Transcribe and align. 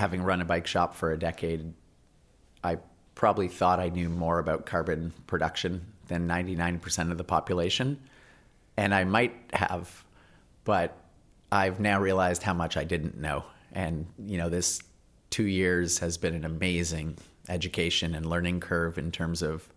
having 0.00 0.22
run 0.22 0.40
a 0.40 0.44
bike 0.44 0.66
shop 0.66 0.94
for 0.94 1.12
a 1.12 1.18
decade, 1.18 1.74
I 2.64 2.78
probably 3.14 3.48
thought 3.48 3.78
I 3.78 3.90
knew 3.90 4.08
more 4.08 4.38
about 4.38 4.64
carbon 4.64 5.12
production 5.26 5.86
than 6.08 6.26
99% 6.26 7.10
of 7.10 7.18
the 7.18 7.24
population. 7.24 8.00
And 8.78 8.94
I 8.94 9.04
might 9.04 9.34
have, 9.52 10.04
but 10.64 10.96
I've 11.52 11.80
now 11.80 12.00
realized 12.00 12.42
how 12.42 12.54
much 12.54 12.78
I 12.78 12.84
didn't 12.84 13.18
know. 13.18 13.44
And, 13.72 14.06
you 14.24 14.38
know, 14.38 14.48
this 14.48 14.80
two 15.28 15.46
years 15.46 15.98
has 15.98 16.16
been 16.16 16.34
an 16.34 16.46
amazing 16.46 17.18
education 17.50 18.14
and 18.14 18.24
learning 18.24 18.60
curve 18.60 18.96
in 18.96 19.12
terms 19.12 19.42
of 19.42 19.68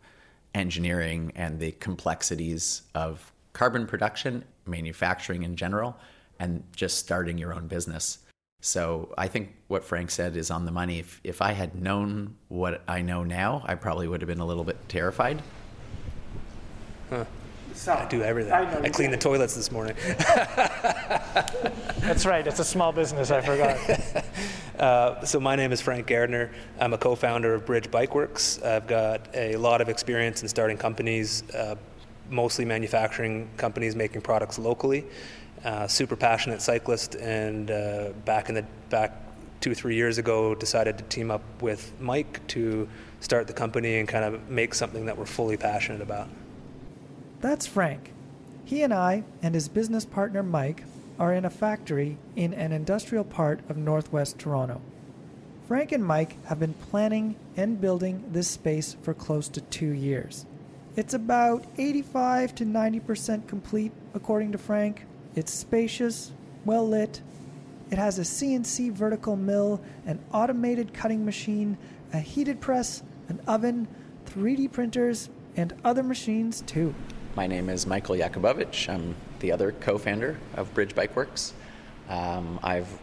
engineering 0.55 1.33
and 1.35 1.59
the 1.59 1.73
complexities 1.73 2.83
of 2.95 3.33
carbon 3.51 3.85
production, 3.85 4.45
manufacturing 4.65 5.43
in 5.43 5.57
general, 5.57 5.97
and 6.39 6.63
just 6.73 6.97
starting 6.97 7.37
your 7.37 7.53
own 7.53 7.67
business. 7.67 8.19
So 8.63 9.13
I 9.17 9.27
think 9.27 9.53
what 9.67 9.83
Frank 9.83 10.09
said 10.09 10.37
is 10.37 10.49
on 10.49 10.63
the 10.63 10.71
money. 10.71 10.97
If, 10.99 11.19
if 11.25 11.41
I 11.41 11.51
had 11.51 11.75
known 11.75 12.35
what 12.47 12.81
I 12.87 13.01
know 13.01 13.25
now, 13.25 13.61
I 13.65 13.75
probably 13.75 14.07
would 14.07 14.21
have 14.21 14.29
been 14.29 14.39
a 14.39 14.45
little 14.45 14.63
bit 14.63 14.77
terrified. 14.87 15.41
Huh. 17.09 17.25
So, 17.73 17.91
I 17.93 18.05
do 18.05 18.23
everything. 18.23 18.53
I, 18.53 18.83
I 18.83 18.87
cleaned 18.87 19.11
the 19.11 19.17
toilets 19.17 19.53
this 19.53 19.69
morning. 19.69 19.97
That's 21.99 22.25
right. 22.25 22.47
It's 22.47 22.59
a 22.59 22.63
small 22.63 22.93
business. 22.93 23.31
I 23.31 23.41
forgot. 23.41 24.23
uh, 24.79 25.25
so 25.25 25.41
my 25.41 25.57
name 25.57 25.73
is 25.73 25.81
Frank 25.81 26.07
Gardner. 26.07 26.49
I'm 26.79 26.93
a 26.93 26.97
co-founder 26.97 27.53
of 27.53 27.65
Bridge 27.65 27.91
Bike 27.91 28.15
Works. 28.15 28.63
I've 28.63 28.87
got 28.87 29.27
a 29.33 29.57
lot 29.57 29.81
of 29.81 29.89
experience 29.89 30.41
in 30.41 30.47
starting 30.47 30.77
companies, 30.77 31.43
uh, 31.51 31.75
mostly 32.29 32.63
manufacturing 32.63 33.49
companies 33.57 33.93
making 33.93 34.21
products 34.21 34.57
locally. 34.57 35.03
Uh, 35.63 35.87
super 35.87 36.15
passionate 36.15 36.61
cyclist, 36.61 37.15
and 37.15 37.71
uh, 37.71 38.09
back 38.25 38.49
in 38.49 38.55
the 38.55 38.65
back 38.89 39.13
two 39.61 39.73
three 39.73 39.95
years 39.95 40.17
ago, 40.17 40.53
decided 40.53 40.97
to 40.97 41.03
team 41.05 41.31
up 41.31 41.41
with 41.61 41.93
Mike 42.01 42.45
to 42.47 42.87
start 43.21 43.47
the 43.47 43.53
company 43.53 43.97
and 43.97 44.07
kind 44.07 44.25
of 44.25 44.49
make 44.49 44.73
something 44.73 45.05
that 45.05 45.17
we're 45.17 45.25
fully 45.25 45.55
passionate 45.55 46.01
about. 46.01 46.27
That's 47.39 47.65
Frank. 47.65 48.11
He 48.65 48.81
and 48.83 48.93
I 48.93 49.23
and 49.41 49.55
his 49.55 49.69
business 49.69 50.03
partner 50.03 50.43
Mike 50.43 50.83
are 51.17 51.33
in 51.33 51.45
a 51.45 51.49
factory 51.49 52.17
in 52.35 52.53
an 52.53 52.71
industrial 52.71 53.23
part 53.23 53.61
of 53.69 53.77
northwest 53.77 54.39
Toronto. 54.39 54.81
Frank 55.67 55.91
and 55.91 56.03
Mike 56.05 56.43
have 56.45 56.59
been 56.59 56.73
planning 56.73 57.35
and 57.55 57.79
building 57.79 58.23
this 58.31 58.49
space 58.49 58.97
for 59.01 59.13
close 59.13 59.47
to 59.49 59.61
two 59.61 59.91
years. 59.91 60.45
It's 60.95 61.13
about 61.13 61.65
85 61.77 62.53
to 62.55 62.65
90% 62.65 63.47
complete, 63.47 63.91
according 64.13 64.51
to 64.51 64.57
Frank. 64.57 65.05
It's 65.35 65.51
spacious, 65.51 66.31
well 66.63 66.87
lit. 66.87 67.21
It 67.89 67.97
has 67.97 68.19
a 68.19 68.21
CNC 68.21 68.91
vertical 68.91 69.35
mill, 69.35 69.81
an 70.05 70.19
automated 70.31 70.93
cutting 70.93 71.25
machine, 71.25 71.75
a 72.13 72.19
heated 72.19 72.61
press, 72.61 73.01
an 73.29 73.41
oven, 73.47 73.87
3D 74.27 74.71
printers, 74.71 75.29
and 75.55 75.73
other 75.83 76.03
machines 76.03 76.61
too. 76.67 76.93
My 77.35 77.47
name 77.47 77.69
is 77.69 77.87
Michael 77.87 78.15
Yakubovich. 78.15 78.87
I'm 78.87 79.15
the 79.39 79.51
other 79.51 79.71
co 79.71 79.97
founder 79.97 80.37
of 80.55 80.71
Bridge 80.75 80.93
Bike 80.93 81.15
Works. 81.15 81.53
Um, 82.09 82.59
I've 82.61 82.99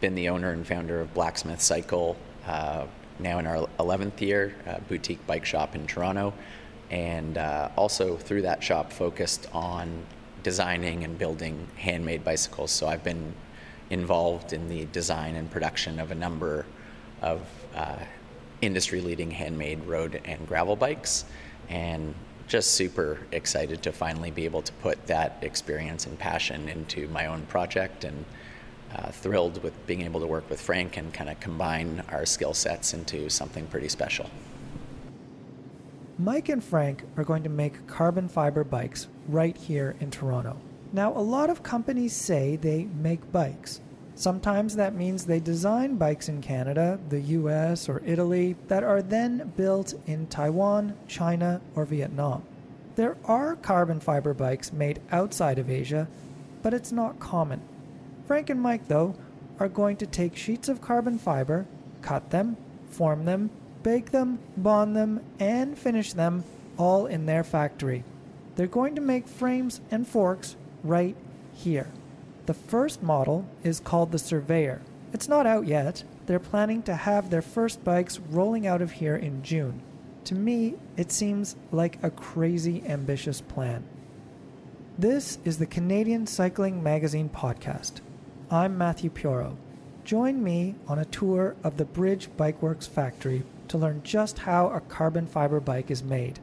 been 0.00 0.14
the 0.14 0.30
owner 0.30 0.50
and 0.52 0.66
founder 0.66 1.02
of 1.02 1.12
Blacksmith 1.12 1.60
Cycle 1.60 2.16
uh, 2.46 2.86
now 3.18 3.38
in 3.38 3.46
our 3.46 3.68
11th 3.78 4.18
year, 4.22 4.54
boutique 4.88 5.24
bike 5.26 5.44
shop 5.44 5.74
in 5.74 5.86
Toronto, 5.86 6.32
and 6.90 7.36
uh, 7.36 7.68
also 7.76 8.16
through 8.16 8.42
that 8.42 8.62
shop 8.62 8.92
focused 8.92 9.46
on 9.52 10.04
designing 10.44 11.02
and 11.02 11.18
building 11.18 11.66
handmade 11.76 12.22
bicycles. 12.22 12.70
So 12.70 12.86
I've 12.86 13.02
been 13.02 13.34
involved 13.90 14.52
in 14.52 14.68
the 14.68 14.84
design 14.86 15.34
and 15.34 15.50
production 15.50 15.98
of 15.98 16.12
a 16.12 16.14
number 16.14 16.64
of 17.20 17.40
uh, 17.74 17.96
industry 18.60 19.00
leading 19.00 19.32
handmade 19.32 19.84
road 19.84 20.20
and 20.24 20.46
gravel 20.46 20.76
bikes. 20.76 21.24
And 21.68 22.14
just 22.46 22.72
super 22.72 23.18
excited 23.32 23.82
to 23.82 23.92
finally 23.92 24.30
be 24.30 24.44
able 24.44 24.62
to 24.62 24.72
put 24.74 25.06
that 25.06 25.38
experience 25.40 26.06
and 26.06 26.18
passion 26.18 26.68
into 26.68 27.08
my 27.08 27.26
own 27.26 27.42
project 27.46 28.04
and 28.04 28.24
uh, 28.94 29.10
thrilled 29.10 29.62
with 29.62 29.86
being 29.86 30.02
able 30.02 30.20
to 30.20 30.26
work 30.26 30.48
with 30.50 30.60
Frank 30.60 30.96
and 30.96 31.12
kind 31.12 31.30
of 31.30 31.40
combine 31.40 32.02
our 32.10 32.26
skill 32.26 32.54
sets 32.54 32.94
into 32.94 33.28
something 33.30 33.66
pretty 33.66 33.88
special. 33.88 34.28
Mike 36.18 36.48
and 36.48 36.62
Frank 36.62 37.04
are 37.16 37.24
going 37.24 37.42
to 37.42 37.48
make 37.48 37.86
carbon 37.86 38.28
fiber 38.28 38.64
bikes 38.64 39.08
right 39.28 39.56
here 39.56 39.96
in 40.00 40.10
Toronto. 40.10 40.56
Now, 40.92 41.12
a 41.12 41.18
lot 41.18 41.50
of 41.50 41.62
companies 41.62 42.12
say 42.12 42.56
they 42.56 42.84
make 42.84 43.32
bikes, 43.32 43.80
Sometimes 44.16 44.76
that 44.76 44.94
means 44.94 45.24
they 45.24 45.40
design 45.40 45.96
bikes 45.96 46.28
in 46.28 46.40
Canada, 46.40 47.00
the 47.08 47.20
US, 47.20 47.88
or 47.88 48.00
Italy 48.06 48.54
that 48.68 48.84
are 48.84 49.02
then 49.02 49.52
built 49.56 49.94
in 50.06 50.28
Taiwan, 50.28 50.94
China, 51.08 51.60
or 51.74 51.84
Vietnam. 51.84 52.44
There 52.94 53.16
are 53.24 53.56
carbon 53.56 53.98
fiber 53.98 54.32
bikes 54.32 54.72
made 54.72 55.00
outside 55.10 55.58
of 55.58 55.68
Asia, 55.68 56.06
but 56.62 56.72
it's 56.72 56.92
not 56.92 57.18
common. 57.18 57.60
Frank 58.24 58.50
and 58.50 58.60
Mike, 58.60 58.86
though, 58.86 59.16
are 59.58 59.68
going 59.68 59.96
to 59.96 60.06
take 60.06 60.36
sheets 60.36 60.68
of 60.68 60.80
carbon 60.80 61.18
fiber, 61.18 61.66
cut 62.00 62.30
them, 62.30 62.56
form 62.88 63.24
them, 63.24 63.50
bake 63.84 64.10
them, 64.10 64.40
bond 64.56 64.96
them, 64.96 65.20
and 65.38 65.78
finish 65.78 66.14
them 66.14 66.42
all 66.76 67.06
in 67.06 67.26
their 67.26 67.44
factory. 67.44 68.02
They're 68.56 68.66
going 68.66 68.94
to 68.96 69.00
make 69.00 69.28
frames 69.28 69.80
and 69.90 70.08
forks 70.08 70.56
right 70.82 71.14
here. 71.52 71.88
The 72.46 72.54
first 72.54 73.02
model 73.02 73.46
is 73.62 73.80
called 73.80 74.10
the 74.10 74.18
Surveyor. 74.18 74.80
It's 75.12 75.28
not 75.28 75.46
out 75.46 75.66
yet. 75.66 76.02
They're 76.26 76.40
planning 76.40 76.82
to 76.84 76.96
have 76.96 77.30
their 77.30 77.42
first 77.42 77.84
bikes 77.84 78.18
rolling 78.18 78.66
out 78.66 78.82
of 78.82 78.92
here 78.92 79.16
in 79.16 79.42
June. 79.42 79.82
To 80.24 80.34
me, 80.34 80.74
it 80.96 81.12
seems 81.12 81.54
like 81.70 82.02
a 82.02 82.10
crazy 82.10 82.82
ambitious 82.86 83.42
plan. 83.42 83.84
This 84.98 85.38
is 85.44 85.58
the 85.58 85.66
Canadian 85.66 86.26
Cycling 86.26 86.82
Magazine 86.82 87.28
podcast. 87.28 88.00
I'm 88.50 88.78
Matthew 88.78 89.10
Pioro. 89.10 89.56
Join 90.04 90.42
me 90.42 90.76
on 90.88 90.98
a 90.98 91.04
tour 91.04 91.56
of 91.62 91.76
the 91.76 91.84
Bridge 91.84 92.28
Bikeworks 92.36 92.88
factory 92.88 93.42
to 93.68 93.78
learn 93.78 94.02
just 94.02 94.40
how 94.40 94.68
a 94.68 94.80
carbon 94.80 95.26
fiber 95.26 95.60
bike 95.60 95.90
is 95.90 96.02
made. 96.02 96.40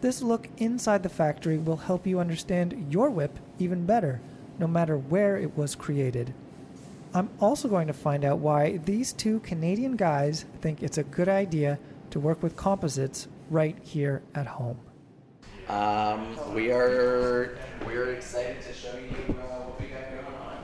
This 0.00 0.22
look 0.22 0.48
inside 0.58 1.02
the 1.02 1.08
factory 1.08 1.58
will 1.58 1.76
help 1.76 2.06
you 2.06 2.18
understand 2.18 2.86
your 2.90 3.10
whip 3.10 3.38
even 3.58 3.86
better 3.86 4.20
no 4.58 4.66
matter 4.66 4.96
where 4.96 5.36
it 5.36 5.56
was 5.56 5.74
created. 5.74 6.32
I'm 7.14 7.30
also 7.40 7.68
going 7.68 7.88
to 7.88 7.92
find 7.92 8.24
out 8.24 8.38
why 8.38 8.78
these 8.78 9.12
two 9.12 9.40
Canadian 9.40 9.96
guys 9.96 10.44
think 10.60 10.82
it's 10.82 10.98
a 10.98 11.02
good 11.02 11.28
idea 11.28 11.78
to 12.10 12.20
work 12.20 12.42
with 12.42 12.56
composites 12.56 13.28
right 13.50 13.76
here 13.82 14.22
at 14.34 14.46
home. 14.46 14.78
Um, 15.68 16.54
we 16.54 16.70
are 16.70 17.58
we 17.86 17.94
are 17.94 18.12
excited 18.12 18.60
to 18.62 18.72
show 18.72 18.94
you 18.96 19.34
uh, 19.34 19.64
what 19.64 19.80
we 19.80 19.86
got 19.86 20.10
going 20.10 20.26
on. 20.26 20.56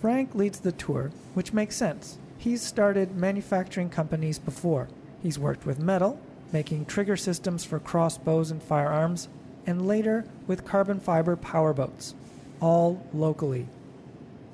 Frank 0.00 0.34
leads 0.34 0.60
the 0.60 0.72
tour, 0.72 1.10
which 1.34 1.52
makes 1.52 1.76
sense. 1.76 2.18
He's 2.48 2.62
started 2.62 3.14
manufacturing 3.14 3.90
companies 3.90 4.38
before. 4.38 4.88
He's 5.22 5.38
worked 5.38 5.66
with 5.66 5.78
metal, 5.78 6.18
making 6.50 6.86
trigger 6.86 7.14
systems 7.14 7.62
for 7.62 7.78
crossbows 7.78 8.50
and 8.50 8.62
firearms, 8.62 9.28
and 9.66 9.86
later 9.86 10.24
with 10.46 10.64
carbon 10.64 10.98
fiber 10.98 11.36
powerboats, 11.36 12.14
all 12.58 13.06
locally. 13.12 13.66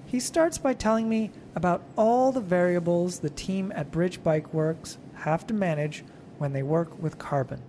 He 0.07 0.19
starts 0.19 0.59
by 0.59 0.75
telling 0.75 1.09
me 1.09 1.31
about 1.55 1.85
all 1.97 2.33
the 2.33 2.41
variables 2.41 3.21
the 3.21 3.31
team 3.31 3.73
at 3.77 3.93
Bridge 3.93 4.25
Bike 4.25 4.53
Works 4.53 4.99
have 5.19 5.47
to 5.47 5.55
manage 5.55 6.03
when 6.39 6.53
they 6.53 6.65
work 6.65 7.01
with 7.01 7.21
carbon. 7.21 7.63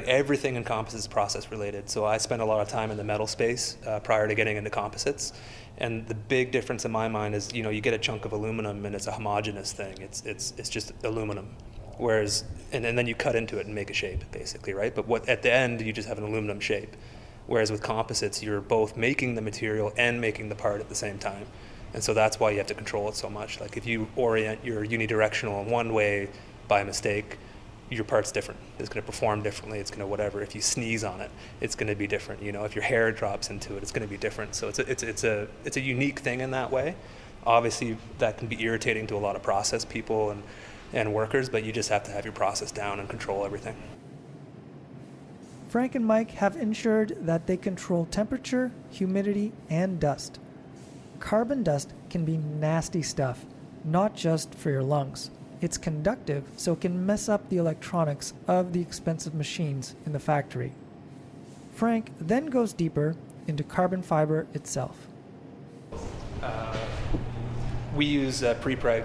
Everything 0.00 0.56
in 0.56 0.64
composites 0.64 1.04
is 1.04 1.08
process 1.08 1.50
related. 1.50 1.88
So 1.88 2.04
I 2.04 2.18
spent 2.18 2.42
a 2.42 2.44
lot 2.44 2.60
of 2.60 2.68
time 2.68 2.90
in 2.90 2.96
the 2.96 3.04
metal 3.04 3.26
space 3.26 3.78
uh, 3.86 4.00
prior 4.00 4.26
to 4.26 4.34
getting 4.34 4.56
into 4.56 4.70
composites. 4.70 5.32
And 5.78 6.06
the 6.06 6.14
big 6.14 6.50
difference 6.50 6.84
in 6.84 6.90
my 6.90 7.08
mind 7.08 7.34
is, 7.34 7.52
you 7.52 7.62
know, 7.62 7.70
you 7.70 7.80
get 7.80 7.94
a 7.94 7.98
chunk 7.98 8.24
of 8.24 8.32
aluminum 8.32 8.84
and 8.84 8.94
it's 8.94 9.06
a 9.06 9.12
homogeneous 9.12 9.72
thing. 9.72 9.96
It's, 10.00 10.22
it's, 10.26 10.52
it's 10.56 10.68
just 10.68 10.92
aluminum. 11.04 11.56
Whereas, 11.96 12.44
and, 12.72 12.84
and 12.84 12.98
then 12.98 13.06
you 13.06 13.14
cut 13.14 13.36
into 13.36 13.58
it 13.58 13.66
and 13.66 13.74
make 13.74 13.88
a 13.88 13.94
shape, 13.94 14.24
basically, 14.32 14.74
right? 14.74 14.94
But 14.94 15.06
what 15.06 15.28
at 15.28 15.42
the 15.42 15.52
end, 15.52 15.80
you 15.80 15.92
just 15.92 16.08
have 16.08 16.18
an 16.18 16.24
aluminum 16.24 16.58
shape. 16.58 16.96
Whereas 17.46 17.70
with 17.70 17.82
composites, 17.82 18.42
you're 18.42 18.60
both 18.60 18.96
making 18.96 19.36
the 19.36 19.42
material 19.42 19.92
and 19.96 20.20
making 20.20 20.48
the 20.48 20.54
part 20.54 20.80
at 20.80 20.88
the 20.88 20.94
same 20.94 21.18
time. 21.18 21.46
And 21.92 22.02
so 22.02 22.14
that's 22.14 22.40
why 22.40 22.50
you 22.50 22.58
have 22.58 22.66
to 22.66 22.74
control 22.74 23.08
it 23.08 23.14
so 23.14 23.30
much. 23.30 23.60
Like 23.60 23.76
if 23.76 23.86
you 23.86 24.08
orient 24.16 24.64
your 24.64 24.84
unidirectional 24.84 25.64
in 25.64 25.70
one 25.70 25.94
way 25.94 26.30
by 26.66 26.82
mistake, 26.82 27.38
your 27.90 28.04
part's 28.04 28.32
different. 28.32 28.60
It's 28.78 28.88
going 28.88 29.02
to 29.02 29.06
perform 29.06 29.42
differently. 29.42 29.78
It's 29.78 29.90
going 29.90 30.00
to 30.00 30.06
whatever. 30.06 30.42
If 30.42 30.54
you 30.54 30.60
sneeze 30.60 31.04
on 31.04 31.20
it, 31.20 31.30
it's 31.60 31.74
going 31.74 31.88
to 31.88 31.94
be 31.94 32.06
different. 32.06 32.42
You 32.42 32.52
know, 32.52 32.64
if 32.64 32.74
your 32.74 32.84
hair 32.84 33.12
drops 33.12 33.50
into 33.50 33.76
it, 33.76 33.82
it's 33.82 33.92
going 33.92 34.06
to 34.06 34.10
be 34.10 34.16
different. 34.16 34.54
So 34.54 34.68
it's 34.68 34.78
a, 34.78 34.90
it's 34.90 35.02
it's 35.02 35.24
a 35.24 35.48
it's 35.64 35.76
a 35.76 35.80
unique 35.80 36.20
thing 36.20 36.40
in 36.40 36.50
that 36.52 36.70
way. 36.70 36.96
Obviously, 37.46 37.96
that 38.18 38.38
can 38.38 38.48
be 38.48 38.62
irritating 38.62 39.06
to 39.08 39.16
a 39.16 39.18
lot 39.18 39.36
of 39.36 39.42
process 39.42 39.84
people 39.84 40.30
and 40.30 40.42
and 40.92 41.12
workers, 41.12 41.48
but 41.48 41.64
you 41.64 41.72
just 41.72 41.88
have 41.88 42.04
to 42.04 42.10
have 42.12 42.24
your 42.24 42.32
process 42.32 42.70
down 42.70 43.00
and 43.00 43.08
control 43.08 43.44
everything. 43.44 43.76
Frank 45.68 45.96
and 45.96 46.06
Mike 46.06 46.30
have 46.30 46.56
ensured 46.56 47.16
that 47.26 47.48
they 47.48 47.56
control 47.56 48.06
temperature, 48.06 48.70
humidity, 48.90 49.52
and 49.68 49.98
dust. 49.98 50.38
Carbon 51.18 51.64
dust 51.64 51.92
can 52.10 52.24
be 52.24 52.36
nasty 52.36 53.02
stuff, 53.02 53.44
not 53.84 54.14
just 54.14 54.54
for 54.54 54.70
your 54.70 54.84
lungs. 54.84 55.32
It's 55.64 55.78
conductive, 55.78 56.44
so 56.58 56.74
it 56.74 56.82
can 56.82 57.06
mess 57.06 57.26
up 57.26 57.48
the 57.48 57.56
electronics 57.56 58.34
of 58.46 58.74
the 58.74 58.82
expensive 58.82 59.32
machines 59.32 59.96
in 60.04 60.12
the 60.12 60.18
factory. 60.18 60.72
Frank 61.72 62.12
then 62.20 62.48
goes 62.48 62.74
deeper 62.74 63.16
into 63.46 63.64
carbon 63.64 64.02
fiber 64.02 64.46
itself. 64.52 65.06
Uh, 66.42 66.76
we 67.96 68.04
use 68.04 68.42
uh, 68.42 68.56
prepreg 68.56 69.04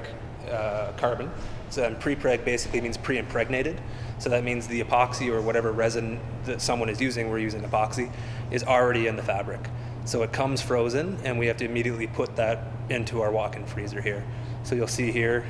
uh, 0.51 0.91
carbon. 0.97 1.31
So 1.69 1.87
um, 1.87 1.95
prepreg 1.95 2.43
basically 2.43 2.81
means 2.81 2.97
pre-impregnated. 2.97 3.79
So 4.17 4.29
that 4.29 4.43
means 4.43 4.67
the 4.67 4.83
epoxy 4.83 5.29
or 5.29 5.41
whatever 5.41 5.71
resin 5.71 6.19
that 6.43 6.59
someone 6.59 6.89
is 6.89 6.99
using, 6.99 7.29
we're 7.29 7.39
using 7.39 7.61
epoxy, 7.61 8.11
is 8.51 8.65
already 8.65 9.07
in 9.07 9.15
the 9.15 9.23
fabric. 9.23 9.61
So 10.03 10.23
it 10.23 10.33
comes 10.33 10.61
frozen, 10.61 11.19
and 11.23 11.39
we 11.39 11.47
have 11.47 11.55
to 11.55 11.65
immediately 11.65 12.07
put 12.07 12.35
that 12.35 12.65
into 12.89 13.21
our 13.21 13.31
walk-in 13.31 13.65
freezer 13.65 14.01
here. 14.01 14.25
So 14.63 14.75
you'll 14.75 14.87
see 14.87 15.09
here. 15.09 15.45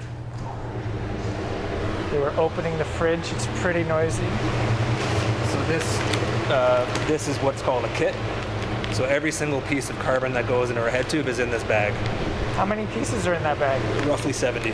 They 2.12 2.20
were 2.20 2.34
opening 2.38 2.78
the 2.78 2.86
fridge. 2.86 3.32
It's 3.32 3.48
pretty 3.62 3.84
noisy. 3.84 4.28
So 5.50 5.64
this 5.68 6.00
uh, 6.50 7.06
this 7.08 7.28
is 7.28 7.38
what's 7.38 7.62
called 7.62 7.86
a 7.86 7.94
kit. 7.96 8.16
So 8.94 9.06
every 9.06 9.32
single 9.32 9.62
piece 9.62 9.90
of 9.92 10.00
carbon 10.00 10.34
that 10.34 10.48
goes 10.48 10.70
into 10.70 10.82
our 10.82 10.90
head 10.90 11.08
tube 11.10 11.28
is 11.28 11.38
in 11.38 11.52
this 11.52 11.64
bag. 11.64 11.94
How 12.56 12.66
many 12.66 12.88
pieces 12.88 13.28
are 13.28 13.36
in 13.36 13.44
that 13.44 13.60
bag? 13.60 13.80
Roughly 14.08 14.34
70. 14.34 14.74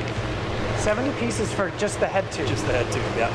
70 0.77 1.19
pieces 1.19 1.51
for 1.53 1.71
just 1.71 1.99
the 1.99 2.07
head 2.07 2.31
tube. 2.31 2.47
Just 2.47 2.65
the 2.65 2.71
head 2.71 2.89
tube, 2.93 3.03
yeah. 3.17 3.29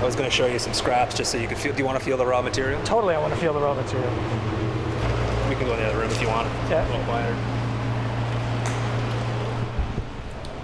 I 0.00 0.04
was 0.04 0.14
going 0.14 0.28
to 0.28 0.34
show 0.34 0.46
you 0.46 0.58
some 0.58 0.74
scraps 0.74 1.16
just 1.16 1.32
so 1.32 1.38
you 1.38 1.48
could 1.48 1.58
feel. 1.58 1.72
Do 1.72 1.78
you 1.78 1.86
want 1.86 1.98
to 1.98 2.04
feel 2.04 2.16
the 2.16 2.26
raw 2.26 2.42
material? 2.42 2.80
Totally, 2.84 3.14
I 3.14 3.20
want 3.20 3.32
to 3.32 3.40
feel 3.40 3.52
the 3.52 3.60
raw 3.60 3.74
material. 3.74 4.10
We 5.48 5.56
can 5.56 5.66
go 5.66 5.72
in 5.72 5.80
the 5.80 5.86
other 5.88 5.98
room 5.98 6.10
if 6.10 6.20
you 6.20 6.28
want. 6.28 6.46
Yeah. 6.70 6.86
A 6.86 6.88
little 6.88 7.04
quieter. 7.04 7.57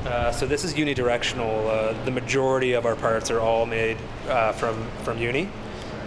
Uh, 0.05 0.31
so 0.31 0.47
this 0.47 0.65
is 0.65 0.75
unidirectional. 0.75 1.67
Uh, 1.67 2.05
the 2.05 2.11
majority 2.11 2.73
of 2.73 2.85
our 2.85 2.95
parts 2.95 3.31
are 3.31 3.41
all 3.41 3.65
made 3.65 3.97
uh, 4.29 4.53
from 4.53 4.87
from 5.03 5.17
uni, 5.17 5.49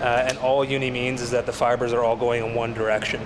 uh, 0.01 0.25
and 0.27 0.37
all 0.37 0.63
uni 0.63 0.91
means 0.91 1.19
is 1.19 1.31
that 1.31 1.47
the 1.47 1.51
fibers 1.51 1.93
are 1.93 2.03
all 2.03 2.15
going 2.15 2.45
in 2.45 2.53
one 2.53 2.73
direction. 2.75 3.19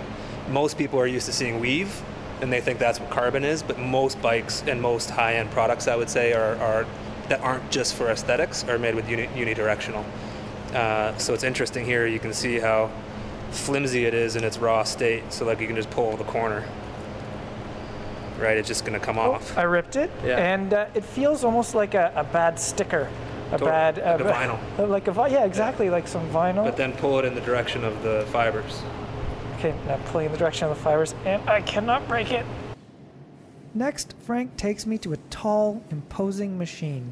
Most 0.50 0.78
people 0.78 0.98
are 0.98 1.08
used 1.08 1.26
to 1.26 1.34
seeing 1.34 1.60
weave, 1.60 2.02
and 2.42 2.52
they 2.52 2.62
think 2.62 2.80
that's 2.80 3.02
what 3.02 3.10
carbon 3.10 3.44
is. 3.44 3.62
But 3.62 3.80
most 3.80 4.22
bikes 4.22 4.64
and 4.66 4.82
most 4.82 5.10
high-end 5.10 5.52
products, 5.52 5.90
I 5.90 5.98
would 5.98 6.10
say, 6.10 6.32
are, 6.32 6.56
are 6.56 6.86
that 7.28 7.42
aren't 7.42 7.70
just 7.70 7.96
for 7.96 8.10
aesthetics, 8.10 8.64
are 8.64 8.80
made 8.80 8.96
with 8.96 9.10
uni, 9.10 9.28
unidirectional. 9.28 10.06
Uh, 10.74 11.18
so 11.18 11.34
it's 11.34 11.44
interesting 11.44 11.84
here. 11.84 12.08
You 12.08 12.20
can 12.20 12.34
see 12.34 12.60
how 12.60 12.90
flimsy 13.52 14.06
it 14.06 14.14
is 14.14 14.38
in 14.38 14.46
its 14.46 14.58
raw 14.58 14.84
state. 14.84 15.34
So 15.34 15.46
like 15.46 15.60
you 15.60 15.68
can 15.68 15.76
just 15.76 15.90
pull 15.90 16.16
the 16.16 16.24
corner. 16.24 16.66
Right, 18.42 18.58
it's 18.58 18.68
just 18.68 18.86
going 18.86 19.00
to 19.00 19.06
come 19.06 19.18
Oh, 19.20 19.34
off. 19.34 19.56
I 19.58 19.64
ripped 19.64 19.96
it, 19.96 20.10
Yeah. 20.26 20.38
and 20.38 20.74
uh, 20.74 20.88
it 20.96 21.06
feels 21.06 21.44
almost 21.44 21.76
like 21.76 21.94
a, 21.94 22.12
a 22.16 22.24
bad 22.24 22.60
sticker, 22.60 23.08
a 23.48 23.52
Totally, 23.52 23.70
bad 23.72 23.98
like 23.98 24.20
a 24.20 24.24
vinyl. 24.24 24.90
like 24.90 25.08
a 25.08 25.12
vi- 25.12 25.28
yeah, 25.28 25.46
exactly, 25.46 25.90
like 25.92 26.08
some 26.08 26.28
vinyl. 26.32 26.64
But 26.64 26.76
then 26.78 26.94
pull 26.94 27.20
it 27.20 27.26
in 27.26 27.36
the 27.36 27.42
direction 27.42 27.84
of 27.84 28.02
the 28.02 28.26
fibers. 28.32 28.82
Okay, 29.60 29.76
now 29.86 29.98
pulling 30.08 30.26
in 30.26 30.32
the 30.32 30.38
direction 30.40 30.68
of 30.68 30.76
the 30.76 30.84
fibers, 30.84 31.14
and 31.24 31.48
I 31.48 31.62
cannot 31.62 32.08
break 32.08 32.32
it. 32.32 32.46
Next, 33.76 34.16
Frank 34.22 34.58
takes 34.58 34.86
me 34.88 34.98
to 35.00 35.14
a 35.14 35.18
tall, 35.30 35.84
imposing 35.92 36.58
machine. 36.58 37.12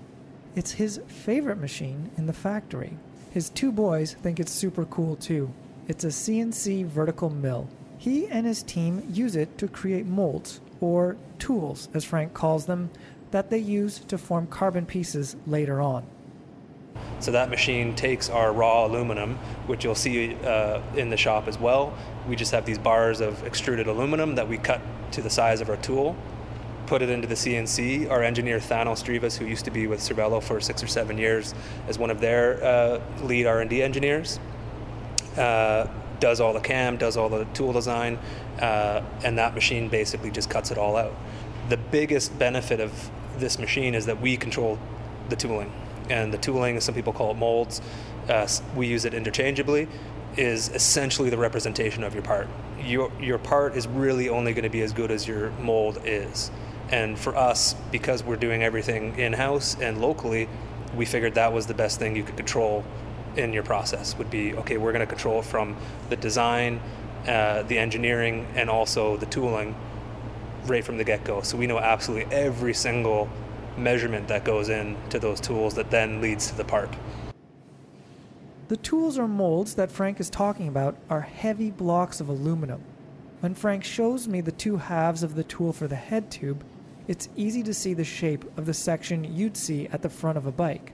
It's 0.56 0.72
his 0.74 1.00
favorite 1.08 1.60
machine 1.60 2.10
in 2.18 2.26
the 2.26 2.34
factory. 2.34 2.98
His 3.32 3.50
two 3.52 3.72
boys 3.72 4.14
think 4.16 4.40
it's 4.40 4.52
super 4.52 4.86
cool 4.86 5.16
too. 5.16 5.52
It's 5.88 6.04
a 6.04 6.08
CNC 6.08 6.86
vertical 6.88 7.30
mill. 7.30 7.70
He 8.00 8.26
and 8.28 8.46
his 8.48 8.64
team 8.64 9.04
use 9.12 9.36
it 9.36 9.58
to 9.60 9.68
create 9.68 10.06
molds, 10.08 10.60
or 10.82 11.18
tools 11.38 11.90
as 11.94 12.04
Frank 12.04 12.34
calls 12.34 12.66
them, 12.66 12.90
that 13.32 13.50
they 13.50 13.58
use 13.58 14.00
to 14.00 14.18
form 14.18 14.48
carbon 14.48 14.86
pieces 14.86 15.36
later 15.46 15.82
on. 15.82 16.06
So 17.20 17.32
that 17.32 17.50
machine 17.50 17.96
takes 17.96 18.30
our 18.30 18.54
raw 18.54 18.86
aluminum, 18.86 19.36
which 19.68 19.84
you'll 19.84 19.96
see 19.96 20.36
uh, 20.36 20.82
in 20.96 21.10
the 21.10 21.18
shop 21.18 21.48
as 21.48 21.58
well. 21.58 21.94
We 22.28 22.36
just 22.36 22.52
have 22.52 22.66
these 22.66 22.78
bars 22.78 23.20
of 23.20 23.44
extruded 23.46 23.88
aluminum 23.88 24.36
that 24.36 24.48
we 24.48 24.58
cut 24.58 24.82
to 25.12 25.22
the 25.22 25.30
size 25.30 25.60
of 25.60 25.70
our 25.70 25.78
tool, 25.78 26.16
put 26.88 27.02
it 27.02 27.10
into 27.10 27.28
the 27.28 27.36
CNC. 27.36 28.10
Our 28.10 28.24
engineer 28.24 28.60
Thanos 28.60 29.04
Drivas, 29.04 29.38
who 29.38 29.46
used 29.46 29.66
to 29.66 29.72
be 29.72 29.86
with 29.86 30.00
Cervelo 30.00 30.42
for 30.42 30.62
six 30.62 30.82
or 30.82 30.88
seven 30.88 31.18
years, 31.18 31.54
as 31.88 32.00
one 32.00 32.10
of 32.10 32.22
their 32.22 32.64
uh, 32.64 33.02
lead 33.22 33.46
R&D 33.46 33.84
engineers, 33.84 34.40
uh, 35.38 35.88
does 36.20 36.40
all 36.40 36.54
the 36.54 36.60
cam, 36.60 36.98
does 36.98 37.18
all 37.18 37.30
the 37.30 37.46
tool 37.54 37.74
design, 37.74 38.20
uh, 38.62 39.02
and 39.24 39.38
that 39.38 39.54
machine 39.54 39.90
basically 39.90 40.32
just 40.32 40.50
cuts 40.50 40.72
it 40.72 40.78
all 40.78 40.96
out. 40.96 41.16
The 41.70 41.78
biggest 41.78 42.38
benefit 42.38 42.80
of 42.80 43.10
this 43.38 43.60
machine 43.60 43.96
is 43.96 44.06
that 44.06 44.20
we 44.20 44.38
control 44.38 44.80
the 45.30 45.36
tooling, 45.36 45.72
and 46.10 46.34
the 46.34 46.38
tooling, 46.38 46.80
some 46.80 46.96
people 46.96 47.14
call 47.14 47.32
it 47.32 47.38
molds, 47.38 47.82
uh, 48.28 48.48
we 48.76 48.88
use 48.88 49.06
it 49.06 49.14
interchangeably, 49.14 49.88
is 50.38 50.70
essentially 50.70 51.30
the 51.30 51.38
representation 51.38 52.04
of 52.04 52.14
your 52.14 52.24
part. 52.24 52.48
Your, 52.82 53.12
your 53.20 53.38
part 53.38 53.76
is 53.76 53.88
really 53.88 54.30
only 54.30 54.54
going 54.54 54.64
to 54.64 54.70
be 54.70 54.82
as 54.82 54.94
good 54.94 55.12
as 55.12 55.28
your 55.28 55.52
mold 55.52 56.00
is. 56.06 56.52
And 56.92 57.20
for 57.20 57.36
us, 57.36 57.76
because 57.92 58.24
we're 58.24 58.36
doing 58.36 58.64
everything 58.64 59.18
in 59.20 59.34
house 59.34 59.76
and 59.80 60.02
locally, 60.02 60.48
we 60.96 61.06
figured 61.06 61.36
that 61.36 61.54
was 61.54 61.68
the 61.68 61.74
best 61.74 62.00
thing 62.00 62.16
you 62.16 62.24
could 62.24 62.38
control 62.38 62.84
in 63.40 63.54
your 63.54 63.64
process 63.64 64.18
would 64.18 64.30
be 64.30 64.54
okay 64.54 64.78
we're 64.78 64.92
going 64.92 65.06
to 65.06 65.08
control 65.08 65.42
from 65.42 65.76
the 66.10 66.16
design 66.16 66.80
uh, 67.28 67.64
the 67.64 67.78
engineering 67.78 68.48
and 68.56 68.70
also 68.70 69.18
the 69.18 69.26
tooling 69.28 69.76
right 70.66 70.84
from 70.84 70.98
the 70.98 71.04
get-go 71.04 71.42
so 71.42 71.58
we 71.58 71.66
know 71.66 71.80
absolutely 71.80 72.32
every 72.36 72.74
single 72.74 73.30
measurement 73.78 74.28
that 74.28 74.44
goes 74.44 74.70
into 74.70 75.20
those 75.20 75.40
tools 75.40 75.74
that 75.74 75.90
then 75.90 76.22
leads 76.22 76.48
to 76.48 76.56
the 76.56 76.64
part 76.64 76.94
The 78.68 78.78
tools 78.78 79.18
or 79.18 79.28
molds 79.28 79.74
that 79.76 79.92
Frank 79.92 80.20
is 80.20 80.30
talking 80.30 80.68
about 80.68 80.96
are 81.10 81.22
heavy 81.22 81.72
blocks 81.72 82.22
of 82.22 82.30
aluminum. 82.30 82.84
When 83.40 83.56
Frank 83.56 83.84
shows 83.84 84.28
me 84.28 84.42
the 84.42 84.52
two 84.52 84.78
halves 84.78 85.24
of 85.24 85.34
the 85.34 85.44
tool 85.44 85.74
for 85.74 85.88
the 85.88 85.96
head 85.96 86.30
tube, 86.30 86.64
it's 87.08 87.30
easy 87.36 87.64
to 87.64 87.74
see 87.74 87.96
the 87.96 88.04
shape 88.04 88.46
of 88.58 88.68
the 88.68 88.74
section 88.76 89.24
you'd 89.24 89.58
see 89.58 89.88
at 89.88 90.04
the 90.04 90.10
front 90.10 90.38
of 90.38 90.46
a 90.46 90.52
bike. 90.52 90.92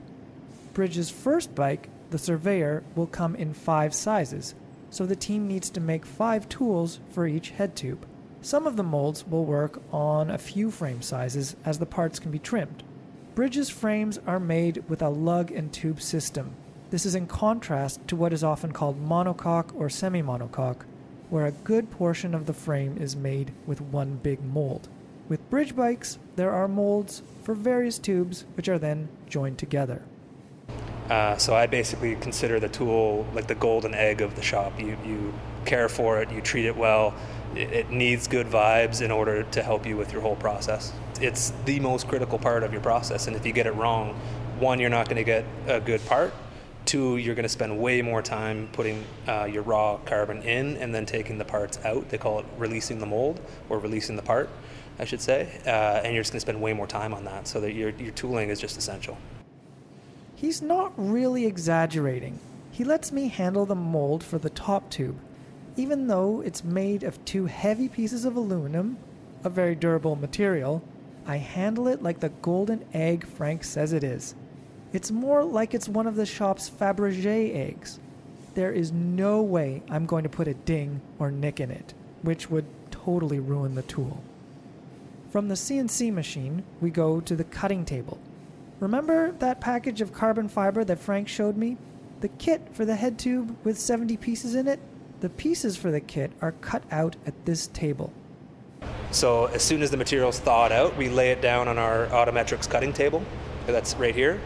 Bridge's 0.72 1.10
first 1.10 1.54
bike, 1.54 1.90
the 2.10 2.18
Surveyor, 2.18 2.82
will 2.94 3.06
come 3.06 3.34
in 3.34 3.52
five 3.52 3.94
sizes, 3.94 4.54
so 4.90 5.06
the 5.06 5.16
team 5.16 5.46
needs 5.46 5.70
to 5.70 5.80
make 5.80 6.06
five 6.06 6.48
tools 6.48 7.00
for 7.10 7.26
each 7.26 7.50
head 7.50 7.76
tube. 7.76 8.06
Some 8.42 8.66
of 8.66 8.76
the 8.76 8.82
molds 8.82 9.26
will 9.26 9.44
work 9.44 9.82
on 9.92 10.30
a 10.30 10.38
few 10.38 10.70
frame 10.70 11.02
sizes 11.02 11.56
as 11.64 11.78
the 11.78 11.86
parts 11.86 12.18
can 12.18 12.30
be 12.30 12.38
trimmed. 12.38 12.84
Bridge's 13.34 13.68
frames 13.68 14.18
are 14.26 14.40
made 14.40 14.84
with 14.88 15.02
a 15.02 15.08
lug 15.08 15.50
and 15.50 15.72
tube 15.72 16.00
system. 16.00 16.54
This 16.90 17.04
is 17.04 17.14
in 17.14 17.26
contrast 17.26 18.06
to 18.08 18.16
what 18.16 18.32
is 18.32 18.44
often 18.44 18.72
called 18.72 19.04
monocoque 19.04 19.74
or 19.74 19.90
semi 19.90 20.22
monocoque, 20.22 20.84
where 21.28 21.46
a 21.46 21.52
good 21.52 21.90
portion 21.90 22.34
of 22.34 22.46
the 22.46 22.54
frame 22.54 22.96
is 22.98 23.16
made 23.16 23.52
with 23.66 23.80
one 23.80 24.20
big 24.22 24.42
mold. 24.42 24.88
With 25.28 25.50
bridge 25.50 25.74
bikes, 25.74 26.18
there 26.36 26.52
are 26.52 26.68
molds 26.68 27.22
for 27.42 27.54
various 27.54 27.98
tubes 27.98 28.44
which 28.54 28.68
are 28.68 28.78
then 28.78 29.08
joined 29.28 29.58
together. 29.58 30.02
Uh, 31.10 31.36
so 31.36 31.54
I 31.54 31.66
basically 31.66 32.16
consider 32.16 32.58
the 32.58 32.68
tool 32.68 33.26
like 33.32 33.46
the 33.46 33.54
golden 33.54 33.94
egg 33.94 34.22
of 34.22 34.34
the 34.34 34.42
shop. 34.42 34.80
You, 34.80 34.96
you 35.04 35.32
care 35.64 35.88
for 35.88 36.20
it, 36.20 36.30
you 36.30 36.40
treat 36.40 36.66
it 36.66 36.76
well. 36.76 37.14
It, 37.54 37.72
it 37.72 37.90
needs 37.90 38.26
good 38.26 38.48
vibes 38.48 39.02
in 39.02 39.10
order 39.10 39.44
to 39.44 39.62
help 39.62 39.86
you 39.86 39.96
with 39.96 40.12
your 40.12 40.20
whole 40.20 40.36
process. 40.36 40.92
It's 41.20 41.52
the 41.64 41.80
most 41.80 42.08
critical 42.08 42.38
part 42.38 42.62
of 42.62 42.72
your 42.72 42.82
process, 42.82 43.26
and 43.26 43.36
if 43.36 43.46
you 43.46 43.52
get 43.52 43.66
it 43.66 43.74
wrong, 43.74 44.14
one, 44.58 44.80
you're 44.80 44.90
not 44.90 45.06
going 45.06 45.16
to 45.16 45.24
get 45.24 45.44
a 45.66 45.80
good 45.80 46.04
part. 46.06 46.34
Two, 46.84 47.16
you're 47.16 47.34
going 47.34 47.44
to 47.44 47.48
spend 47.48 47.78
way 47.78 48.02
more 48.02 48.22
time 48.22 48.68
putting 48.72 49.04
uh, 49.26 49.44
your 49.44 49.62
raw 49.62 49.98
carbon 50.04 50.42
in 50.42 50.76
and 50.76 50.94
then 50.94 51.04
taking 51.04 51.36
the 51.38 51.44
parts 51.44 51.78
out. 51.84 52.08
They 52.10 52.18
call 52.18 52.38
it 52.38 52.46
releasing 52.58 52.98
the 52.98 53.06
mold 53.06 53.40
or 53.68 53.78
releasing 53.78 54.14
the 54.16 54.22
part, 54.22 54.48
I 54.98 55.04
should 55.04 55.20
say. 55.20 55.60
Uh, 55.66 56.02
and 56.04 56.14
you're 56.14 56.22
just 56.22 56.32
going 56.32 56.38
to 56.38 56.46
spend 56.46 56.60
way 56.60 56.72
more 56.72 56.86
time 56.86 57.14
on 57.14 57.24
that, 57.24 57.48
so 57.48 57.60
that 57.60 57.72
your, 57.72 57.90
your 57.90 58.12
tooling 58.12 58.50
is 58.50 58.60
just 58.60 58.76
essential. 58.76 59.16
He's 60.36 60.60
not 60.60 60.92
really 60.98 61.46
exaggerating. 61.46 62.38
He 62.70 62.84
lets 62.84 63.10
me 63.10 63.28
handle 63.28 63.64
the 63.64 63.74
mold 63.74 64.22
for 64.22 64.36
the 64.36 64.50
top 64.50 64.90
tube. 64.90 65.16
Even 65.76 66.08
though 66.08 66.42
it's 66.42 66.62
made 66.62 67.02
of 67.04 67.24
two 67.24 67.46
heavy 67.46 67.88
pieces 67.88 68.26
of 68.26 68.36
aluminum, 68.36 68.98
a 69.44 69.48
very 69.48 69.74
durable 69.74 70.14
material, 70.14 70.82
I 71.26 71.38
handle 71.38 71.88
it 71.88 72.02
like 72.02 72.20
the 72.20 72.28
golden 72.28 72.84
egg 72.92 73.26
Frank 73.26 73.64
says 73.64 73.94
it 73.94 74.04
is. 74.04 74.34
It's 74.92 75.10
more 75.10 75.42
like 75.42 75.72
it's 75.72 75.88
one 75.88 76.06
of 76.06 76.16
the 76.16 76.26
shop's 76.26 76.68
Fabergé 76.68 77.56
eggs. 77.56 77.98
There 78.54 78.72
is 78.72 78.92
no 78.92 79.40
way 79.40 79.82
I'm 79.88 80.04
going 80.04 80.24
to 80.24 80.28
put 80.28 80.48
a 80.48 80.54
ding 80.54 81.00
or 81.18 81.30
nick 81.30 81.60
in 81.60 81.70
it, 81.70 81.94
which 82.20 82.50
would 82.50 82.66
totally 82.90 83.38
ruin 83.38 83.74
the 83.74 83.82
tool. 83.82 84.22
From 85.30 85.48
the 85.48 85.54
CNC 85.54 86.12
machine, 86.12 86.62
we 86.82 86.90
go 86.90 87.20
to 87.22 87.34
the 87.34 87.44
cutting 87.44 87.86
table. 87.86 88.18
Remember 88.78 89.32
that 89.32 89.60
package 89.60 90.02
of 90.02 90.12
carbon 90.12 90.48
fiber 90.48 90.84
that 90.84 90.98
Frank 90.98 91.28
showed 91.28 91.56
me? 91.56 91.78
The 92.20 92.28
kit 92.28 92.60
for 92.72 92.84
the 92.84 92.94
head 92.94 93.18
tube 93.18 93.56
with 93.64 93.78
70 93.78 94.18
pieces 94.18 94.54
in 94.54 94.68
it? 94.68 94.80
The 95.20 95.30
pieces 95.30 95.78
for 95.78 95.90
the 95.90 96.00
kit 96.00 96.30
are 96.42 96.52
cut 96.52 96.82
out 96.90 97.16
at 97.26 97.46
this 97.46 97.68
table. 97.68 98.12
So 99.12 99.46
as 99.46 99.62
soon 99.62 99.80
as 99.82 99.90
the 99.90 99.96
material's 99.96 100.38
thawed 100.38 100.72
out, 100.72 100.94
we 100.96 101.08
lay 101.08 101.30
it 101.30 101.40
down 101.40 101.68
on 101.68 101.78
our 101.78 102.06
Autometrix 102.08 102.68
cutting 102.68 102.92
table. 102.92 103.24
That's 103.66 103.94
right 103.94 104.14
here. 104.14 104.40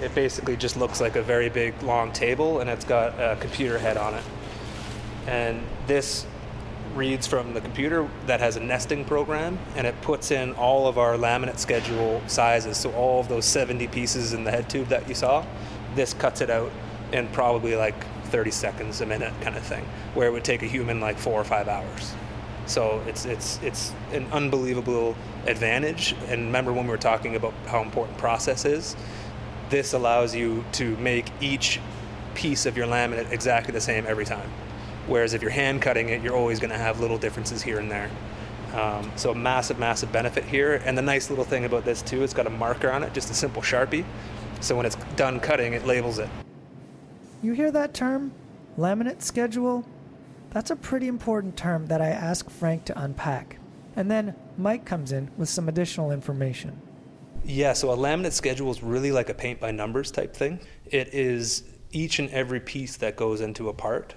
It 0.00 0.14
basically 0.14 0.56
just 0.56 0.78
looks 0.78 1.00
like 1.00 1.16
a 1.16 1.22
very 1.22 1.50
big 1.50 1.80
long 1.82 2.10
table 2.10 2.60
and 2.60 2.70
it's 2.70 2.86
got 2.86 3.12
a 3.20 3.36
computer 3.38 3.78
head 3.78 3.98
on 3.98 4.14
it. 4.14 4.24
And 5.26 5.62
this 5.86 6.26
reads 6.94 7.26
from 7.26 7.54
the 7.54 7.60
computer 7.60 8.08
that 8.26 8.40
has 8.40 8.56
a 8.56 8.60
nesting 8.60 9.04
program 9.04 9.58
and 9.76 9.86
it 9.86 10.00
puts 10.02 10.30
in 10.30 10.52
all 10.52 10.86
of 10.86 10.98
our 10.98 11.14
laminate 11.14 11.58
schedule 11.58 12.22
sizes. 12.26 12.76
So 12.76 12.92
all 12.92 13.20
of 13.20 13.28
those 13.28 13.44
70 13.44 13.86
pieces 13.88 14.32
in 14.32 14.44
the 14.44 14.50
head 14.50 14.70
tube 14.70 14.88
that 14.88 15.08
you 15.08 15.14
saw, 15.14 15.44
this 15.94 16.14
cuts 16.14 16.40
it 16.40 16.50
out 16.50 16.70
in 17.12 17.28
probably 17.28 17.76
like 17.76 17.94
30 18.26 18.50
seconds, 18.50 19.00
a 19.00 19.06
minute 19.06 19.32
kind 19.40 19.56
of 19.56 19.62
thing, 19.62 19.84
where 20.14 20.28
it 20.28 20.32
would 20.32 20.44
take 20.44 20.62
a 20.62 20.66
human 20.66 21.00
like 21.00 21.18
four 21.18 21.40
or 21.40 21.44
five 21.44 21.68
hours. 21.68 22.14
So 22.66 23.02
it's 23.06 23.26
it's 23.26 23.60
it's 23.62 23.92
an 24.12 24.26
unbelievable 24.32 25.14
advantage. 25.46 26.14
And 26.28 26.46
remember 26.46 26.72
when 26.72 26.84
we 26.84 26.90
were 26.90 26.96
talking 26.96 27.36
about 27.36 27.52
how 27.66 27.82
important 27.82 28.16
process 28.18 28.64
is, 28.64 28.96
this 29.70 29.92
allows 29.92 30.34
you 30.34 30.64
to 30.72 30.96
make 30.96 31.26
each 31.40 31.80
piece 32.34 32.66
of 32.66 32.76
your 32.76 32.86
laminate 32.86 33.30
exactly 33.30 33.72
the 33.72 33.80
same 33.80 34.06
every 34.06 34.24
time. 34.24 34.50
Whereas 35.06 35.34
if 35.34 35.42
you're 35.42 35.50
hand 35.50 35.82
cutting 35.82 36.08
it, 36.08 36.22
you're 36.22 36.36
always 36.36 36.58
going 36.58 36.70
to 36.70 36.78
have 36.78 37.00
little 37.00 37.18
differences 37.18 37.62
here 37.62 37.78
and 37.78 37.90
there. 37.90 38.10
Um, 38.74 39.10
so 39.16 39.30
a 39.30 39.34
massive, 39.34 39.78
massive 39.78 40.10
benefit 40.10 40.44
here. 40.44 40.82
And 40.84 40.98
the 40.98 41.02
nice 41.02 41.30
little 41.30 41.44
thing 41.44 41.64
about 41.64 41.84
this 41.84 42.02
too, 42.02 42.24
it's 42.24 42.34
got 42.34 42.46
a 42.46 42.50
marker 42.50 42.90
on 42.90 43.02
it, 43.02 43.12
just 43.12 43.30
a 43.30 43.34
simple 43.34 43.62
Sharpie. 43.62 44.04
So 44.60 44.76
when 44.76 44.86
it's 44.86 44.96
done 45.16 45.40
cutting, 45.40 45.74
it 45.74 45.86
labels 45.86 46.18
it. 46.18 46.28
You 47.42 47.52
hear 47.52 47.70
that 47.70 47.94
term? 47.94 48.32
Laminate 48.78 49.22
schedule? 49.22 49.84
That's 50.50 50.70
a 50.70 50.76
pretty 50.76 51.06
important 51.08 51.56
term 51.56 51.86
that 51.86 52.00
I 52.00 52.08
ask 52.08 52.48
Frank 52.48 52.84
to 52.86 53.00
unpack. 53.00 53.58
And 53.96 54.10
then 54.10 54.34
Mike 54.56 54.84
comes 54.84 55.12
in 55.12 55.30
with 55.36 55.48
some 55.48 55.68
additional 55.68 56.10
information. 56.10 56.80
Yeah, 57.44 57.74
so 57.74 57.90
a 57.90 57.96
laminate 57.96 58.32
schedule 58.32 58.70
is 58.70 58.82
really 58.82 59.12
like 59.12 59.28
a 59.28 59.34
paint 59.34 59.60
by 59.60 59.70
numbers 59.70 60.10
type 60.10 60.34
thing. 60.34 60.60
It 60.86 61.12
is 61.12 61.64
each 61.92 62.18
and 62.18 62.30
every 62.30 62.60
piece 62.60 62.96
that 62.96 63.16
goes 63.16 63.40
into 63.40 63.68
a 63.68 63.74
part 63.74 64.14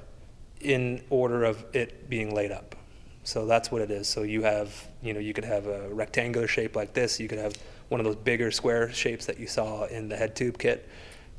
in 0.61 1.03
order 1.09 1.43
of 1.43 1.63
it 1.73 2.09
being 2.09 2.33
laid 2.33 2.51
up. 2.51 2.75
So 3.23 3.45
that's 3.45 3.71
what 3.71 3.81
it 3.81 3.91
is. 3.91 4.07
So 4.07 4.23
you 4.23 4.43
have, 4.43 4.87
you 5.01 5.13
know, 5.13 5.19
you 5.19 5.33
could 5.33 5.43
have 5.43 5.67
a 5.67 5.89
rectangular 5.93 6.47
shape 6.47 6.75
like 6.75 6.93
this. 6.93 7.19
You 7.19 7.27
could 7.27 7.39
have 7.39 7.53
one 7.89 7.99
of 7.99 8.05
those 8.05 8.15
bigger 8.15 8.51
square 8.51 8.91
shapes 8.91 9.25
that 9.25 9.39
you 9.39 9.47
saw 9.47 9.85
in 9.85 10.07
the 10.07 10.15
head 10.15 10.35
tube 10.35 10.57
kit. 10.57 10.87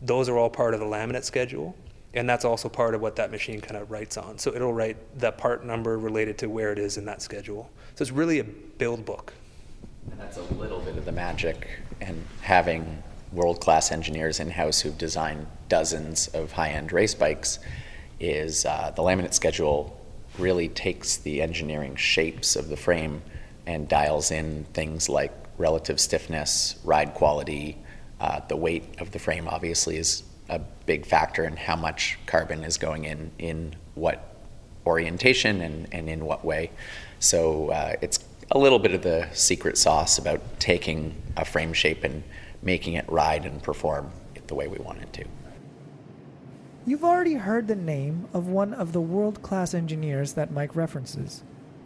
Those 0.03 0.29
are 0.29 0.37
all 0.37 0.51
part 0.51 0.75
of 0.75 0.81
the 0.81 0.87
laminate 0.87 1.25
schedule. 1.25 1.75
And 2.15 2.29
that's 2.29 2.45
also 2.45 2.69
part 2.69 2.95
of 2.95 3.01
what 3.01 3.17
that 3.17 3.31
machine 3.31 3.61
kind 3.61 3.77
of 3.77 3.91
writes 3.91 4.17
on. 4.17 4.39
So 4.39 4.55
it'll 4.55 4.73
write 4.73 4.97
the 5.19 5.33
part 5.33 5.65
number 5.65 5.99
related 5.99 6.39
to 6.39 6.49
where 6.49 6.73
it 6.73 6.79
is 6.79 6.97
in 6.97 7.05
that 7.07 7.23
schedule. 7.23 7.71
So 7.95 8.03
it's 8.03 8.13
really 8.13 8.39
a 8.39 8.45
build 8.45 9.05
book. 9.05 9.33
And 10.11 10.19
that's 10.19 10.39
a 10.39 10.43
little 10.55 10.81
bit 10.81 10.97
of 10.97 11.05
the 11.05 11.13
magic 11.13 11.69
and 12.01 12.25
having 12.41 13.03
world 13.33 13.61
class 13.61 13.93
engineers 13.93 14.41
in 14.41 14.51
house 14.51 14.81
who've 14.81 14.97
designed 14.97 15.47
dozens 15.69 16.29
of 16.29 16.53
high 16.53 16.71
end 16.71 16.93
race 16.93 17.15
bikes 17.15 17.59
is 18.21 18.65
uh, 18.65 18.93
the 18.95 19.03
laminate 19.03 19.35
schedule 19.35 19.99
really 20.39 20.69
takes 20.69 21.17
the 21.19 21.43
engineering 21.43 21.97
shapes 21.97 22.57
of 22.57 22.69
the 22.69 22.77
frame 22.77 23.23
and 23.67 23.89
dials 23.89 24.31
in 24.31 24.65
things 24.73 25.09
like 25.09 25.33
relative 25.59 26.01
stiffness, 26.01 26.77
ride 26.85 27.15
quality. 27.15 27.77
Uh, 28.21 28.41
the 28.49 28.57
weight 28.57 29.01
of 29.01 29.11
the 29.11 29.19
frame 29.19 29.49
obviously 29.49 29.97
is 29.97 30.23
a 30.49 30.59
big 30.87 31.05
factor 31.05 31.45
in 31.45 31.57
how 31.57 31.77
much 31.77 32.19
carbon 32.27 32.65
is 32.65 32.79
going 32.79 33.05
in 33.05 33.31
in 33.39 33.75
what 33.95 34.35
orientation 34.87 35.61
and, 35.61 35.87
and 35.93 36.09
in 36.09 36.25
what 36.25 36.45
way. 36.45 36.71
So 37.21 37.71
uh, 37.71 37.97
it's 38.01 38.21
a 38.51 38.59
little 38.59 38.79
bit 38.79 38.93
of 38.93 39.03
the 39.03 39.29
secret 39.33 39.77
sauce 39.77 40.17
about 40.19 40.41
taking 40.59 41.15
a 41.37 41.45
frame 41.45 41.75
shape 41.75 42.05
and 42.05 42.23
making 42.63 42.95
it 42.95 43.05
ride 43.11 43.45
and 43.45 43.63
perform 43.63 44.11
the 44.47 44.55
way 44.55 44.67
we 44.67 44.79
want 44.79 45.03
it 45.03 45.13
to. 45.13 45.25
You've 46.89 47.05
already 47.05 47.35
heard 47.35 47.69
the 47.69 47.77
name 47.77 48.29
of 48.33 48.49
one 48.49 48.73
of 48.73 48.95
the 48.95 49.01
world 49.03 49.43
class 49.43 49.75
engineers 49.75 50.33
that 50.33 50.51
Mike 50.51 50.75
references. 50.75 51.43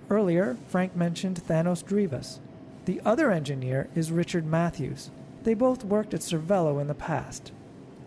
Earlier, 0.09 0.57
Frank 0.69 0.95
mentioned 0.95 1.43
Thanos 1.43 1.83
Drivas. 1.83 2.39
The 2.85 3.01
other 3.05 3.33
engineer 3.33 3.89
is 3.97 4.13
Richard 4.13 4.47
Matthews. 4.47 5.11
They 5.43 5.55
both 5.55 5.85
worked 5.85 6.15
at 6.15 6.21
Cervelo 6.21 6.81
in 6.81 6.87
the 6.87 6.95
past. 6.95 7.51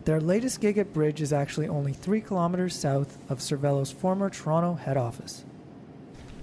Their 0.05 0.21
latest 0.21 0.61
gig 0.61 0.77
at 0.77 0.93
Bridge 0.93 1.19
is 1.21 1.33
actually 1.33 1.67
only 1.67 1.91
three 1.91 2.21
kilometers 2.21 2.73
south 2.73 3.17
of 3.27 3.39
Cervelo's 3.39 3.91
former 3.91 4.29
Toronto 4.29 4.75
head 4.75 4.95
office. 4.95 5.43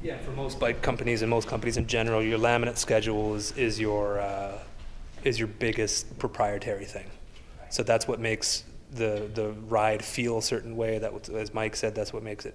Yeah, 0.02 0.18
for 0.18 0.32
most 0.32 0.60
bike 0.60 0.82
companies 0.82 1.22
and 1.22 1.30
most 1.30 1.48
companies 1.48 1.78
in 1.78 1.86
general, 1.86 2.22
your 2.22 2.38
laminate 2.38 2.76
schedule 2.76 3.36
is, 3.36 3.52
is 3.52 3.80
your 3.80 4.20
uh, 4.20 4.58
is 5.24 5.38
your 5.38 5.48
biggest 5.48 6.18
proprietary 6.18 6.84
thing. 6.84 7.06
So 7.70 7.82
that's 7.82 8.06
what 8.06 8.20
makes 8.20 8.64
the 8.94 9.30
the 9.34 9.52
ride 9.68 10.04
feel 10.04 10.38
a 10.38 10.42
certain 10.42 10.76
way. 10.76 10.98
That, 10.98 11.28
as 11.30 11.54
Mike 11.54 11.76
said, 11.76 11.94
that's 11.94 12.12
what 12.12 12.22
makes 12.22 12.46
it 12.46 12.54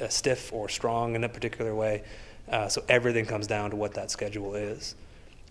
uh, 0.00 0.08
stiff 0.08 0.52
or 0.52 0.68
strong 0.68 1.14
in 1.14 1.24
a 1.24 1.28
particular 1.28 1.74
way. 1.74 2.02
Uh, 2.48 2.68
so 2.68 2.82
everything 2.88 3.26
comes 3.26 3.46
down 3.46 3.70
to 3.70 3.76
what 3.76 3.94
that 3.94 4.10
schedule 4.10 4.54
is. 4.54 4.94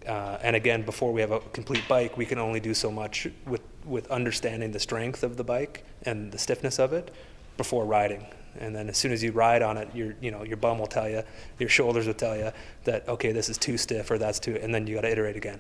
Uh, 0.07 0.37
and 0.41 0.55
again, 0.55 0.83
before 0.83 1.11
we 1.11 1.21
have 1.21 1.31
a 1.31 1.39
complete 1.51 1.83
bike, 1.87 2.17
we 2.17 2.25
can 2.25 2.39
only 2.39 2.59
do 2.59 2.73
so 2.73 2.91
much 2.91 3.27
with 3.45 3.61
with 3.85 4.09
understanding 4.11 4.71
the 4.71 4.79
strength 4.79 5.23
of 5.23 5.37
the 5.37 5.43
bike 5.43 5.83
and 6.03 6.31
the 6.31 6.37
stiffness 6.37 6.79
of 6.79 6.93
it 6.93 7.13
before 7.57 7.85
riding. 7.85 8.25
And 8.59 8.75
then 8.75 8.89
as 8.89 8.97
soon 8.97 9.11
as 9.11 9.21
you 9.21 9.31
ride 9.31 9.61
on 9.61 9.77
it, 9.77 9.89
your 9.93 10.15
you 10.21 10.31
know 10.31 10.43
your 10.43 10.57
bum 10.57 10.79
will 10.79 10.87
tell 10.87 11.09
you, 11.09 11.23
your 11.59 11.69
shoulders 11.69 12.07
will 12.07 12.13
tell 12.13 12.37
you 12.37 12.51
that 12.85 13.07
okay, 13.07 13.31
this 13.31 13.49
is 13.49 13.57
too 13.57 13.77
stiff 13.77 14.09
or 14.09 14.17
that's 14.17 14.39
too, 14.39 14.57
and 14.61 14.73
then 14.73 14.87
you 14.87 14.95
got 14.95 15.01
to 15.01 15.11
iterate 15.11 15.35
again. 15.35 15.59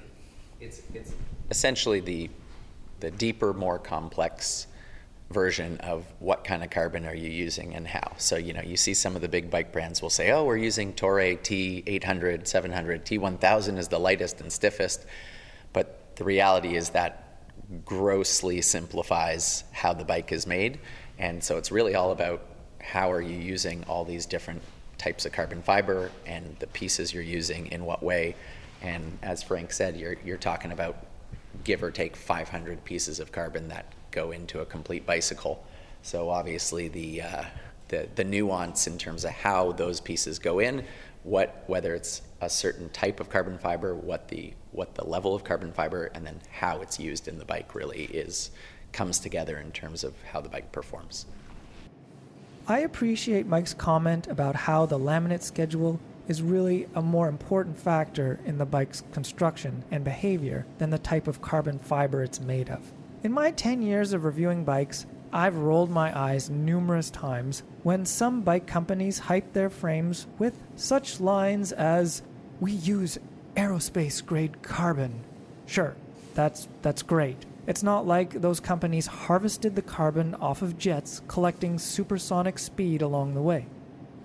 It's, 0.59 0.81
it's 0.93 1.11
essentially 1.51 1.99
the 1.99 2.29
the 2.99 3.11
deeper, 3.11 3.53
more 3.53 3.79
complex 3.79 4.67
version 5.29 5.77
of 5.79 6.05
what 6.19 6.43
kind 6.43 6.63
of 6.63 6.69
carbon 6.69 7.05
are 7.05 7.15
you 7.15 7.29
using 7.29 7.75
and 7.75 7.87
how. 7.87 8.13
So, 8.17 8.37
you 8.37 8.53
know, 8.53 8.61
you 8.61 8.77
see 8.77 8.93
some 8.93 9.15
of 9.15 9.21
the 9.21 9.27
big 9.27 9.49
bike 9.51 9.73
brands 9.73 10.01
will 10.01 10.09
say, 10.09 10.31
oh, 10.31 10.45
we're 10.45 10.57
using 10.57 10.93
Toray 10.93 11.37
T800, 11.39 12.47
700, 12.47 13.05
T1000 13.05 13.77
is 13.77 13.87
the 13.89 13.99
lightest 13.99 14.39
and 14.39 14.51
stiffest. 14.51 15.05
But 15.73 16.15
the 16.15 16.23
reality 16.23 16.75
is 16.75 16.91
that 16.91 17.41
grossly 17.83 18.61
simplifies 18.61 19.65
how 19.73 19.93
the 19.93 20.05
bike 20.05 20.31
is 20.31 20.47
made. 20.47 20.79
And 21.19 21.43
so 21.43 21.57
it's 21.57 21.71
really 21.71 21.95
all 21.95 22.11
about 22.11 22.41
how 22.79 23.11
are 23.11 23.21
you 23.21 23.37
using 23.37 23.83
all 23.85 24.05
these 24.05 24.25
different 24.25 24.61
types 24.97 25.25
of 25.25 25.33
carbon 25.33 25.61
fiber 25.61 26.09
and 26.25 26.55
the 26.59 26.67
pieces 26.67 27.13
you're 27.13 27.23
using 27.23 27.67
in 27.67 27.83
what 27.83 28.01
way. 28.01 28.35
And 28.81 29.17
as 29.21 29.43
Frank 29.43 29.73
said, 29.73 29.97
you're, 29.97 30.15
you're 30.23 30.37
talking 30.37 30.71
about 30.71 31.06
give 31.63 31.83
or 31.83 31.91
take 31.91 32.15
500 32.15 32.83
pieces 32.83 33.19
of 33.19 33.31
carbon 33.31 33.67
that 33.69 33.93
go 34.11 34.31
into 34.31 34.61
a 34.61 34.65
complete 34.65 35.05
bicycle. 35.05 35.63
So 36.01 36.29
obviously 36.29 36.87
the 36.87 37.21
uh, 37.21 37.43
the, 37.89 38.07
the 38.15 38.23
nuance 38.23 38.87
in 38.87 38.97
terms 38.97 39.23
of 39.23 39.31
how 39.31 39.71
those 39.71 40.01
pieces 40.01 40.39
go 40.39 40.59
in, 40.59 40.83
what 41.23 41.63
whether 41.67 41.95
it's 41.95 42.21
a 42.41 42.49
certain 42.49 42.89
type 42.89 43.19
of 43.19 43.29
carbon 43.29 43.57
fiber, 43.57 43.95
what 43.95 44.27
the 44.27 44.53
what 44.71 44.95
the 44.95 45.05
level 45.05 45.33
of 45.33 45.43
carbon 45.43 45.71
fiber, 45.71 46.05
and 46.13 46.25
then 46.25 46.39
how 46.51 46.81
it's 46.81 46.99
used 46.99 47.27
in 47.27 47.37
the 47.37 47.45
bike 47.45 47.75
really 47.75 48.03
is 48.05 48.51
comes 48.91 49.19
together 49.19 49.57
in 49.57 49.71
terms 49.71 50.03
of 50.03 50.13
how 50.31 50.41
the 50.41 50.49
bike 50.49 50.71
performs. 50.71 51.25
I 52.67 52.79
appreciate 52.79 53.47
Mike's 53.47 53.73
comment 53.73 54.27
about 54.27 54.55
how 54.55 54.85
the 54.85 54.99
laminate 54.99 55.41
schedule 55.41 55.99
is 56.27 56.41
really 56.41 56.87
a 56.95 57.01
more 57.01 57.27
important 57.27 57.79
factor 57.79 58.39
in 58.45 58.57
the 58.57 58.65
bike's 58.65 59.03
construction 59.11 59.83
and 59.91 60.03
behavior 60.03 60.65
than 60.77 60.89
the 60.89 60.97
type 60.99 61.27
of 61.27 61.41
carbon 61.41 61.79
fiber 61.79 62.23
it's 62.23 62.39
made 62.39 62.69
of. 62.69 62.91
In 63.23 63.31
my 63.31 63.51
10 63.51 63.81
years 63.81 64.13
of 64.13 64.23
reviewing 64.23 64.63
bikes, 64.63 65.05
I've 65.31 65.57
rolled 65.57 65.89
my 65.89 66.17
eyes 66.17 66.49
numerous 66.49 67.09
times 67.09 67.63
when 67.83 68.05
some 68.05 68.41
bike 68.41 68.67
companies 68.67 69.19
hype 69.19 69.53
their 69.53 69.69
frames 69.69 70.27
with 70.39 70.53
such 70.75 71.19
lines 71.19 71.71
as, 71.71 72.21
We 72.59 72.71
use 72.71 73.17
aerospace 73.55 74.25
grade 74.25 74.61
carbon. 74.61 75.23
Sure, 75.65 75.95
that's, 76.33 76.67
that's 76.81 77.01
great. 77.01 77.45
It's 77.67 77.83
not 77.83 78.07
like 78.07 78.41
those 78.41 78.61
companies 78.61 79.07
harvested 79.07 79.75
the 79.75 79.81
carbon 79.81 80.35
off 80.35 80.61
of 80.61 80.77
jets, 80.77 81.21
collecting 81.27 81.77
supersonic 81.77 82.57
speed 82.57 83.01
along 83.01 83.33
the 83.33 83.41
way. 83.41 83.65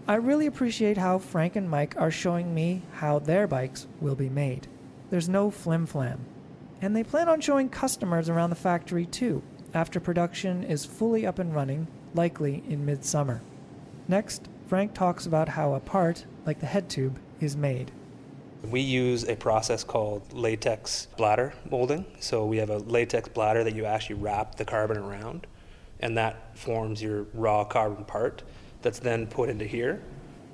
I 0.09 0.17
really 0.17 0.47
appreciate 0.47 0.99
how 0.99 1.19
Frank 1.19 1.55
and 1.55 1.71
Mike 1.71 1.95
are 1.97 2.11
showing 2.11 2.53
me 2.53 2.83
how 2.95 3.21
their 3.21 3.47
bikes 3.47 3.87
will 4.01 4.17
be 4.17 4.29
made. 4.29 4.67
There's 5.11 5.29
no 5.29 5.49
flim 5.49 5.87
flam. 5.87 6.25
And 6.81 6.97
they 6.97 7.05
plan 7.05 7.29
on 7.29 7.41
showing 7.41 7.69
customers 7.69 8.29
around 8.29 8.51
the 8.51 8.57
factory 8.57 9.07
too, 9.07 9.45
after 9.75 10.01
production 10.01 10.65
is 10.65 10.85
fully 10.85 11.25
up 11.25 11.39
and 11.39 11.55
running, 11.55 11.87
likely 12.15 12.65
in 12.69 12.85
midsummer. 12.85 13.43
Next, 14.09 14.49
Frank 14.67 14.93
talks 14.93 15.27
about 15.27 15.51
how 15.51 15.75
a 15.75 15.81
part, 15.81 16.27
like 16.47 16.59
the 16.59 16.67
head 16.67 16.91
tube, 16.91 17.21
is 17.41 17.57
made. 17.57 17.93
We 18.69 18.81
use 18.81 19.29
a 19.29 19.37
process 19.37 19.85
called 19.85 20.33
latex 20.33 21.07
bladder 21.17 21.55
molding. 21.71 22.07
So 22.19 22.45
we 22.45 22.57
have 22.57 22.71
a 22.71 22.79
latex 22.79 23.29
bladder 23.29 23.63
that 23.63 23.77
you 23.77 23.85
actually 23.85 24.17
wrap 24.17 24.57
the 24.57 24.65
carbon 24.65 24.99
around, 24.99 25.47
and 26.01 26.19
that 26.19 26.59
forms 26.59 27.01
your 27.01 27.27
raw 27.35 27.63
carbon 27.63 28.05
part 28.05 28.43
that's 28.83 28.99
then 28.99 29.27
put 29.27 29.49
into 29.49 29.65
here. 29.65 30.03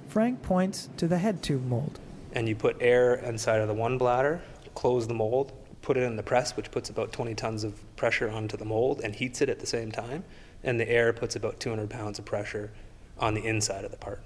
Frank 0.08 0.42
points 0.42 0.88
to 0.96 1.06
the 1.08 1.18
head 1.18 1.42
tube 1.42 1.66
mold. 1.66 1.98
and 2.32 2.48
you 2.48 2.54
put 2.54 2.76
air 2.80 3.14
inside 3.14 3.60
of 3.60 3.68
the 3.68 3.74
one 3.74 3.96
bladder, 3.98 4.40
close 4.74 5.06
the 5.06 5.14
mold, 5.14 5.52
put 5.82 5.96
it 5.96 6.02
in 6.02 6.16
the 6.16 6.22
press, 6.22 6.56
which 6.56 6.70
puts 6.70 6.90
about 6.90 7.10
20 7.12 7.34
tons 7.34 7.64
of 7.64 7.96
pressure 7.96 8.30
onto 8.30 8.56
the 8.56 8.64
mold 8.64 9.00
and 9.02 9.14
heats 9.16 9.40
it 9.40 9.48
at 9.48 9.58
the 9.60 9.66
same 9.66 9.90
time, 9.90 10.24
and 10.62 10.78
the 10.78 10.88
air 10.88 11.12
puts 11.12 11.36
about 11.36 11.58
200 11.58 11.88
pounds 11.88 12.18
of 12.18 12.24
pressure 12.24 12.70
on 13.18 13.34
the 13.34 13.44
inside 13.44 13.84
of 13.84 13.90
the 13.90 13.96
part. 13.96 14.22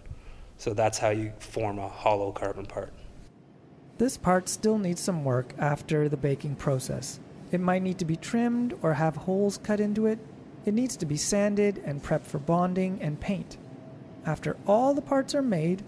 So 0.58 0.74
that's 0.74 0.98
how 0.98 1.10
you 1.10 1.32
form 1.38 1.78
a 1.78 1.88
hollow 1.88 2.32
carbon 2.32 2.66
part. 2.66 2.92
This 3.98 4.16
part 4.16 4.48
still 4.48 4.78
needs 4.78 5.00
some 5.00 5.24
work 5.24 5.54
after 5.58 6.08
the 6.08 6.16
baking 6.16 6.56
process. 6.56 7.20
It 7.52 7.60
might 7.60 7.82
need 7.82 7.98
to 7.98 8.04
be 8.04 8.16
trimmed 8.16 8.74
or 8.82 8.94
have 8.94 9.14
holes 9.14 9.58
cut 9.58 9.78
into 9.78 10.06
it. 10.06 10.18
It 10.64 10.74
needs 10.74 10.96
to 10.96 11.06
be 11.06 11.16
sanded 11.16 11.82
and 11.84 12.02
prepped 12.02 12.26
for 12.26 12.38
bonding 12.38 13.00
and 13.00 13.20
paint. 13.20 13.58
After 14.24 14.56
all 14.66 14.94
the 14.94 15.02
parts 15.02 15.34
are 15.34 15.42
made, 15.42 15.82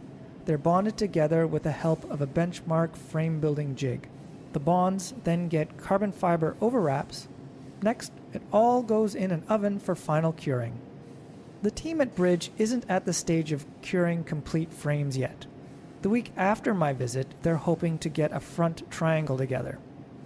they're 0.45 0.59
bonded 0.59 0.97
together 0.97 1.47
with 1.47 1.63
the 1.63 1.73
help 1.73 2.11
of 2.11 2.21
a 2.21 2.27
benchmark 2.27 2.97
frame 2.97 3.41
building 3.41 3.77
jig. 3.77 4.09
The 4.53 4.61
bonds 4.61 5.15
then 5.25 5.49
get 5.49 5.79
carbon 5.79 6.13
fiber 6.13 6.57
overwraps. 6.61 7.29
Next, 7.83 8.13
it 8.33 8.43
all 8.53 8.83
goes 8.83 9.15
in 9.15 9.31
an 9.31 9.45
oven 9.49 9.79
for 9.79 9.95
final 9.95 10.33
curing. 10.33 10.79
The 11.63 11.71
team 11.71 12.01
at 12.01 12.15
Bridge 12.15 12.51
isn't 12.59 12.85
at 12.89 13.05
the 13.07 13.13
stage 13.13 13.53
of 13.53 13.67
curing 13.81 14.25
complete 14.25 14.73
frames 14.73 15.17
yet. 15.17 15.47
The 16.03 16.11
week 16.11 16.33
after 16.37 16.75
my 16.75 16.93
visit, 16.93 17.35
they're 17.43 17.57
hoping 17.57 17.99
to 17.99 18.09
get 18.09 18.33
a 18.33 18.41
front 18.41 18.91
triangle 18.91 19.39
together. 19.39 19.79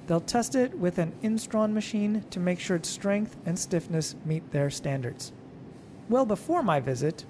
They'll 0.09 0.21
test 0.21 0.55
it 0.55 0.77
with 0.77 0.99
an 0.99 1.13
Instron 1.23 1.73
machine 1.73 2.25
to 2.31 2.41
make 2.41 2.59
sure 2.59 2.77
its 2.77 2.89
strength 2.89 3.37
and 3.47 3.59
stiffness 3.59 4.17
meet 4.25 4.51
their 4.51 4.71
standards. 4.71 5.33
Well 6.09 6.25
before 6.25 6.63
my 6.63 6.81
visit, 6.81 7.25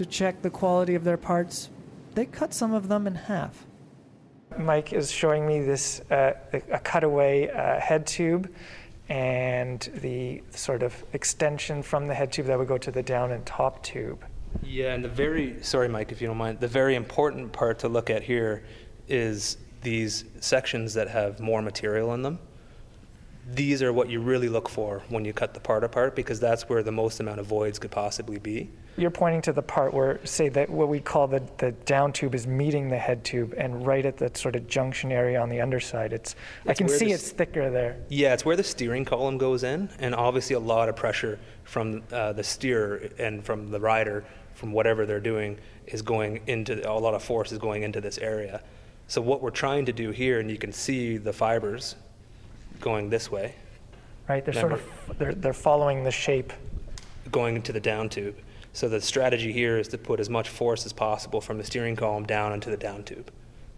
to 0.00 0.06
check 0.06 0.40
the 0.40 0.48
quality 0.48 0.94
of 0.94 1.04
their 1.04 1.18
parts, 1.18 1.68
they 2.14 2.24
cut 2.24 2.54
some 2.54 2.72
of 2.72 2.88
them 2.88 3.06
in 3.06 3.14
half. 3.14 3.66
Mike 4.58 4.94
is 4.94 5.12
showing 5.12 5.46
me 5.46 5.60
this 5.60 6.00
uh, 6.10 6.32
a 6.72 6.78
cutaway 6.78 7.50
uh, 7.50 7.78
head 7.78 8.06
tube 8.06 8.50
and 9.10 9.90
the 9.96 10.42
sort 10.52 10.82
of 10.82 11.04
extension 11.12 11.82
from 11.82 12.06
the 12.06 12.14
head 12.14 12.32
tube 12.32 12.46
that 12.46 12.58
would 12.58 12.66
go 12.66 12.78
to 12.78 12.90
the 12.90 13.02
down 13.02 13.32
and 13.32 13.44
top 13.44 13.82
tube. 13.82 14.24
Yeah, 14.62 14.94
and 14.94 15.04
the 15.04 15.08
very, 15.10 15.62
sorry, 15.62 15.88
Mike, 15.88 16.12
if 16.12 16.22
you 16.22 16.28
don't 16.28 16.38
mind, 16.38 16.60
the 16.60 16.68
very 16.68 16.94
important 16.94 17.52
part 17.52 17.78
to 17.80 17.88
look 17.88 18.08
at 18.08 18.22
here 18.22 18.64
is 19.06 19.58
these 19.82 20.24
sections 20.40 20.94
that 20.94 21.08
have 21.08 21.40
more 21.40 21.60
material 21.60 22.14
in 22.14 22.22
them. 22.22 22.38
These 23.52 23.82
are 23.82 23.92
what 23.92 24.08
you 24.08 24.20
really 24.20 24.48
look 24.48 24.68
for 24.68 25.02
when 25.08 25.24
you 25.24 25.32
cut 25.32 25.54
the 25.54 25.60
part 25.60 25.82
apart 25.82 26.14
because 26.14 26.38
that's 26.38 26.68
where 26.68 26.82
the 26.82 26.92
most 26.92 27.20
amount 27.20 27.40
of 27.40 27.46
voids 27.46 27.78
could 27.78 27.90
possibly 27.90 28.38
be. 28.38 28.70
You're 28.96 29.10
pointing 29.10 29.42
to 29.42 29.52
the 29.52 29.62
part 29.62 29.94
where, 29.94 30.24
say, 30.24 30.48
that 30.50 30.68
what 30.68 30.88
we 30.88 31.00
call 31.00 31.26
the, 31.26 31.42
the 31.58 31.72
down 31.72 32.12
tube 32.12 32.34
is 32.34 32.46
meeting 32.46 32.88
the 32.88 32.98
head 32.98 33.24
tube, 33.24 33.54
and 33.56 33.86
right 33.86 34.04
at 34.04 34.18
that 34.18 34.36
sort 34.36 34.56
of 34.56 34.66
junction 34.66 35.10
area 35.10 35.40
on 35.40 35.48
the 35.48 35.60
underside, 35.60 36.12
it's, 36.12 36.34
I 36.66 36.74
can 36.74 36.88
see 36.88 37.12
it's 37.12 37.30
thicker 37.30 37.70
there. 37.70 37.96
Yeah, 38.08 38.34
it's 38.34 38.44
where 38.44 38.56
the 38.56 38.64
steering 38.64 39.04
column 39.04 39.38
goes 39.38 39.62
in, 39.62 39.88
and 40.00 40.14
obviously 40.14 40.54
a 40.54 40.60
lot 40.60 40.88
of 40.88 40.96
pressure 40.96 41.38
from 41.64 42.02
uh, 42.12 42.32
the 42.32 42.44
steer 42.44 43.10
and 43.18 43.44
from 43.44 43.70
the 43.70 43.80
rider 43.80 44.24
from 44.54 44.72
whatever 44.72 45.06
they're 45.06 45.20
doing 45.20 45.58
is 45.86 46.02
going 46.02 46.40
into 46.46 46.86
a 46.88 46.92
lot 46.92 47.14
of 47.14 47.22
force 47.22 47.50
is 47.50 47.58
going 47.58 47.82
into 47.82 48.00
this 48.00 48.18
area. 48.18 48.62
So 49.06 49.20
what 49.22 49.40
we're 49.40 49.50
trying 49.50 49.86
to 49.86 49.92
do 49.92 50.10
here, 50.10 50.38
and 50.38 50.50
you 50.50 50.58
can 50.58 50.72
see 50.72 51.16
the 51.16 51.32
fibers 51.32 51.96
going 52.80 53.10
this 53.10 53.30
way. 53.30 53.54
Right, 54.28 54.44
they're 54.44 54.54
sort 54.54 54.72
of 54.72 54.82
they're, 55.18 55.34
they're 55.34 55.52
following 55.52 56.04
the 56.04 56.10
shape. 56.10 56.52
Going 57.30 57.56
into 57.56 57.72
the 57.72 57.80
down 57.80 58.08
tube. 58.08 58.36
So 58.72 58.88
the 58.88 59.00
strategy 59.00 59.52
here 59.52 59.78
is 59.78 59.88
to 59.88 59.98
put 59.98 60.20
as 60.20 60.30
much 60.30 60.48
force 60.48 60.86
as 60.86 60.92
possible 60.92 61.40
from 61.40 61.58
the 61.58 61.64
steering 61.64 61.96
column 61.96 62.24
down 62.24 62.52
into 62.52 62.70
the 62.70 62.76
down 62.76 63.02
tube, 63.02 63.30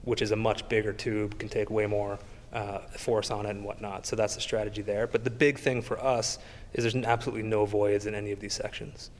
which 0.02 0.20
is 0.20 0.30
a 0.30 0.36
much 0.36 0.68
bigger 0.68 0.92
tube, 0.92 1.38
can 1.38 1.48
take 1.48 1.70
way 1.70 1.86
more 1.86 2.18
uh, 2.52 2.78
force 2.98 3.30
on 3.30 3.46
it 3.46 3.50
and 3.50 3.64
whatnot. 3.64 4.06
So 4.06 4.16
that's 4.16 4.34
the 4.34 4.40
strategy 4.40 4.82
there. 4.82 5.06
But 5.06 5.24
the 5.24 5.30
big 5.30 5.58
thing 5.58 5.80
for 5.80 6.02
us 6.02 6.38
is 6.74 6.84
there's 6.84 7.04
absolutely 7.06 7.44
no 7.44 7.64
voids 7.64 8.06
in 8.06 8.14
any 8.14 8.32
of 8.32 8.40
these 8.40 8.52
sections. 8.52 9.10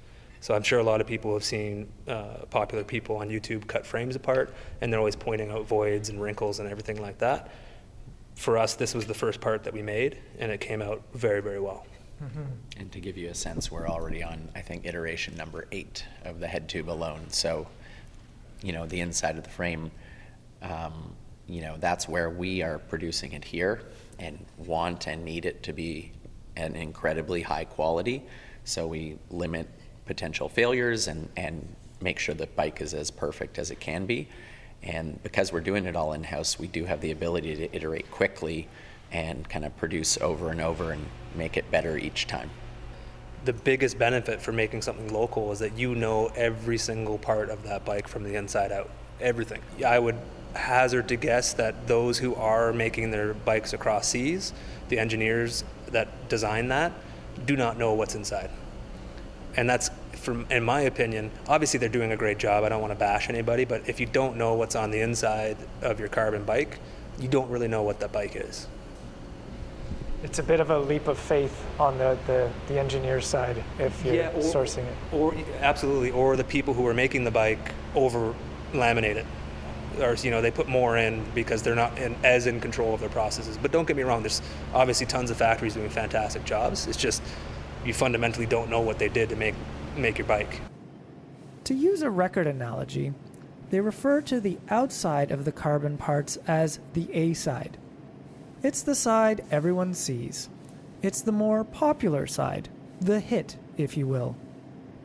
So 0.40 0.54
I'm 0.54 0.62
sure 0.62 0.80
a 0.80 0.82
lot 0.82 1.00
of 1.00 1.06
people 1.06 1.32
have 1.34 1.44
seen 1.44 1.88
uh, 2.08 2.44
popular 2.50 2.84
people 2.84 3.16
on 3.16 3.30
YouTube 3.30 3.66
cut 3.66 3.86
frames 3.86 4.16
apart, 4.16 4.52
and 4.80 4.92
they're 4.92 4.98
always 4.98 5.16
pointing 5.16 5.50
out 5.50 5.66
voids 5.66 6.08
and 6.08 6.20
wrinkles 6.20 6.58
and 6.58 6.68
everything 6.68 7.00
like 7.00 7.18
that. 7.18 7.50
For 8.34 8.58
us, 8.58 8.74
this 8.74 8.94
was 8.94 9.06
the 9.06 9.14
first 9.14 9.40
part 9.40 9.64
that 9.64 9.72
we 9.72 9.82
made, 9.82 10.18
and 10.38 10.50
it 10.50 10.60
came 10.60 10.82
out 10.82 11.02
very, 11.14 11.40
very 11.40 11.60
well. 11.60 11.86
Mm-hmm. 12.22 12.42
And 12.78 12.92
to 12.92 13.00
give 13.00 13.16
you 13.16 13.28
a 13.28 13.34
sense, 13.34 13.70
we're 13.70 13.88
already 13.88 14.22
on, 14.22 14.48
I 14.54 14.60
think, 14.60 14.86
iteration 14.86 15.36
number 15.36 15.66
eight 15.72 16.04
of 16.24 16.40
the 16.40 16.46
head 16.46 16.68
tube 16.68 16.88
alone. 16.88 17.20
So, 17.28 17.66
you 18.62 18.72
know, 18.72 18.86
the 18.86 19.00
inside 19.00 19.36
of 19.36 19.44
the 19.44 19.50
frame, 19.50 19.90
um, 20.62 21.14
you 21.48 21.60
know, 21.60 21.76
that's 21.78 22.08
where 22.08 22.30
we 22.30 22.62
are 22.62 22.78
producing 22.78 23.32
it 23.32 23.44
here 23.44 23.82
and 24.18 24.38
want 24.58 25.08
and 25.08 25.24
need 25.24 25.44
it 25.44 25.62
to 25.64 25.72
be 25.72 26.12
an 26.56 26.76
incredibly 26.76 27.42
high 27.42 27.64
quality. 27.64 28.22
So 28.64 28.86
we 28.86 29.18
limit 29.30 29.68
potential 30.06 30.48
failures 30.48 31.08
and, 31.08 31.28
and 31.36 31.66
make 32.00 32.18
sure 32.18 32.34
the 32.34 32.46
bike 32.46 32.80
is 32.80 32.94
as 32.94 33.10
perfect 33.10 33.58
as 33.58 33.70
it 33.70 33.80
can 33.80 34.06
be. 34.06 34.28
And 34.82 35.22
because 35.22 35.52
we're 35.52 35.60
doing 35.60 35.84
it 35.86 35.94
all 35.94 36.12
in 36.12 36.24
house, 36.24 36.58
we 36.58 36.66
do 36.66 36.84
have 36.84 37.00
the 37.00 37.10
ability 37.10 37.54
to 37.56 37.76
iterate 37.76 38.10
quickly 38.10 38.68
and 39.12 39.48
kind 39.48 39.64
of 39.64 39.76
produce 39.76 40.18
over 40.18 40.50
and 40.50 40.60
over 40.60 40.92
and 40.92 41.06
make 41.34 41.56
it 41.56 41.70
better 41.70 41.96
each 41.96 42.26
time. 42.26 42.50
The 43.44 43.52
biggest 43.52 43.98
benefit 43.98 44.40
for 44.40 44.52
making 44.52 44.82
something 44.82 45.12
local 45.12 45.52
is 45.52 45.58
that 45.58 45.76
you 45.76 45.94
know 45.94 46.30
every 46.34 46.78
single 46.78 47.18
part 47.18 47.50
of 47.50 47.62
that 47.64 47.84
bike 47.84 48.08
from 48.08 48.24
the 48.24 48.34
inside 48.36 48.72
out. 48.72 48.90
Everything. 49.20 49.60
I 49.86 49.98
would 49.98 50.16
hazard 50.54 51.08
to 51.08 51.16
guess 51.16 51.52
that 51.54 51.86
those 51.86 52.18
who 52.18 52.34
are 52.34 52.72
making 52.72 53.10
their 53.10 53.34
bikes 53.34 53.72
across 53.72 54.08
seas, 54.08 54.52
the 54.88 54.98
engineers 54.98 55.64
that 55.88 56.28
design 56.28 56.68
that, 56.68 56.92
do 57.46 57.56
not 57.56 57.78
know 57.78 57.94
what's 57.94 58.14
inside 58.14 58.50
and 59.56 59.68
that's 59.68 59.90
from 60.22 60.46
in 60.50 60.62
my 60.62 60.82
opinion 60.82 61.30
obviously 61.48 61.78
they're 61.78 61.88
doing 61.88 62.12
a 62.12 62.16
great 62.16 62.38
job. 62.38 62.64
I 62.64 62.68
don't 62.68 62.80
want 62.80 62.92
to 62.92 62.98
bash 62.98 63.28
anybody 63.28 63.64
but 63.64 63.88
if 63.88 64.00
you 64.00 64.06
don't 64.06 64.36
know 64.36 64.54
what's 64.54 64.76
on 64.76 64.90
the 64.90 65.00
inside 65.00 65.56
of 65.82 65.98
your 65.98 66.08
carbon 66.08 66.44
bike 66.44 66.78
you 67.18 67.28
don't 67.28 67.50
really 67.50 67.68
know 67.68 67.82
what 67.82 68.00
that 68.00 68.12
bike 68.12 68.36
is. 68.36 68.66
It's 70.22 70.38
a 70.38 70.42
bit 70.42 70.60
of 70.60 70.70
a 70.70 70.78
leap 70.78 71.08
of 71.08 71.18
faith 71.18 71.64
on 71.80 71.98
the, 71.98 72.16
the, 72.26 72.48
the 72.68 72.78
engineer's 72.78 73.26
side 73.26 73.62
if 73.80 74.04
you're 74.04 74.14
yeah, 74.14 74.30
or, 74.30 74.40
sourcing 74.40 74.84
it. 74.86 74.96
or 75.12 75.34
absolutely 75.60 76.12
or 76.12 76.36
the 76.36 76.44
people 76.44 76.74
who 76.74 76.86
are 76.86 76.94
making 76.94 77.24
the 77.24 77.30
bike 77.30 77.72
over 77.94 78.34
laminate 78.72 79.16
it. 79.16 79.26
Or 80.00 80.14
you 80.14 80.30
know 80.30 80.40
they 80.40 80.50
put 80.50 80.68
more 80.68 80.96
in 80.96 81.22
because 81.34 81.62
they're 81.62 81.74
not 81.74 81.98
in, 81.98 82.14
as 82.24 82.46
in 82.46 82.60
control 82.60 82.94
of 82.94 83.00
their 83.00 83.10
processes. 83.10 83.58
But 83.60 83.72
don't 83.72 83.86
get 83.86 83.96
me 83.96 84.04
wrong 84.04 84.22
there's 84.22 84.40
obviously 84.72 85.06
tons 85.06 85.30
of 85.30 85.36
factories 85.36 85.74
doing 85.74 85.90
fantastic 85.90 86.44
jobs. 86.44 86.86
It's 86.86 86.96
just 86.96 87.22
you 87.84 87.92
fundamentally 87.92 88.46
don't 88.46 88.70
know 88.70 88.80
what 88.80 88.98
they 88.98 89.08
did 89.08 89.28
to 89.30 89.36
make 89.36 89.54
make 89.96 90.18
your 90.18 90.26
bike. 90.26 90.60
To 91.64 91.74
use 91.74 92.02
a 92.02 92.10
record 92.10 92.46
analogy, 92.46 93.12
they 93.70 93.80
refer 93.80 94.20
to 94.22 94.40
the 94.40 94.58
outside 94.68 95.30
of 95.30 95.44
the 95.44 95.52
carbon 95.52 95.96
parts 95.96 96.36
as 96.46 96.80
the 96.92 97.12
A 97.14 97.32
side. 97.34 97.78
It's 98.62 98.82
the 98.82 98.94
side 98.94 99.44
everyone 99.50 99.94
sees. 99.94 100.48
It's 101.02 101.22
the 101.22 101.32
more 101.32 101.64
popular 101.64 102.26
side, 102.26 102.68
the 103.00 103.18
hit, 103.18 103.56
if 103.76 103.96
you 103.96 104.06
will. 104.06 104.36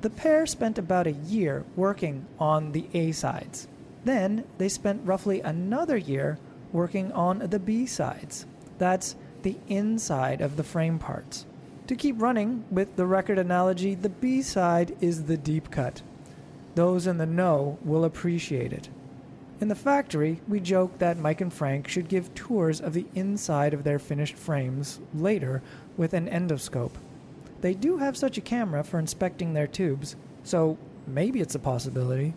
The 0.02 0.10
pair 0.10 0.46
spent 0.46 0.78
about 0.78 1.08
a 1.08 1.12
year 1.12 1.66
working 1.76 2.26
on 2.40 2.72
the 2.72 2.88
A 2.94 3.12
sides. 3.14 3.68
Then 4.06 4.44
they 4.58 4.70
spent 4.70 5.06
roughly 5.06 5.42
another 5.42 5.98
year 5.98 6.38
working 6.72 7.12
on 7.14 7.40
the 7.40 7.60
B 7.60 7.86
sides. 7.86 8.46
That's 8.78 9.16
the 9.42 9.58
inside 9.68 10.42
of 10.42 10.56
the 10.56 10.64
frame 10.64 11.00
parts. 11.00 11.46
To 11.88 11.96
keep 11.96 12.22
running 12.22 12.66
with 12.70 12.98
the 12.98 13.06
record 13.06 13.40
analogy, 13.40 13.96
the 13.96 14.10
B 14.10 14.42
side 14.42 14.98
is 15.00 15.24
the 15.24 15.38
deep 15.38 15.72
cut. 15.72 16.02
Those 16.76 17.08
in 17.08 17.18
the 17.18 17.26
know 17.26 17.80
will 17.82 18.04
appreciate 18.04 18.74
it. 18.74 18.90
In 19.62 19.70
the 19.70 19.76
factory, 19.76 20.42
we 20.50 20.60
joke 20.60 21.00
that 21.00 21.18
Mike 21.18 21.40
and 21.40 21.52
Frank 21.52 21.88
should 21.88 22.10
give 22.10 22.36
tours 22.36 22.82
of 22.82 22.92
the 22.92 23.06
inside 23.16 23.74
of 23.74 23.86
their 23.86 24.00
finished 24.00 24.36
frames 24.36 25.00
later 25.16 25.64
with 25.96 26.14
an 26.14 26.28
endoscope. 26.28 26.92
They 27.62 27.74
do 27.74 27.98
have 27.98 28.18
such 28.18 28.38
a 28.38 28.42
camera 28.42 28.84
for 28.84 29.00
inspecting 29.00 29.54
their 29.54 29.66
tubes, 29.66 30.18
so 30.44 30.78
maybe 31.08 31.40
it's 31.40 31.56
a 31.56 31.60
possibility. 31.60 32.34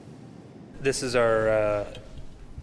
This 0.81 1.03
is 1.03 1.17
our 1.17 1.49
uh, 1.49 1.95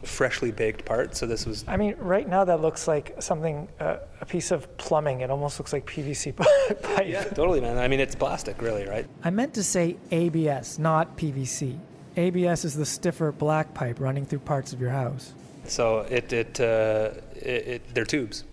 freshly 0.04 0.52
baked 0.52 0.86
part. 0.86 1.16
So 1.16 1.26
this 1.26 1.46
was. 1.46 1.66
I 1.68 1.78
mean, 1.78 1.96
right 1.98 2.28
now 2.28 2.44
that 2.44 2.62
looks 2.62 2.88
like 2.88 3.16
something, 3.20 3.68
uh, 3.80 3.98
a 4.22 4.26
piece 4.26 4.52
of 4.52 4.78
plumbing. 4.78 5.22
It 5.22 5.30
almost 5.30 5.60
looks 5.60 5.74
like 5.74 5.86
PVC 5.86 6.36
pipe. 6.82 7.08
Yeah, 7.08 7.24
totally, 7.24 7.62
man. 7.62 7.78
I 7.78 7.88
mean, 7.88 8.00
it's 8.00 8.16
plastic, 8.16 8.62
really, 8.62 8.86
right? 8.86 9.06
I 9.24 9.30
meant 9.30 9.54
to 9.56 9.64
say 9.64 9.98
ABS, 10.12 10.80
not 10.80 11.18
PVC. 11.18 11.78
ABS 12.16 12.66
is 12.66 12.76
the 12.76 12.86
stiffer 12.86 13.32
black 13.32 13.74
pipe 13.74 14.00
running 14.00 14.26
through 14.26 14.40
parts 14.40 14.74
of 14.74 14.82
your 14.82 14.90
house. 14.90 15.34
So 15.66 16.00
it, 16.10 16.34
it, 16.34 16.60
uh, 16.60 17.12
it, 17.36 17.68
it 17.68 17.94
they're 17.94 18.06
tubes, 18.06 18.46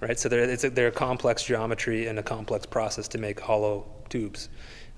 right? 0.00 0.18
So 0.18 0.28
they're, 0.28 0.40
it's 0.40 0.64
a, 0.64 0.70
they're 0.70 0.88
a 0.88 0.92
complex 0.92 1.44
geometry 1.44 2.08
and 2.08 2.18
a 2.18 2.22
complex 2.22 2.66
process 2.66 3.08
to 3.08 3.18
make 3.18 3.40
hollow 3.40 3.86
tubes. 4.08 4.48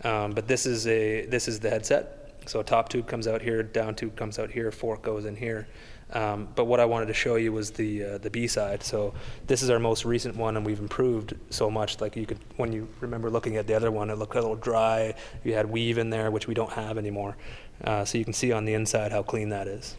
Um, 0.05 0.33
but 0.33 0.47
this 0.47 0.65
is 0.65 0.87
a 0.87 1.27
this 1.27 1.49
is 1.49 1.59
the 1.59 1.71
headset 1.71 2.18
so 2.49 2.61
a 2.61 2.65
top 2.65 2.89
tube 2.89 3.07
comes 3.07 3.29
out 3.29 3.43
here, 3.43 3.63
down 3.63 3.95
tube 3.95 4.17
comes 4.17 4.39
out 4.39 4.51
here, 4.51 4.71
fork 4.71 5.03
goes 5.03 5.25
in 5.25 5.37
here. 5.37 5.69
Um, 6.11 6.49
but 6.55 6.65
what 6.65 6.81
I 6.81 6.87
wanted 6.87 7.07
to 7.07 7.15
show 7.15 7.37
you 7.37 7.53
was 7.53 7.71
the 7.71 8.05
uh, 8.05 8.19
the 8.19 8.31
B 8.31 8.47
side. 8.47 8.83
So 8.83 9.13
this 9.47 9.63
is 9.63 9.69
our 9.69 9.79
most 9.79 10.07
recent 10.07 10.37
one, 10.37 10.57
and 10.57 10.65
we've 10.65 10.79
improved 10.81 11.35
so 11.51 11.71
much. 11.71 12.01
Like 12.01 12.17
you 12.17 12.25
could, 12.25 12.39
when 12.57 12.73
you 12.73 12.89
remember 13.01 13.29
looking 13.29 13.57
at 13.59 13.67
the 13.67 13.75
other 13.75 13.91
one, 13.91 14.09
it 14.09 14.17
looked 14.17 14.35
a 14.35 14.41
little 14.41 14.57
dry. 14.57 15.15
You 15.45 15.53
had 15.53 15.71
weave 15.71 15.99
in 15.99 16.09
there, 16.09 16.31
which 16.31 16.47
we 16.47 16.55
don't 16.55 16.73
have 16.73 16.97
anymore. 16.97 17.37
Uh, 17.85 18.07
so 18.07 18.17
you 18.17 18.25
can 18.25 18.33
see 18.33 18.53
on 18.53 18.65
the 18.65 18.73
inside 18.73 19.13
how 19.13 19.23
clean 19.23 19.51
that 19.51 19.69
is. 19.69 19.97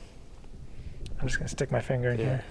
I'm 1.21 1.27
just 1.27 1.37
gonna 1.37 1.49
stick 1.49 1.71
my 1.71 1.81
finger 1.81 2.09
in 2.09 2.19
Yeah. 2.19 2.25
here. 2.25 2.43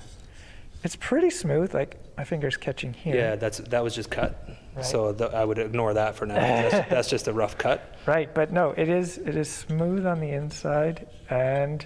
It's 0.84 0.96
pretty 0.96 1.30
smooth. 1.30 1.74
Like 1.74 1.96
my 2.16 2.24
finger's 2.24 2.56
catching 2.56 2.92
here. 2.92 3.16
Yeah, 3.16 3.36
that's 3.36 3.58
that 3.58 3.82
was 3.82 3.94
just 3.94 4.10
cut. 4.10 4.48
Right. 4.76 4.84
So 4.84 5.12
th- 5.12 5.32
I 5.32 5.44
would 5.44 5.58
ignore 5.58 5.94
that 5.94 6.14
for 6.14 6.26
now. 6.26 6.34
that's, 6.34 6.88
that's 6.90 7.10
just 7.10 7.26
a 7.28 7.32
rough 7.32 7.58
cut. 7.58 7.96
Right, 8.06 8.32
but 8.32 8.52
no, 8.52 8.70
it 8.76 8.88
is 8.88 9.18
it 9.18 9.36
is 9.36 9.50
smooth 9.50 10.06
on 10.06 10.20
the 10.20 10.30
inside 10.30 11.08
and 11.30 11.84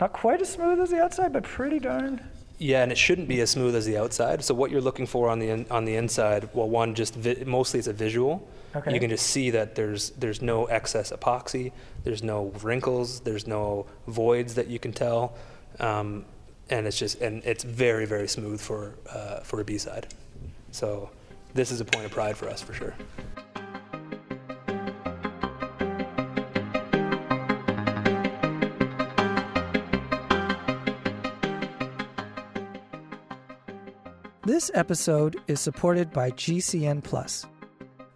not 0.00 0.12
quite 0.12 0.40
as 0.40 0.48
smooth 0.50 0.80
as 0.80 0.90
the 0.90 1.00
outside, 1.00 1.32
but 1.32 1.44
pretty 1.44 1.78
darn. 1.78 2.20
Yeah, 2.58 2.82
and 2.82 2.92
it 2.92 2.98
shouldn't 2.98 3.26
be 3.28 3.40
as 3.40 3.50
smooth 3.50 3.74
as 3.74 3.86
the 3.86 3.96
outside. 3.96 4.44
So 4.44 4.52
what 4.54 4.70
you're 4.70 4.82
looking 4.82 5.06
for 5.06 5.28
on 5.30 5.38
the 5.38 5.48
in, 5.48 5.66
on 5.70 5.84
the 5.86 5.94
inside, 5.96 6.48
well, 6.52 6.68
one 6.68 6.94
just 6.94 7.14
vi- 7.14 7.44
mostly 7.46 7.78
it's 7.78 7.88
a 7.88 7.92
visual. 7.92 8.46
Okay. 8.76 8.92
You 8.92 9.00
can 9.00 9.08
just 9.10 9.26
see 9.28 9.50
that 9.50 9.74
there's 9.74 10.10
there's 10.10 10.42
no 10.42 10.66
excess 10.66 11.10
epoxy, 11.10 11.72
there's 12.04 12.22
no 12.22 12.52
wrinkles, 12.62 13.20
there's 13.20 13.46
no 13.46 13.86
voids 14.06 14.54
that 14.54 14.66
you 14.68 14.78
can 14.78 14.92
tell, 14.92 15.36
um, 15.80 16.24
and 16.70 16.86
it's 16.86 16.98
just 16.98 17.20
and 17.20 17.42
it's 17.44 17.64
very 17.64 18.06
very 18.06 18.28
smooth 18.28 18.60
for 18.60 18.94
uh, 19.10 19.40
for 19.40 19.60
a 19.60 19.64
B 19.64 19.76
side. 19.76 20.06
So 20.70 21.10
this 21.52 21.70
is 21.70 21.80
a 21.80 21.84
point 21.84 22.06
of 22.06 22.12
pride 22.12 22.36
for 22.36 22.48
us 22.48 22.62
for 22.62 22.72
sure. 22.72 22.94
This 34.44 34.70
episode 34.74 35.36
is 35.46 35.60
supported 35.60 36.12
by 36.12 36.30
GCN 36.32 37.04
Plus. 37.04 37.46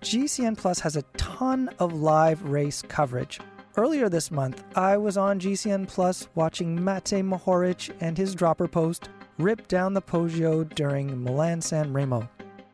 GCN 0.00 0.58
Plus 0.58 0.80
has 0.80 0.96
a 0.96 1.02
ton 1.16 1.70
of 1.78 1.94
live 1.94 2.42
race 2.42 2.82
coverage. 2.82 3.40
Earlier 3.76 4.08
this 4.08 4.30
month, 4.30 4.62
I 4.76 4.96
was 4.96 5.16
on 5.16 5.40
GCN 5.40 5.88
Plus 5.88 6.28
watching 6.36 6.78
Matej 6.78 7.28
Mohoric 7.28 7.92
and 8.00 8.16
his 8.16 8.32
dropper 8.32 8.68
post 8.68 9.08
rip 9.36 9.66
down 9.66 9.94
the 9.94 10.00
Poggio 10.00 10.62
during 10.76 11.24
Milan 11.24 11.60
San 11.60 11.92
Remo. 11.92 12.28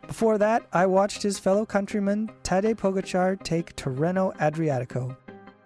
Before 0.07 0.37
that, 0.37 0.67
I 0.75 0.85
watched 0.85 1.23
his 1.23 1.39
fellow 1.39 1.65
countryman 1.65 2.31
Tadej 2.43 2.75
Pogacar 2.75 3.43
take 3.43 3.75
Tirreno 3.77 4.37
Adriatico. 4.37 5.17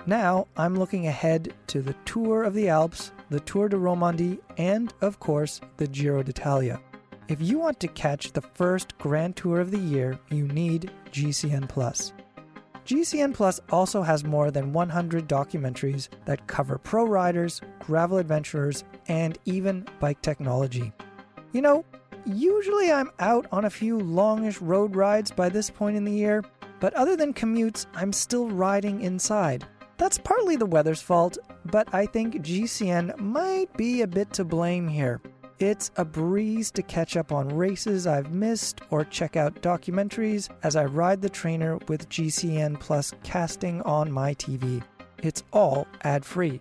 Now, 0.06 0.46
I'm 0.56 0.76
looking 0.76 1.08
ahead 1.08 1.52
to 1.66 1.82
the 1.82 1.96
Tour 2.04 2.44
of 2.44 2.54
the 2.54 2.68
Alps, 2.68 3.10
the 3.30 3.40
Tour 3.40 3.68
de 3.68 3.76
Romandie, 3.76 4.38
and, 4.56 4.94
of 5.00 5.18
course, 5.18 5.60
the 5.78 5.88
Giro 5.88 6.22
d'Italia. 6.22 6.80
If 7.26 7.42
you 7.42 7.58
want 7.58 7.80
to 7.80 7.88
catch 7.88 8.32
the 8.32 8.42
first 8.42 8.96
Grand 8.98 9.34
Tour 9.34 9.58
of 9.58 9.72
the 9.72 9.78
year, 9.78 10.16
you 10.30 10.46
need 10.46 10.92
GCN 11.10 11.68
Plus. 11.68 12.12
GCN 12.84 13.32
Plus 13.32 13.60
also 13.70 14.02
has 14.02 14.24
more 14.24 14.50
than 14.50 14.72
100 14.74 15.26
documentaries 15.26 16.08
that 16.26 16.46
cover 16.46 16.76
pro 16.76 17.04
riders, 17.04 17.62
gravel 17.80 18.18
adventurers, 18.18 18.84
and 19.08 19.38
even 19.46 19.86
bike 20.00 20.20
technology. 20.20 20.92
You 21.52 21.62
know, 21.62 21.84
usually 22.26 22.92
I'm 22.92 23.10
out 23.20 23.46
on 23.50 23.64
a 23.64 23.70
few 23.70 23.98
longish 23.98 24.60
road 24.60 24.96
rides 24.96 25.30
by 25.30 25.48
this 25.48 25.70
point 25.70 25.96
in 25.96 26.04
the 26.04 26.12
year, 26.12 26.44
but 26.78 26.92
other 26.92 27.16
than 27.16 27.32
commutes, 27.32 27.86
I'm 27.94 28.12
still 28.12 28.48
riding 28.50 29.00
inside. 29.00 29.66
That's 29.96 30.18
partly 30.18 30.56
the 30.56 30.66
weather's 30.66 31.00
fault, 31.00 31.38
but 31.64 31.88
I 31.94 32.04
think 32.04 32.42
GCN 32.42 33.18
might 33.18 33.74
be 33.76 34.02
a 34.02 34.06
bit 34.06 34.32
to 34.34 34.44
blame 34.44 34.88
here. 34.88 35.22
It's 35.60 35.92
a 35.96 36.04
breeze 36.04 36.72
to 36.72 36.82
catch 36.82 37.16
up 37.16 37.30
on 37.30 37.48
races 37.48 38.08
I've 38.08 38.32
missed 38.32 38.80
or 38.90 39.04
check 39.04 39.36
out 39.36 39.62
documentaries 39.62 40.48
as 40.64 40.74
I 40.74 40.84
ride 40.84 41.22
the 41.22 41.28
trainer 41.28 41.78
with 41.86 42.08
GCN 42.08 42.80
Plus 42.80 43.12
casting 43.22 43.80
on 43.82 44.10
my 44.10 44.34
TV. 44.34 44.82
It's 45.22 45.44
all 45.52 45.86
ad 46.02 46.24
free. 46.24 46.60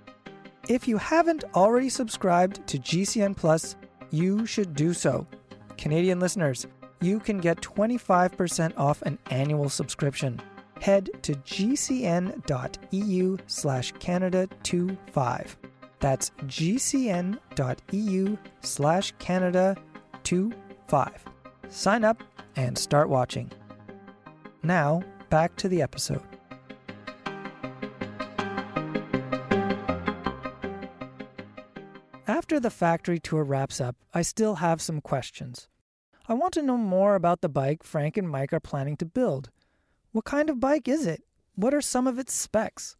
If 0.69 0.87
you 0.87 0.97
haven't 0.97 1.43
already 1.55 1.89
subscribed 1.89 2.65
to 2.67 2.77
GCN 2.77 3.35
Plus, 3.35 3.75
you 4.11 4.45
should 4.45 4.75
do 4.75 4.93
so. 4.93 5.25
Canadian 5.75 6.19
listeners, 6.19 6.67
you 7.01 7.19
can 7.19 7.39
get 7.39 7.61
25% 7.61 8.77
off 8.77 9.01
an 9.01 9.17
annual 9.31 9.69
subscription. 9.69 10.39
Head 10.79 11.09
to 11.23 11.33
gcn.eu 11.33 12.37
slash 13.47 13.93
Canada25. 13.93 15.55
That's 16.03 16.31
gcn.eu 16.47 18.37
slash 18.59 19.13
Canada25. 19.15 21.11
Sign 21.69 22.03
up 22.03 22.21
and 22.57 22.77
start 22.77 23.07
watching. 23.07 23.49
Now, 24.63 25.01
back 25.29 25.55
to 25.55 25.69
the 25.69 25.81
episode. 25.81 26.21
After 32.27 32.59
the 32.59 32.69
factory 32.69 33.19
tour 33.21 33.45
wraps 33.45 33.79
up, 33.79 33.95
I 34.13 34.23
still 34.23 34.55
have 34.55 34.81
some 34.81 34.99
questions. 34.99 35.69
I 36.27 36.33
want 36.33 36.53
to 36.55 36.61
know 36.61 36.75
more 36.75 37.15
about 37.15 37.39
the 37.39 37.47
bike 37.47 37.81
Frank 37.81 38.17
and 38.17 38.29
Mike 38.29 38.51
are 38.51 38.59
planning 38.59 38.97
to 38.97 39.05
build. 39.05 39.51
What 40.11 40.25
kind 40.25 40.49
of 40.49 40.59
bike 40.59 40.89
is 40.89 41.05
it? 41.07 41.23
What 41.55 41.73
are 41.73 41.79
some 41.79 42.07
of 42.07 42.19
its 42.19 42.33
specs? 42.33 42.97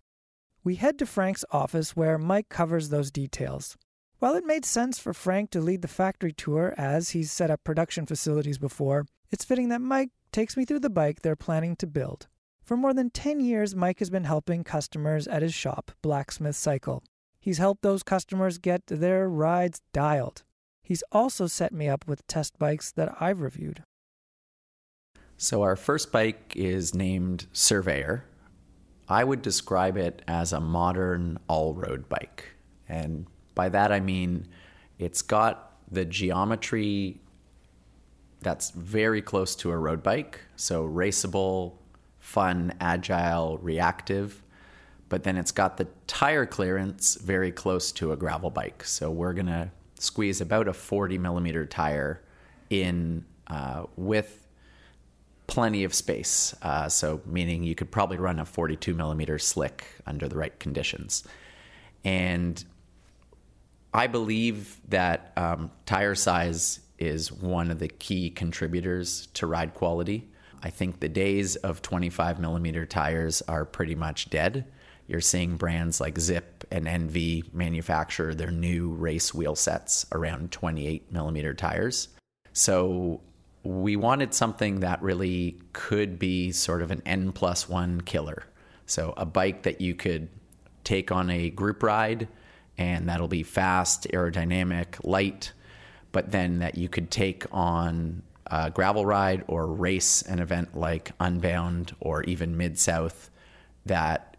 We 0.65 0.76
head 0.76 0.97
to 0.99 1.06
Frank's 1.06 1.43
office 1.52 1.93
where 1.93 2.17
Mike 2.17 2.47
covers 2.47 2.88
those 2.88 3.12
details. 3.12 3.76
While 4.19 4.36
it 4.36 4.45
made 4.45 4.63
sense 4.63 4.97
for 4.97 5.13
Frank 5.13 5.49
to 5.52 5.60
lead 5.60 5.82
the 5.82 5.89
factory 5.89 6.32
tour 6.32 6.73
as 6.78 7.10
he's 7.10 7.34
set 7.34 7.52
up 7.52 7.65
production 7.65 8.06
facilities 8.06 8.58
before, 8.58 9.06
it's 9.30 9.43
fitting 9.43 9.67
that 9.69 9.82
Mike 9.82 10.12
takes 10.32 10.56
me 10.56 10.63
through 10.63 10.80
the 10.80 10.89
bike 10.89 11.21
they're 11.21 11.36
planning 11.36 11.76
to 11.76 11.88
build. 11.88 12.28
For 12.63 12.78
more 12.78 12.93
than 12.93 13.10
10 13.10 13.41
years, 13.41 13.76
Mike 13.76 13.99
has 13.99 14.10
been 14.10 14.23
helping 14.23 14.63
customers 14.63 15.28
at 15.28 15.41
his 15.41 15.54
shop, 15.54 15.91
Blacksmith 16.02 16.56
Cycle. 16.56 17.04
He's 17.41 17.58
helped 17.58 17.82
those 17.82 18.02
customers 18.02 18.58
get 18.58 18.88
their 18.88 19.28
rides 19.28 19.82
dialed. 19.91 20.43
He's 20.82 21.04
also 21.12 21.47
set 21.47 21.73
me 21.73 21.89
up 21.89 22.08
with 22.08 22.26
test 22.28 22.58
bikes 22.58 22.89
that 22.93 23.13
I've 23.19 23.41
reviewed. 23.41 23.84
So, 25.36 25.62
our 25.62 25.76
first 25.76 26.13
bike 26.13 26.54
is 26.56 26.95
named 26.95 27.47
Surveyor. 27.52 28.23
I 29.08 29.24
would 29.24 29.42
describe 29.42 29.98
it 29.98 30.22
as 30.28 30.54
a 30.54 30.60
modern 30.60 31.39
all 31.48 31.74
road 31.74 32.08
bike. 32.10 32.46
And 32.88 33.28
by 33.56 33.70
that 33.70 33.92
I 33.92 34.00
mean 34.00 34.48
it's 35.00 35.22
got 35.22 35.74
the 35.92 36.06
geometry 36.06 37.20
that's 38.44 38.72
very 38.72 39.22
close 39.22 39.56
to 39.56 39.72
a 39.72 39.78
road 39.78 40.04
bike. 40.04 40.39
So, 40.56 40.88
raceable, 40.88 41.74
fun, 42.20 42.74
agile, 42.80 43.58
reactive. 43.60 44.44
But 45.10 45.24
then 45.24 45.38
it's 45.38 45.52
got 45.52 45.78
the 45.78 45.88
tire 46.08 46.46
clearance 46.46 47.16
very 47.16 47.52
close 47.52 47.92
to 47.94 48.12
a 48.12 48.18
gravel 48.18 48.50
bike. 48.50 48.84
So, 48.84 49.10
we're 49.10 49.34
going 49.34 49.48
to 49.48 49.72
squeeze 50.00 50.42
about 50.42 50.68
a 50.68 50.74
40 50.74 51.18
millimeter 51.18 51.66
tire 51.66 52.22
in 52.70 53.26
uh, 53.48 53.86
with 53.96 54.42
plenty 55.54 55.84
of 55.84 55.94
space. 55.94 56.56
Uh, 56.63 56.89
so, 56.89 57.22
meaning 57.28 57.63
you 57.63 57.76
could 57.76 57.92
probably 57.92 58.18
run 58.18 58.39
a 58.39 58.46
42 58.46 58.96
millimeter 58.96 59.38
slick 59.38 59.86
under 60.08 60.28
the 60.28 60.36
right 60.36 60.60
conditions. 60.60 61.24
And 62.04 62.63
I 63.94 64.08
believe 64.08 64.82
that 64.89 65.32
um, 65.38 65.70
tire 65.86 66.16
size 66.16 66.80
is 66.98 67.32
one 67.32 67.70
of 67.70 67.78
the 67.78 67.88
key 67.88 68.32
contributors 68.32 69.28
to 69.36 69.46
ride 69.46 69.76
quality. 69.76 70.28
I 70.63 70.72
think 70.72 71.00
the 71.00 71.10
days 71.10 71.56
of 71.58 71.84
25 71.84 72.39
millimeter 72.39 72.88
tires 72.88 73.44
are 73.44 73.63
pretty 73.63 73.94
much 73.94 74.32
dead. 74.32 74.66
You're 75.06 75.22
seeing 75.22 75.58
brands 75.58 76.02
like 76.02 76.16
Zipp 76.16 76.63
and 76.72 76.88
ENVE 76.88 77.54
manufacture 77.54 78.34
their 78.34 78.50
new 78.50 78.89
race 78.89 79.36
wheel 79.36 79.56
sets 79.56 80.08
around 80.12 80.52
28 80.52 81.12
millimeter 81.12 81.54
tires. 81.54 82.08
So 82.54 83.22
we 83.63 83.95
wanted 83.95 84.34
something 84.34 84.82
that 84.82 85.02
really 85.02 85.58
could 85.71 86.19
be 86.19 86.52
sort 86.52 86.82
of 86.82 86.91
an 86.91 87.02
N 87.06 87.32
plus 87.32 87.69
one 87.69 88.02
killer. 88.02 88.43
So 88.86 89.13
a 89.15 89.26
bike 89.26 89.63
that 89.63 89.80
you 89.80 89.95
could 89.95 90.28
take 90.84 91.12
on 91.12 91.30
a 91.30 91.49
group 91.49 91.82
ride 91.82 92.28
and 92.78 93.08
that'll 93.08 93.28
be 93.28 93.43
fast, 93.43 94.08
aerodynamic, 94.12 95.04
light, 95.04 95.54
but 96.12 96.32
then 96.32 96.60
that 96.60 96.78
you 96.78 96.89
could 96.89 97.10
take 97.10 97.45
on 97.52 98.23
a 98.47 98.69
gravel 98.69 99.06
ride 99.06 99.43
or 99.47 99.67
race 99.67 100.21
an 100.23 100.39
event 100.39 100.76
like 100.78 101.12
Unbound 101.19 101.95
or 101.99 102.23
even 102.23 102.58
Mid 102.58 102.78
South 102.78 103.30
that 103.86 104.36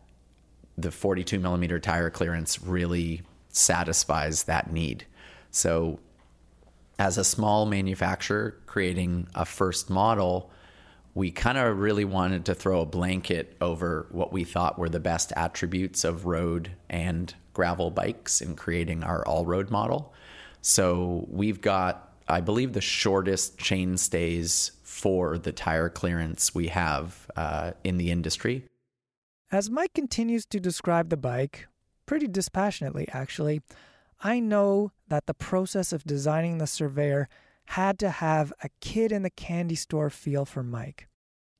the 0.77 0.91
42 0.91 1.39
millimeter 1.39 1.79
tire 1.79 2.11
clearance 2.11 2.61
really 2.61 3.23
satisfies 3.49 4.45
that 4.45 4.73
need. 4.73 5.07
So 5.51 6.01
as 6.99 7.19
a 7.19 7.25
small 7.25 7.67
manufacturer 7.67 8.57
creating 8.67 9.29
a 9.35 9.45
first 9.45 9.91
model, 9.91 10.51
we 11.15 11.31
kind 11.31 11.59
of 11.59 11.79
really 11.79 12.05
wanted 12.05 12.45
to 12.47 12.55
throw 12.55 12.81
a 12.81 12.87
blanket 12.87 13.57
over 13.61 14.07
what 14.11 14.33
we 14.33 14.45
thought 14.45 14.79
were 14.79 14.89
the 14.89 15.01
best 15.01 15.33
attributes 15.37 16.05
of 16.05 16.27
road 16.27 16.73
and 16.91 17.35
gravel 17.53 17.91
bikes 17.91 18.41
in 18.41 18.57
creating 18.57 19.05
our 19.05 19.25
all 19.27 19.47
road 19.47 19.71
model. 19.71 20.13
So 20.61 21.27
we've 21.31 21.61
got, 21.61 22.13
I 22.27 22.41
believe, 22.41 22.73
the 22.73 22.81
shortest 22.81 23.59
chain 23.59 23.97
stays 23.97 24.73
for 24.83 25.39
the 25.39 25.53
tire 25.53 25.89
clearance 25.89 26.55
we 26.55 26.69
have 26.69 27.31
uh, 27.37 27.73
in 27.85 27.99
the 27.99 28.11
industry. 28.11 28.65
As 29.53 29.71
Mike 29.71 29.95
continues 29.95 30.47
to 30.47 30.59
describe 30.59 31.11
the 31.11 31.17
bike, 31.17 31.69
pretty 32.07 32.27
dispassionately 32.27 33.07
actually, 33.13 33.63
I 34.21 34.41
know 34.41 34.91
that 35.15 35.27
the 35.27 35.35
process 35.35 35.93
of 35.93 36.03
designing 36.03 36.59
the 36.59 36.67
Surveyor 36.67 37.29
had 37.67 38.01
to 38.01 38.11
have 38.11 38.53
a 38.65 38.69
kid 38.81 39.13
in 39.13 39.23
the 39.23 39.31
candy 39.31 39.77
store 39.77 40.11
feel 40.11 40.45
for 40.45 40.65
Mike. 40.65 41.07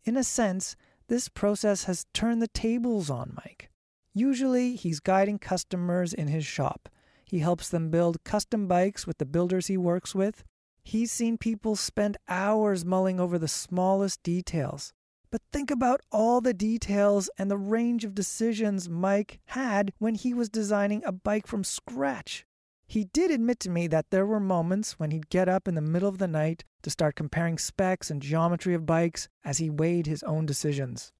In 0.05 0.17
a 0.17 0.25
sense, 0.25 0.75
this 1.07 1.29
process 1.29 1.85
has 1.85 2.07
turned 2.13 2.43
the 2.43 2.49
tables 2.49 3.11
on 3.11 3.33
Mike. 3.37 3.71
Usually, 4.13 4.75
he's 4.75 4.99
guiding 4.99 5.39
customers 5.39 6.13
in 6.13 6.27
his 6.27 6.45
shop. 6.45 6.89
He 7.25 7.39
helps 7.39 7.69
them 7.69 7.91
build 7.91 8.25
custom 8.25 8.67
bikes 8.67 9.07
with 9.07 9.19
the 9.19 9.25
builders 9.25 9.69
he 9.69 9.77
works 9.77 10.17
with. 10.17 10.43
He's 10.83 11.13
seen 11.13 11.39
people 11.39 11.77
spend 11.77 12.17
hours 12.29 12.85
mulling 12.85 13.21
over 13.21 13.39
the 13.39 13.47
smallest 13.47 14.21
details. 14.25 14.93
But 15.31 15.43
think 15.53 15.71
about 15.71 16.01
all 16.11 16.41
the 16.41 16.55
details 16.55 17.31
and 17.39 17.49
the 17.49 17.57
range 17.57 18.05
of 18.05 18.17
decisions 18.17 18.89
Mike 18.89 19.39
had 19.47 19.93
when 19.99 20.17
he 20.17 20.35
was 20.35 20.49
designing 20.49 21.05
a 21.05 21.13
bike 21.13 21.47
from 21.47 21.63
scratch. 21.63 22.45
He 22.95 23.07
did 23.07 23.33
admit 23.33 23.59
to 23.59 23.71
me 23.71 23.89
that 23.89 24.11
there 24.11 24.25
were 24.25 24.39
moments 24.39 25.01
when 25.01 25.11
he'd 25.11 25.29
get 25.29 25.49
up 25.49 25.67
in 25.67 25.75
the 25.75 25.81
middle 25.81 26.09
of 26.09 26.19
the 26.19 26.29
night 26.29 26.63
to 26.83 26.91
start 26.91 27.17
comparing 27.17 27.59
specs 27.59 28.09
and 28.09 28.23
geometry 28.23 28.73
of 28.73 28.87
bikes 28.87 29.27
as 29.45 29.59
he 29.59 29.69
weighed 29.69 30.07
his 30.07 30.23
own 30.23 30.47
decisions. 30.47 31.11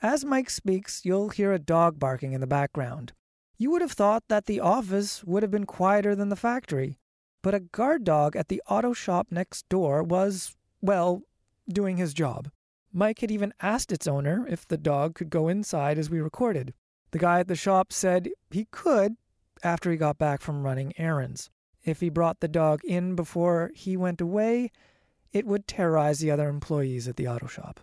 As 0.00 0.24
Mike 0.24 0.48
speaks, 0.48 1.04
you'll 1.04 1.28
hear 1.28 1.52
a 1.52 1.58
dog 1.58 1.98
barking 1.98 2.32
in 2.32 2.40
the 2.40 2.46
background. 2.46 3.12
You 3.58 3.70
would 3.70 3.82
have 3.82 3.92
thought 3.92 4.24
that 4.28 4.46
the 4.46 4.60
office 4.60 5.22
would 5.24 5.42
have 5.42 5.50
been 5.50 5.66
quieter 5.66 6.16
than 6.16 6.30
the 6.30 6.36
factory, 6.36 6.96
but 7.42 7.54
a 7.54 7.60
guard 7.60 8.04
dog 8.04 8.34
at 8.34 8.48
the 8.48 8.62
auto 8.66 8.94
shop 8.94 9.26
next 9.30 9.68
door 9.68 10.02
was, 10.02 10.56
well, 10.80 11.20
doing 11.68 11.98
his 11.98 12.14
job. 12.14 12.48
Mike 12.94 13.18
had 13.18 13.30
even 13.30 13.52
asked 13.60 13.92
its 13.92 14.06
owner 14.06 14.46
if 14.48 14.66
the 14.66 14.78
dog 14.78 15.14
could 15.14 15.28
go 15.28 15.48
inside 15.48 15.98
as 15.98 16.08
we 16.08 16.22
recorded. 16.22 16.72
The 17.10 17.18
guy 17.18 17.40
at 17.40 17.48
the 17.48 17.54
shop 17.54 17.92
said 17.92 18.30
he 18.50 18.68
could 18.70 19.16
after 19.64 19.90
he 19.90 19.96
got 19.96 20.18
back 20.18 20.40
from 20.40 20.62
running 20.62 20.92
errands. 20.98 21.50
If 21.82 22.00
he 22.00 22.08
brought 22.08 22.40
the 22.40 22.48
dog 22.48 22.80
in 22.84 23.14
before 23.14 23.70
he 23.74 23.96
went 23.96 24.20
away, 24.20 24.70
it 25.32 25.46
would 25.46 25.66
terrorize 25.66 26.20
the 26.20 26.30
other 26.30 26.48
employees 26.48 27.08
at 27.08 27.16
the 27.16 27.28
auto 27.28 27.46
shop. 27.46 27.80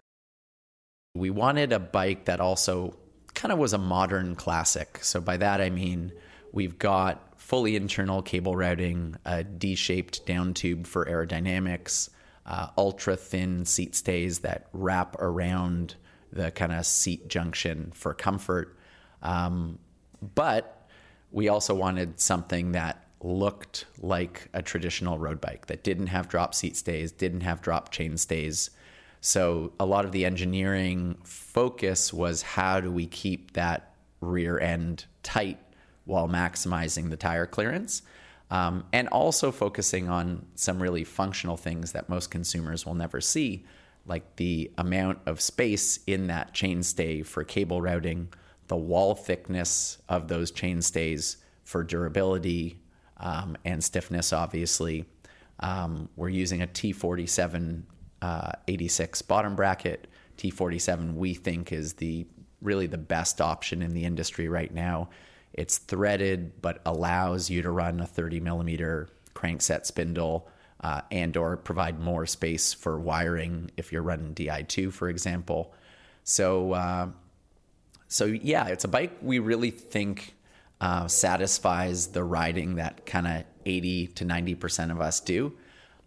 We 1.13 1.30
wanted 1.30 1.74
a 1.74 1.80
bike 1.80 2.26
that 2.26 2.39
also 2.39 2.98
kind 3.34 3.52
of 3.52 3.60
was 3.60 3.74
a 3.74 3.78
modern 3.78 4.36
classic. 4.36 5.00
So 5.02 5.20
by 5.20 5.38
that 5.38 5.60
I 5.62 5.70
mean 5.70 6.13
we've 6.52 6.78
got 6.80 7.34
fully 7.38 7.76
internal 7.76 8.22
cable 8.22 8.56
routing, 8.56 9.15
a 9.26 9.44
D-shaped 9.44 10.26
down 10.26 10.54
tube 10.54 10.88
for 10.88 11.06
aerodynamics, 11.06 12.10
uh, 12.46 12.67
ultra 12.78 13.15
thin 13.15 13.65
seat 13.65 13.96
stays 13.96 14.39
that 14.39 14.67
wrap 14.74 15.15
around 15.20 15.96
the 16.32 16.52
kind 16.52 16.72
of 16.72 16.86
seat 16.86 17.28
junction 17.28 17.91
for 17.94 18.13
comfort. 18.13 18.78
Um, 19.22 19.80
but 20.22 20.81
we 21.32 21.50
also 21.50 21.74
wanted 21.74 22.20
something 22.20 22.74
that 22.74 23.06
looked 23.22 23.86
like 24.00 24.50
a 24.54 24.62
traditional 24.62 25.20
road 25.20 25.39
bike 25.39 25.67
that 25.67 25.84
didn't 25.84 26.08
have 26.08 26.28
drop 26.28 26.56
seat 26.56 26.76
stays, 26.76 27.12
didn't 27.12 27.41
have 27.41 27.62
drop 27.62 27.91
chain 27.91 28.17
stays, 28.17 28.72
so 29.22 29.72
a 29.80 29.86
lot 29.86 30.04
of 30.04 30.12
the 30.12 30.26
engineering 30.26 31.15
focus 31.24 32.12
was 32.12 32.41
how 32.41 32.82
do 32.82 32.91
we 32.91 33.06
keep 33.06 33.54
that 33.54 33.94
rear 34.20 34.60
end 34.60 35.06
tight 35.22 35.60
while 36.06 36.28
maximizing 36.28 37.12
the 37.12 37.17
tire 37.17 37.46
clearance. 37.46 38.02
Um, 38.50 38.84
and 38.91 39.08
also 39.10 39.52
focusing 39.52 40.10
on 40.10 40.46
some 40.56 40.82
really 40.82 41.06
functional 41.06 41.56
things 41.56 41.94
that 41.94 42.10
most 42.10 42.32
consumers 42.32 42.86
will 42.86 42.96
never 42.96 43.22
see, 43.22 43.63
like 44.06 44.36
the 44.36 44.70
amount 44.78 45.20
of 45.26 45.39
space 45.39 46.00
in 46.06 46.28
that 46.28 46.54
chainstay 46.54 47.26
for 47.26 47.46
cable 47.46 47.82
routing, 47.82 48.28
the 48.71 48.77
wall 48.77 49.15
thickness 49.15 49.97
of 50.07 50.29
those 50.29 50.49
chainstays 50.49 51.36
for 51.65 51.84
durability 51.84 52.79
um, 53.17 53.57
and 53.65 53.84
stiffness, 53.84 54.31
obviously. 54.31 55.03
Um, 55.60 56.07
we're 56.15 56.29
using 56.29 56.62
a 56.62 56.67
T47 56.67 57.81
uh, 58.21 58.51
86 58.69 59.23
bottom 59.23 59.57
bracket. 59.57 60.07
T47 60.38 61.15
we 61.15 61.34
think 61.34 61.73
is 61.73 61.95
the 61.95 62.25
really 62.62 62.88
the 62.88 62.97
best 62.97 63.41
option 63.41 63.81
in 63.81 63.93
the 63.93 64.05
industry 64.05 64.47
right 64.47 64.73
now. 64.73 65.10
It's 65.51 65.77
threaded 65.77 66.62
but 66.62 66.79
allows 66.86 67.49
you 67.49 67.62
to 67.63 67.71
run 67.71 67.99
a 67.99 68.07
30 68.07 68.39
millimeter 68.39 69.10
crankset 69.36 69.86
spindle 69.86 70.47
uh, 70.79 71.01
and 71.12 71.36
or 71.36 71.57
provide 71.57 71.99
more 71.99 72.25
space 72.25 72.73
for 72.73 72.97
wiring 72.97 73.69
if 73.75 73.91
you're 73.91 74.01
running 74.01 74.34
Di2, 74.34 74.93
for 74.93 75.10
example. 75.10 75.73
So, 76.23 76.71
uh, 76.71 77.10
so 78.12 78.26
yeah, 78.26 78.67
it's 78.67 78.84
a 78.84 78.89
bike 78.89 79.17
we 79.21 79.39
really 79.39 79.71
think 79.71 80.36
uh, 80.82 81.08
satisfies 81.08 82.08
the 82.08 82.26
riding 82.26 82.76
that 82.76 83.06
kind 83.06 83.26
of 83.26 83.45
80 83.65 84.08
to 84.08 84.26
90 84.26 84.56
percent 84.56 84.91
of 84.91 85.00
us 85.00 85.21
do. 85.21 85.54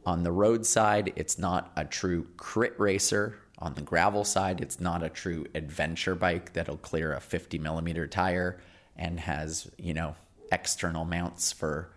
On 0.05 0.23
the 0.23 0.31
road 0.31 0.67
side, 0.67 1.15
it's 1.17 1.39
not 1.39 1.73
a 1.77 1.87
true 1.87 2.27
crit 2.37 2.79
racer. 2.79 3.39
On 3.59 3.73
the 3.73 3.81
gravel 3.81 4.23
side, 4.23 4.61
it's 4.61 4.79
not 4.81 5.03
a 5.03 5.09
true 5.09 5.47
adventure 5.55 6.15
bike 6.15 6.53
that'll 6.53 6.77
clear 6.77 7.15
a 7.15 7.21
50 7.21 7.59
millimeter 7.59 8.07
tire 8.07 8.61
and 8.97 9.19
has, 9.21 9.71
you 9.79 9.95
know, 9.95 10.15
external 10.53 11.07
mounts 11.07 11.53
for 11.53 11.89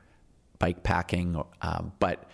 bike 0.58 0.84
packing. 0.84 1.44
Um, 1.62 1.92
but 2.00 2.30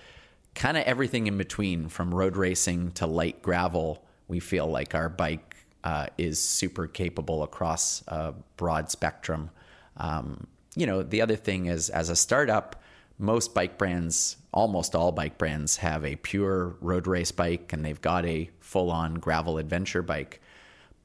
kind 0.54 0.78
of 0.78 0.84
everything 0.84 1.26
in 1.26 1.40
between, 1.40 1.90
from 1.90 2.14
road 2.14 2.38
racing 2.38 2.92
to 2.94 3.08
light 3.08 3.42
gravel, 3.42 4.06
we 4.28 4.40
feel 4.40 4.68
like 4.68 4.94
our 4.94 5.10
bike 5.10 5.53
uh, 5.84 6.08
is 6.18 6.40
super 6.40 6.88
capable 6.88 7.44
across 7.44 8.04
a 8.08 8.34
broad 8.58 8.90
spectrum. 8.90 9.50
Um, 9.98 10.48
you 10.76 10.86
know, 10.86 11.04
the 11.04 11.22
other 11.22 11.36
thing 11.36 11.68
is, 11.68 11.90
as 11.90 12.10
a 12.10 12.16
startup, 12.16 12.82
most 13.20 13.54
bike 13.54 13.78
brands, 13.78 14.38
almost 14.52 14.96
all 14.96 15.12
bike 15.12 15.38
brands, 15.38 15.78
have 15.78 16.04
a 16.04 16.16
pure 16.16 16.76
road 16.82 17.08
race 17.08 17.32
bike 17.32 17.72
and 17.74 17.86
they've 17.86 18.02
got 18.02 18.26
a 18.26 18.50
full 18.60 18.92
on 18.92 19.16
gravel 19.16 19.58
adventure 19.58 20.02
bike. 20.02 20.42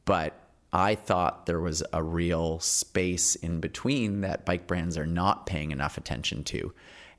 But 0.05 0.41
I 0.73 0.95
thought 0.95 1.47
there 1.47 1.61
was 1.61 1.83
a 1.93 2.03
real 2.03 2.61
space 2.61 3.35
in 3.35 3.61
between 3.61 4.21
that 4.23 4.45
bike 4.45 4.67
brands 4.67 4.97
are 4.99 5.07
not 5.07 5.47
paying 5.47 5.71
enough 5.71 5.97
attention 5.97 6.45
to. 6.45 6.73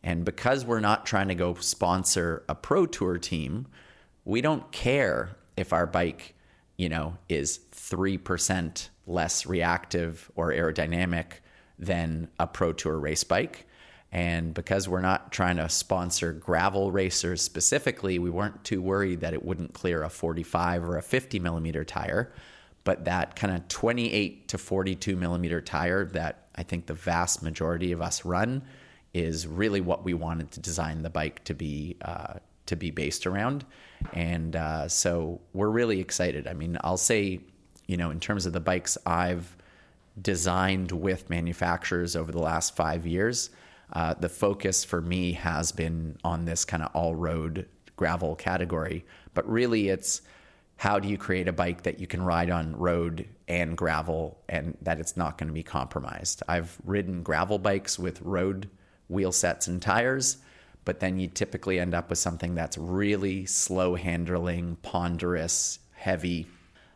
And 0.03 0.23
because 0.23 0.65
we're 0.65 0.79
not 0.79 1.05
trying 1.05 1.27
to 1.27 1.35
go 1.35 1.55
sponsor 1.55 2.43
a 2.47 2.55
pro 2.55 2.85
tour 2.85 3.17
team, 3.17 3.67
we 4.23 4.41
don't 4.41 4.71
care 4.71 5.35
if 5.57 5.73
our 5.73 5.85
bike, 5.85 6.35
you 6.79 6.87
know, 6.87 7.17
is 7.27 7.59
3% 7.73 8.87
less 9.05 9.45
reactive 9.45 10.31
or 10.37 10.53
aerodynamic 10.53 11.33
than 11.77 12.29
a 12.39 12.47
pro 12.47 12.71
tour 12.71 12.97
race 12.97 13.25
bike. 13.25 13.67
And 14.13 14.53
because 14.53 14.87
we're 14.87 15.01
not 15.01 15.33
trying 15.33 15.57
to 15.57 15.67
sponsor 15.67 16.31
gravel 16.31 16.89
racers 16.89 17.41
specifically, 17.41 18.17
we 18.17 18.29
weren't 18.29 18.63
too 18.63 18.81
worried 18.81 19.19
that 19.19 19.33
it 19.33 19.43
wouldn't 19.43 19.73
clear 19.73 20.03
a 20.03 20.09
45 20.09 20.85
or 20.85 20.97
a 20.97 21.01
50 21.01 21.37
millimeter 21.39 21.83
tire. 21.83 22.31
But 22.85 23.03
that 23.03 23.35
kind 23.35 23.53
of 23.53 23.67
28 23.67 24.47
to 24.47 24.57
42 24.57 25.17
millimeter 25.17 25.59
tire 25.59 26.05
that 26.05 26.47
I 26.55 26.63
think 26.63 26.85
the 26.85 26.93
vast 26.93 27.43
majority 27.43 27.91
of 27.91 28.01
us 28.01 28.23
run 28.23 28.63
is 29.13 29.45
really 29.45 29.81
what 29.81 30.05
we 30.05 30.13
wanted 30.13 30.51
to 30.51 30.61
design 30.61 31.01
the 31.01 31.09
bike 31.09 31.43
to 31.43 31.53
be 31.53 31.97
uh, 32.01 32.35
to 32.69 32.75
be 32.75 32.91
based 32.91 33.27
around. 33.27 33.65
And 34.13 34.55
uh, 34.55 34.87
so 34.87 35.41
we're 35.53 35.69
really 35.69 35.99
excited. 35.99 36.47
I 36.47 36.53
mean, 36.53 36.77
I'll 36.81 36.97
say, 36.97 37.41
you 37.87 37.97
know, 37.97 38.11
in 38.11 38.19
terms 38.19 38.45
of 38.45 38.53
the 38.53 38.59
bikes 38.59 38.97
I've 39.05 39.55
designed 40.21 40.91
with 40.91 41.29
manufacturers 41.29 42.15
over 42.15 42.31
the 42.31 42.39
last 42.39 42.75
five 42.75 43.05
years, 43.05 43.49
uh, 43.93 44.13
the 44.13 44.29
focus 44.29 44.83
for 44.83 45.01
me 45.01 45.33
has 45.33 45.71
been 45.71 46.17
on 46.23 46.45
this 46.45 46.65
kind 46.65 46.83
of 46.83 46.91
all 46.93 47.15
road 47.15 47.67
gravel 47.95 48.35
category. 48.35 49.05
But 49.33 49.49
really, 49.49 49.89
it's 49.89 50.21
how 50.77 50.99
do 50.99 51.09
you 51.09 51.17
create 51.17 51.47
a 51.47 51.53
bike 51.53 51.83
that 51.83 51.99
you 51.99 52.07
can 52.07 52.21
ride 52.21 52.49
on 52.49 52.75
road 52.77 53.27
and 53.47 53.75
gravel 53.75 54.39
and 54.47 54.77
that 54.81 54.99
it's 54.99 55.17
not 55.17 55.37
going 55.37 55.47
to 55.47 55.53
be 55.53 55.63
compromised? 55.63 56.43
I've 56.47 56.77
ridden 56.85 57.23
gravel 57.23 57.57
bikes 57.57 57.99
with 57.99 58.21
road 58.21 58.69
wheel 59.09 59.31
sets 59.31 59.67
and 59.67 59.81
tires, 59.81 60.37
but 60.89 60.99
then 60.99 61.19
you 61.19 61.27
typically 61.27 61.79
end 61.79 61.93
up 61.93 62.09
with 62.09 62.17
something 62.17 62.55
that's 62.55 62.75
really 62.75 63.45
slow 63.45 63.93
handling, 63.93 64.75
ponderous, 64.81 65.77
heavy. 65.91 66.47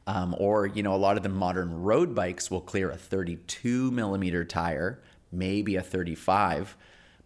Um, 0.07 0.35
or, 0.39 0.65
you 0.65 0.81
know, 0.81 0.95
a 0.95 0.97
lot 0.97 1.15
of 1.15 1.21
the 1.21 1.29
modern 1.29 1.83
road 1.83 2.15
bikes 2.15 2.49
will 2.49 2.59
clear 2.59 2.89
a 2.89 2.97
32 2.97 3.91
millimeter 3.91 4.43
tire 4.45 4.99
maybe 5.31 5.75
a 5.75 5.83
35. 5.83 6.75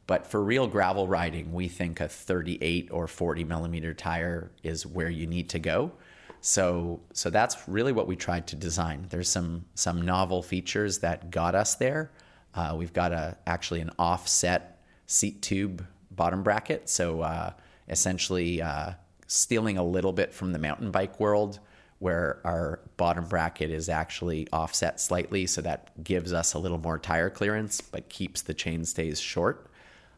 But 0.07 0.27
for 0.27 0.43
real 0.43 0.67
gravel 0.67 1.07
riding, 1.07 1.53
we 1.53 1.69
think 1.69 2.01
a 2.01 2.09
38 2.09 2.89
or 2.91 3.07
40 3.07 3.45
millimeter 3.45 3.93
tire 3.93 4.51
is 4.61 4.85
where 4.85 5.09
you 5.09 5.25
need 5.25 5.47
to 5.51 5.59
go. 5.59 5.93
So, 6.41 6.99
so 7.13 7.29
that's 7.29 7.65
really 7.69 7.93
what 7.93 8.07
we 8.07 8.17
tried 8.17 8.45
to 8.47 8.57
design. 8.57 9.05
There's 9.09 9.29
some 9.29 9.63
some 9.75 10.01
novel 10.01 10.43
features 10.43 10.99
that 10.99 11.31
got 11.31 11.55
us 11.55 11.75
there. 11.75 12.11
Uh, 12.53 12.75
we've 12.77 12.91
got 12.91 13.13
a 13.13 13.37
actually 13.47 13.79
an 13.79 13.91
offset 13.97 14.81
seat 15.05 15.41
tube 15.41 15.87
bottom 16.17 16.43
bracket. 16.43 16.89
So 16.89 17.21
uh, 17.21 17.51
essentially, 17.87 18.61
uh, 18.61 18.91
stealing 19.27 19.77
a 19.77 19.83
little 19.83 20.11
bit 20.11 20.33
from 20.33 20.51
the 20.51 20.59
mountain 20.59 20.91
bike 20.91 21.19
world, 21.19 21.59
where 21.99 22.39
our 22.43 22.79
bottom 22.97 23.25
bracket 23.25 23.71
is 23.71 23.89
actually 23.89 24.47
offset 24.51 25.01
slightly, 25.01 25.47
so 25.47 25.61
that 25.61 26.03
gives 26.03 26.31
us 26.31 26.53
a 26.53 26.59
little 26.59 26.77
more 26.77 26.99
tire 26.99 27.29
clearance, 27.29 27.81
but 27.81 28.07
keeps 28.09 28.43
the 28.43 28.53
chainstays 28.53 29.21
short. 29.21 29.67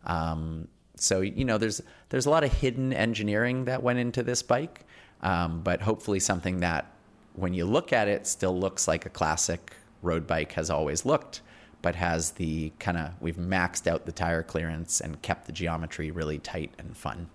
Um, 0.05 0.67
so 0.95 1.21
you 1.21 1.45
know, 1.45 1.57
there's 1.57 1.81
there's 2.09 2.25
a 2.25 2.29
lot 2.29 2.43
of 2.43 2.51
hidden 2.51 2.91
engineering 2.93 3.65
that 3.65 3.81
went 3.81 3.99
into 3.99 4.23
this 4.23 4.43
bike, 4.43 4.85
um, 5.21 5.61
but 5.61 5.81
hopefully 5.81 6.19
something 6.19 6.59
that, 6.59 6.91
when 7.35 7.53
you 7.53 7.65
look 7.65 7.93
at 7.93 8.07
it, 8.07 8.27
still 8.27 8.59
looks 8.59 8.87
like 8.87 9.05
a 9.05 9.09
classic 9.09 9.73
road 10.01 10.27
bike 10.27 10.51
has 10.53 10.69
always 10.69 11.05
looked, 11.05 11.41
but 11.81 11.95
has 11.95 12.31
the 12.31 12.71
kind 12.79 12.97
of 12.97 13.11
we've 13.19 13.37
maxed 13.37 13.87
out 13.87 14.05
the 14.05 14.11
tire 14.11 14.43
clearance 14.43 14.99
and 14.99 15.21
kept 15.21 15.45
the 15.45 15.51
geometry 15.51 16.11
really 16.11 16.39
tight 16.39 16.73
and 16.77 16.95
fun. 16.97 17.29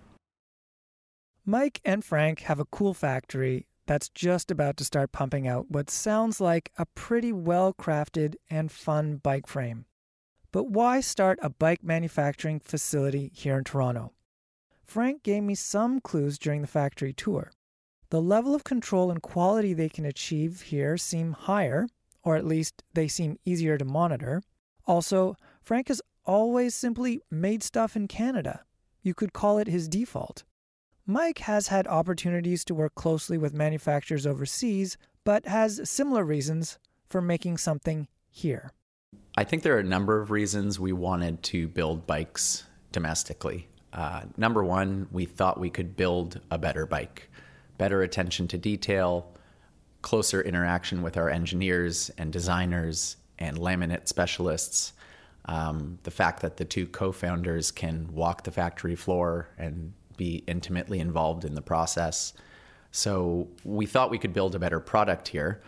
Mike 1.46 1.80
and 1.84 2.04
Frank 2.04 2.40
have 2.40 2.58
a 2.58 2.64
cool 2.64 2.94
factory 2.94 3.66
that's 3.86 4.08
just 4.08 4.50
about 4.50 4.76
to 4.78 4.84
start 4.84 5.12
pumping 5.12 5.46
out 5.46 5.70
what 5.70 5.90
sounds 5.90 6.40
like 6.40 6.72
a 6.78 6.86
pretty 6.86 7.32
well 7.32 7.74
crafted 7.74 8.34
and 8.48 8.72
fun 8.72 9.16
bike 9.16 9.46
frame. 9.46 9.84
But 10.52 10.70
why 10.70 11.00
start 11.00 11.38
a 11.42 11.50
bike 11.50 11.82
manufacturing 11.82 12.60
facility 12.60 13.30
here 13.34 13.58
in 13.58 13.64
Toronto? 13.64 14.12
Frank 14.84 15.22
gave 15.22 15.42
me 15.42 15.54
some 15.54 16.00
clues 16.00 16.38
during 16.38 16.60
the 16.60 16.66
factory 16.66 17.12
tour. 17.12 17.50
The 18.10 18.22
level 18.22 18.54
of 18.54 18.64
control 18.64 19.10
and 19.10 19.20
quality 19.20 19.74
they 19.74 19.88
can 19.88 20.04
achieve 20.04 20.62
here 20.62 20.96
seem 20.96 21.32
higher, 21.32 21.88
or 22.24 22.36
at 22.36 22.46
least 22.46 22.82
they 22.94 23.06
seem 23.06 23.38
easier 23.44 23.78
to 23.78 23.84
monitor. 23.84 24.42
Also, 24.86 25.36
Frank 25.62 25.88
has 25.88 26.02
always 26.24 26.74
simply 26.74 27.20
made 27.30 27.62
stuff 27.62 27.94
in 27.94 28.08
Canada. 28.08 28.64
You 29.02 29.14
could 29.14 29.32
call 29.32 29.58
it 29.58 29.68
his 29.68 29.88
default. 29.88 30.42
Mike 31.06 31.40
has 31.40 31.68
had 31.68 31.86
opportunities 31.86 32.64
to 32.64 32.74
work 32.74 32.94
closely 32.94 33.36
with 33.36 33.52
manufacturers 33.52 34.26
overseas, 34.26 34.96
but 35.22 35.46
has 35.46 35.88
similar 35.88 36.24
reasons 36.24 36.78
for 37.08 37.20
making 37.20 37.58
something 37.58 38.08
here. 38.30 38.72
I 39.36 39.44
think 39.44 39.62
there 39.62 39.76
are 39.76 39.80
a 39.80 39.84
number 39.84 40.20
of 40.20 40.30
reasons 40.30 40.80
we 40.80 40.92
wanted 40.92 41.42
to 41.44 41.68
build 41.68 42.06
bikes 42.06 42.64
domestically. 42.92 43.68
Uh, 43.92 44.22
number 44.36 44.64
one, 44.64 45.06
we 45.12 45.26
thought 45.26 45.60
we 45.60 45.70
could 45.70 45.96
build 45.96 46.40
a 46.50 46.58
better 46.58 46.86
bike, 46.86 47.30
better 47.76 48.02
attention 48.02 48.48
to 48.48 48.58
detail, 48.58 49.30
closer 50.04 50.42
interaction 50.42 51.00
with 51.00 51.16
our 51.16 51.30
engineers 51.30 52.10
and 52.18 52.30
designers 52.30 53.16
and 53.38 53.56
laminate 53.56 54.06
specialists. 54.06 54.92
Um, 55.46 55.98
the 56.02 56.10
fact 56.10 56.42
that 56.42 56.58
the 56.58 56.64
two 56.66 56.86
co 56.86 57.10
founders 57.10 57.70
can 57.70 58.08
walk 58.12 58.44
the 58.44 58.50
factory 58.50 58.96
floor 58.96 59.48
and 59.56 59.94
be 60.18 60.44
intimately 60.46 61.00
involved 61.00 61.46
in 61.46 61.54
the 61.54 61.62
process. 61.62 62.34
So 62.92 63.48
we 63.64 63.86
thought 63.86 64.10
we 64.10 64.18
could 64.18 64.34
build 64.34 64.54
a 64.54 64.58
better 64.58 64.78
product 64.78 65.28
here. 65.28 65.62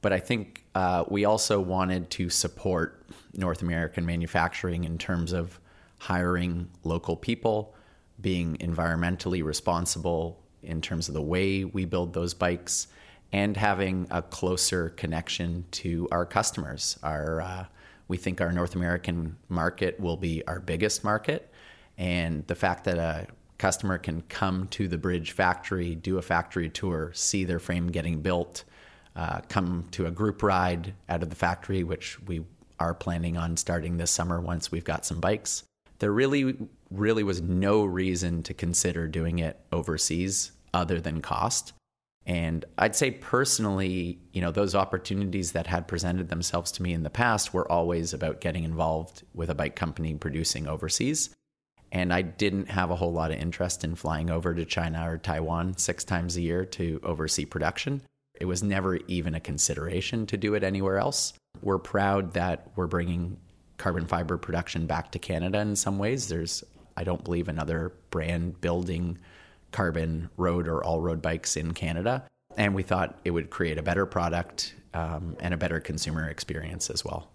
But 0.00 0.14
I 0.14 0.20
think 0.20 0.64
uh, 0.74 1.04
we 1.08 1.26
also 1.26 1.60
wanted 1.60 2.08
to 2.12 2.30
support 2.30 3.04
North 3.34 3.60
American 3.60 4.06
manufacturing 4.06 4.84
in 4.84 4.96
terms 4.96 5.32
of 5.32 5.60
hiring 5.98 6.70
local 6.82 7.14
people, 7.14 7.74
being 8.22 8.56
environmentally 8.56 9.44
responsible 9.44 10.42
in 10.62 10.80
terms 10.80 11.08
of 11.08 11.14
the 11.14 11.22
way 11.22 11.64
we 11.64 11.84
build 11.84 12.14
those 12.14 12.32
bikes, 12.32 12.88
and 13.32 13.56
having 13.56 14.06
a 14.10 14.22
closer 14.22 14.90
connection 14.90 15.64
to 15.70 16.08
our 16.12 16.26
customers. 16.26 16.98
Our 17.02 17.40
uh, 17.40 17.66
we 18.08 18.16
think 18.18 18.40
our 18.40 18.52
North 18.52 18.74
American 18.74 19.36
market 19.48 19.98
will 19.98 20.16
be 20.16 20.46
our 20.46 20.60
biggest 20.60 21.02
market, 21.02 21.50
and 21.96 22.46
the 22.46 22.54
fact 22.54 22.84
that 22.84 22.98
a 22.98 23.26
customer 23.58 23.96
can 23.96 24.22
come 24.22 24.66
to 24.68 24.88
the 24.88 24.98
bridge 24.98 25.30
factory, 25.30 25.94
do 25.94 26.18
a 26.18 26.22
factory 26.22 26.68
tour, 26.68 27.12
see 27.14 27.44
their 27.44 27.60
frame 27.60 27.86
getting 27.86 28.20
built, 28.20 28.64
uh, 29.14 29.40
come 29.48 29.86
to 29.92 30.06
a 30.06 30.10
group 30.10 30.42
ride 30.42 30.92
out 31.08 31.22
of 31.22 31.30
the 31.30 31.36
factory, 31.36 31.84
which 31.84 32.20
we 32.26 32.44
are 32.80 32.92
planning 32.92 33.36
on 33.36 33.56
starting 33.56 33.96
this 33.96 34.10
summer 34.10 34.40
once 34.40 34.72
we've 34.72 34.84
got 34.84 35.06
some 35.06 35.20
bikes. 35.20 35.62
There 36.00 36.10
really, 36.10 36.56
really 36.90 37.22
was 37.22 37.40
no 37.40 37.84
reason 37.84 38.42
to 38.42 38.52
consider 38.52 39.06
doing 39.06 39.38
it 39.38 39.60
overseas 39.70 40.50
other 40.74 41.00
than 41.00 41.20
cost. 41.22 41.72
And 42.26 42.64
I'd 42.78 42.94
say 42.94 43.10
personally, 43.10 44.18
you 44.32 44.40
know, 44.40 44.52
those 44.52 44.74
opportunities 44.74 45.52
that 45.52 45.66
had 45.66 45.88
presented 45.88 46.28
themselves 46.28 46.70
to 46.72 46.82
me 46.82 46.92
in 46.92 47.02
the 47.02 47.10
past 47.10 47.52
were 47.52 47.70
always 47.70 48.14
about 48.14 48.40
getting 48.40 48.64
involved 48.64 49.24
with 49.34 49.50
a 49.50 49.54
bike 49.54 49.74
company 49.74 50.14
producing 50.14 50.68
overseas. 50.68 51.30
And 51.90 52.12
I 52.12 52.22
didn't 52.22 52.70
have 52.70 52.90
a 52.90 52.96
whole 52.96 53.12
lot 53.12 53.32
of 53.32 53.38
interest 53.38 53.84
in 53.84 53.96
flying 53.96 54.30
over 54.30 54.54
to 54.54 54.64
China 54.64 55.10
or 55.10 55.18
Taiwan 55.18 55.76
six 55.76 56.04
times 56.04 56.36
a 56.36 56.40
year 56.40 56.64
to 56.66 57.00
oversee 57.02 57.44
production. 57.44 58.02
It 58.40 58.46
was 58.46 58.62
never 58.62 58.96
even 59.08 59.34
a 59.34 59.40
consideration 59.40 60.26
to 60.26 60.36
do 60.36 60.54
it 60.54 60.64
anywhere 60.64 60.98
else. 60.98 61.34
We're 61.60 61.78
proud 61.78 62.32
that 62.32 62.68
we're 62.76 62.86
bringing 62.86 63.36
carbon 63.76 64.06
fiber 64.06 64.38
production 64.38 64.86
back 64.86 65.12
to 65.12 65.18
Canada 65.18 65.58
in 65.58 65.76
some 65.76 65.98
ways. 65.98 66.28
There's, 66.28 66.64
I 66.96 67.04
don't 67.04 67.24
believe, 67.24 67.48
another 67.48 67.92
brand 68.10 68.60
building 68.60 69.18
carbon 69.72 70.30
road 70.36 70.68
or 70.68 70.82
all 70.84 71.00
road 71.00 71.22
bikes 71.22 71.56
in 71.56 71.72
Canada. 71.74 72.24
And 72.56 72.74
we 72.74 72.82
thought 72.82 73.18
it 73.24 73.30
would 73.30 73.50
create 73.50 73.78
a 73.78 73.82
better 73.82 74.06
product 74.06 74.74
um, 74.94 75.36
and 75.40 75.54
a 75.54 75.56
better 75.56 75.80
consumer 75.80 76.28
experience 76.28 76.90
as 76.90 77.04
well. 77.04 77.30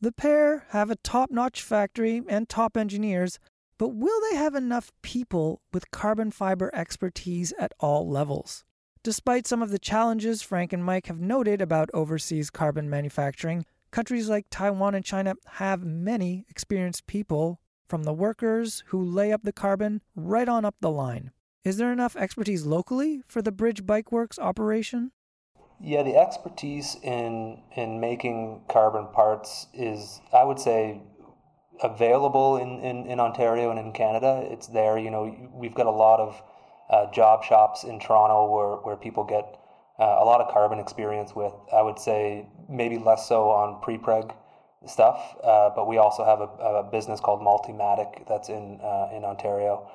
The 0.00 0.12
pair 0.12 0.66
have 0.70 0.90
a 0.90 0.96
top 0.96 1.30
notch 1.30 1.62
factory 1.62 2.22
and 2.28 2.48
top 2.48 2.76
engineers 2.76 3.38
but 3.82 3.96
will 3.96 4.20
they 4.30 4.36
have 4.36 4.54
enough 4.54 4.92
people 5.02 5.60
with 5.72 5.90
carbon 5.90 6.30
fiber 6.30 6.70
expertise 6.72 7.52
at 7.58 7.72
all 7.80 8.08
levels? 8.08 8.62
Despite 9.02 9.44
some 9.44 9.60
of 9.60 9.70
the 9.70 9.78
challenges 9.80 10.40
Frank 10.40 10.72
and 10.72 10.84
Mike 10.84 11.06
have 11.06 11.18
noted 11.18 11.60
about 11.60 11.90
overseas 11.92 12.48
carbon 12.48 12.88
manufacturing, 12.88 13.64
countries 13.90 14.28
like 14.28 14.46
Taiwan 14.50 14.94
and 14.94 15.04
China 15.04 15.34
have 15.54 15.84
many 15.84 16.46
experienced 16.48 17.08
people, 17.08 17.58
from 17.88 18.04
the 18.04 18.12
workers 18.12 18.84
who 18.86 19.02
lay 19.02 19.32
up 19.32 19.42
the 19.42 19.52
carbon 19.52 20.00
right 20.14 20.48
on 20.48 20.64
up 20.64 20.76
the 20.80 20.88
line. 20.88 21.32
Is 21.64 21.76
there 21.76 21.92
enough 21.92 22.16
expertise 22.16 22.66
locally 22.66 23.22
for 23.28 23.40
the 23.40 23.52
Bridge 23.52 23.86
Bike 23.86 24.10
Works 24.10 24.36
operation? 24.36 25.12
Yeah, 25.80 26.02
the 26.02 26.16
expertise 26.16 26.96
in 27.04 27.62
in 27.76 28.00
making 28.00 28.62
carbon 28.68 29.06
parts 29.12 29.68
is, 29.72 30.20
I 30.32 30.42
would 30.42 30.58
say, 30.58 31.02
available 31.80 32.56
in, 32.56 32.80
in, 32.80 33.06
in 33.06 33.20
Ontario 33.20 33.70
and 33.70 33.78
in 33.78 33.92
Canada. 33.92 34.44
It's 34.50 34.66
there. 34.68 34.98
You 34.98 35.10
know, 35.12 35.50
we've 35.52 35.74
got 35.74 35.86
a 35.86 35.92
lot 35.92 36.18
of 36.18 36.42
uh, 36.90 37.12
job 37.12 37.44
shops 37.44 37.84
in 37.84 38.00
Toronto 38.00 38.50
where, 38.52 38.76
where 38.82 38.96
people 38.96 39.22
get 39.22 39.58
uh, 40.00 40.16
a 40.18 40.24
lot 40.24 40.40
of 40.40 40.52
carbon 40.52 40.80
experience 40.80 41.34
with. 41.34 41.52
I 41.72 41.82
would 41.82 41.98
say 41.98 42.48
maybe 42.68 42.98
less 42.98 43.28
so 43.28 43.50
on 43.50 43.80
pre-preg 43.82 44.34
stuff, 44.86 45.36
uh, 45.44 45.70
but 45.76 45.86
we 45.86 45.98
also 45.98 46.24
have 46.24 46.40
a, 46.40 46.50
a 46.80 46.82
business 46.90 47.20
called 47.20 47.40
Multimatic 47.40 48.26
that's 48.26 48.48
in 48.48 48.80
uh, 48.82 49.10
in 49.14 49.24
Ontario 49.24 49.88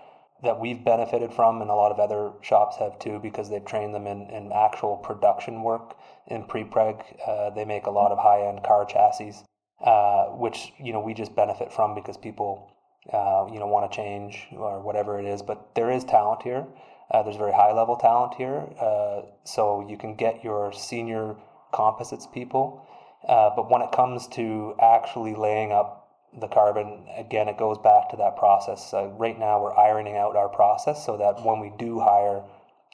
that 0.44 0.60
we've 0.60 0.84
benefited 0.84 1.34
from, 1.34 1.62
and 1.62 1.70
a 1.70 1.76
lot 1.76 1.92
of 1.92 2.00
other 2.00 2.32
shops 2.42 2.78
have 2.78 3.00
too, 3.00 3.20
because 3.20 3.50
they've 3.50 3.66
trained 3.66 3.94
them 3.94 4.08
in, 4.08 4.30
in 4.30 4.52
actual 4.52 4.98
production 4.98 5.64
work 5.64 5.96
in 6.28 6.44
pre-preg. 6.44 7.04
Uh, 7.28 7.50
they 7.50 7.66
make 7.66 7.86
a 7.86 7.92
lot 7.92 8.12
of 8.12 8.20
high-end 8.20 8.64
car 8.64 8.86
chassis 8.86 9.34
uh, 9.82 10.26
which 10.28 10.74
you 10.80 10.92
know 10.92 11.00
we 11.00 11.14
just 11.14 11.36
benefit 11.36 11.72
from 11.72 11.94
because 11.94 12.18
people 12.18 12.72
uh, 13.14 13.46
you 13.52 13.60
know 13.60 13.68
want 13.68 13.90
to 13.90 13.96
change 13.96 14.48
or 14.54 14.82
whatever 14.82 15.20
it 15.20 15.26
is. 15.26 15.42
But 15.42 15.76
there 15.76 15.92
is 15.92 16.04
talent 16.04 16.44
here. 16.44 16.66
Uh, 17.12 17.24
there's 17.24 17.38
very 17.38 17.54
high 17.54 17.72
level 17.72 17.96
talent 17.96 18.34
here, 18.36 18.68
uh, 18.82 19.22
so 19.46 19.86
you 19.88 19.98
can 19.98 20.16
get 20.16 20.44
your 20.44 20.74
senior 20.74 21.36
composites 21.72 22.28
people. 22.28 22.86
Uh, 23.28 23.50
but 23.56 23.70
when 23.70 23.82
it 23.82 23.92
comes 23.92 24.28
to 24.28 24.76
actually 24.82 25.34
laying 25.34 25.72
up 25.72 25.97
the 26.40 26.48
carbon, 26.48 27.06
again, 27.18 27.48
it 27.48 27.58
goes 27.58 27.78
back 27.80 28.10
to 28.10 28.18
that 28.18 28.38
process. 28.38 28.94
right 28.94 29.38
now, 29.40 29.62
we're 29.62 29.76
ironing 29.76 30.18
out 30.18 30.36
our 30.36 30.50
process 30.50 31.06
so 31.06 31.18
that 31.18 31.44
when 31.44 31.60
we 31.60 31.72
do 31.78 32.00
hire, 32.00 32.44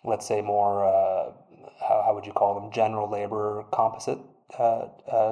let's 0.03 0.27
say 0.27 0.41
more, 0.41 0.85
how, 1.79 2.03
how 2.05 2.13
would 2.15 2.25
you 2.25 2.33
call 2.33 2.59
them, 2.59 2.71
general 2.71 3.09
labor 3.09 3.65
composite 3.71 4.19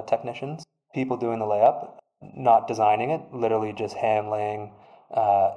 technicians, 0.06 0.64
people 0.94 1.16
doing 1.16 1.38
the 1.38 1.44
layup, 1.44 1.92
not 2.36 2.68
designing 2.68 3.10
it, 3.10 3.20
literally 3.32 3.72
just 3.72 3.96
hand 3.96 4.30
laying. 4.30 4.72
Uh, 5.12 5.54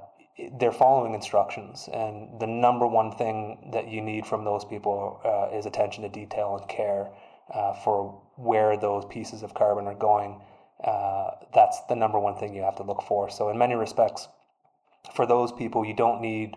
they're 0.60 0.72
following 0.72 1.14
instructions, 1.14 1.88
and 1.94 2.40
the 2.42 2.48
number 2.48 2.86
one 2.86 3.12
thing 3.12 3.70
that 3.72 3.88
you 3.88 4.02
need 4.02 4.26
from 4.26 4.44
those 4.44 4.66
people 4.66 5.22
uh, 5.24 5.56
is 5.58 5.66
attention 5.66 6.04
to 6.04 6.10
detail 6.10 6.58
and 6.60 6.68
care 6.68 7.10
uh, 7.54 7.74
for 7.74 8.22
where 8.36 8.76
those 8.76 9.06
pieces 9.06 9.44
of 9.44 9.54
carbon 9.54 9.88
are 9.88 9.96
going. 9.96 10.42
Uh, 10.86 11.32
that's 11.54 11.82
the 11.90 11.96
number 11.96 12.20
one 12.20 12.36
thing 12.36 12.54
you 12.54 12.62
have 12.62 12.76
to 12.76 12.84
look 12.84 13.02
for. 13.02 13.30
So, 13.30 13.50
in 13.50 13.58
many 13.58 13.76
respects, 13.76 14.28
for 15.16 15.26
those 15.26 15.52
people, 15.52 15.84
you 15.84 15.96
don't 15.96 16.22
need 16.22 16.56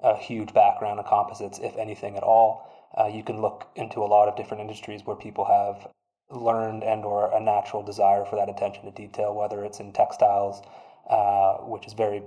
a 0.00 0.16
huge 0.16 0.54
background 0.54 1.00
in 1.00 1.06
composites, 1.06 1.58
if 1.58 1.76
anything 1.76 2.16
at 2.16 2.22
all. 2.22 2.70
Uh, 2.96 3.06
you 3.06 3.24
can 3.24 3.40
look 3.40 3.66
into 3.74 4.00
a 4.00 4.06
lot 4.06 4.28
of 4.28 4.36
different 4.36 4.60
industries 4.60 5.02
where 5.04 5.16
people 5.16 5.44
have 5.44 5.88
learned 6.30 6.84
and 6.84 7.04
or 7.04 7.34
a 7.34 7.40
natural 7.40 7.82
desire 7.82 8.24
for 8.24 8.36
that 8.36 8.48
attention 8.48 8.84
to 8.84 8.90
detail, 8.92 9.34
whether 9.34 9.64
it's 9.64 9.80
in 9.80 9.92
textiles, 9.92 10.62
uh, 11.10 11.54
which 11.64 11.86
is 11.86 11.92
very 11.92 12.22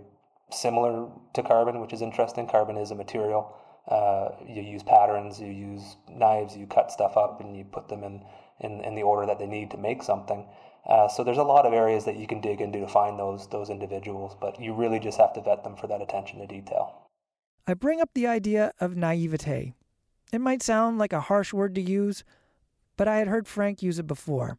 similar 0.52 1.08
to 1.34 1.44
carbon, 1.44 1.80
which 1.80 1.94
is 1.94 2.02
interesting. 2.02 2.48
Carbon 2.48 2.78
is 2.78 2.92
a 2.92 2.96
material. 2.96 3.56
Uh, 3.88 4.30
you 4.46 4.62
use 4.62 4.84
patterns, 4.84 5.40
you 5.40 5.48
use 5.48 5.96
knives, 6.10 6.58
you 6.58 6.68
cut 6.68 6.92
stuff 6.92 7.16
up, 7.16 7.40
and 7.40 7.56
you 7.56 7.64
put 7.64 7.88
them 7.88 8.04
in, 8.04 8.22
in, 8.60 8.82
in 8.82 8.96
the 8.96 9.04
order 9.04 9.26
that 9.26 9.40
they 9.40 9.48
need 9.48 9.72
to 9.72 9.78
make 9.78 10.04
something. 10.04 10.46
Uh, 10.88 11.08
so 11.08 11.24
there's 11.24 11.38
a 11.38 11.44
lot 11.44 11.66
of 11.66 11.74
areas 11.74 12.06
that 12.06 12.18
you 12.18 12.26
can 12.26 12.40
dig 12.40 12.62
into 12.62 12.80
to 12.80 12.88
find 12.88 13.20
those 13.20 13.48
those 13.50 13.70
individuals, 13.70 14.36
but 14.40 14.60
you 14.60 14.74
really 14.74 15.00
just 15.00 15.18
have 15.18 15.34
to 15.34 15.42
vet 15.42 15.64
them 15.64 15.76
for 15.76 15.88
that 15.88 16.02
attention 16.02 16.40
to 16.40 16.48
detail. 16.48 17.10
I 17.68 17.74
bring 17.74 18.00
up 18.00 18.12
the 18.14 18.28
idea 18.28 18.72
of 18.80 18.96
naivete. 18.96 19.74
It 20.32 20.40
might 20.40 20.64
sound 20.64 20.98
like 20.98 21.12
a 21.12 21.22
harsh 21.22 21.52
word 21.52 21.76
to 21.76 21.82
use, 21.82 22.24
but 22.96 23.08
I 23.08 23.18
had 23.18 23.28
heard 23.28 23.48
Frank 23.48 23.84
use 23.84 24.00
it 24.00 24.08
before. 24.08 24.58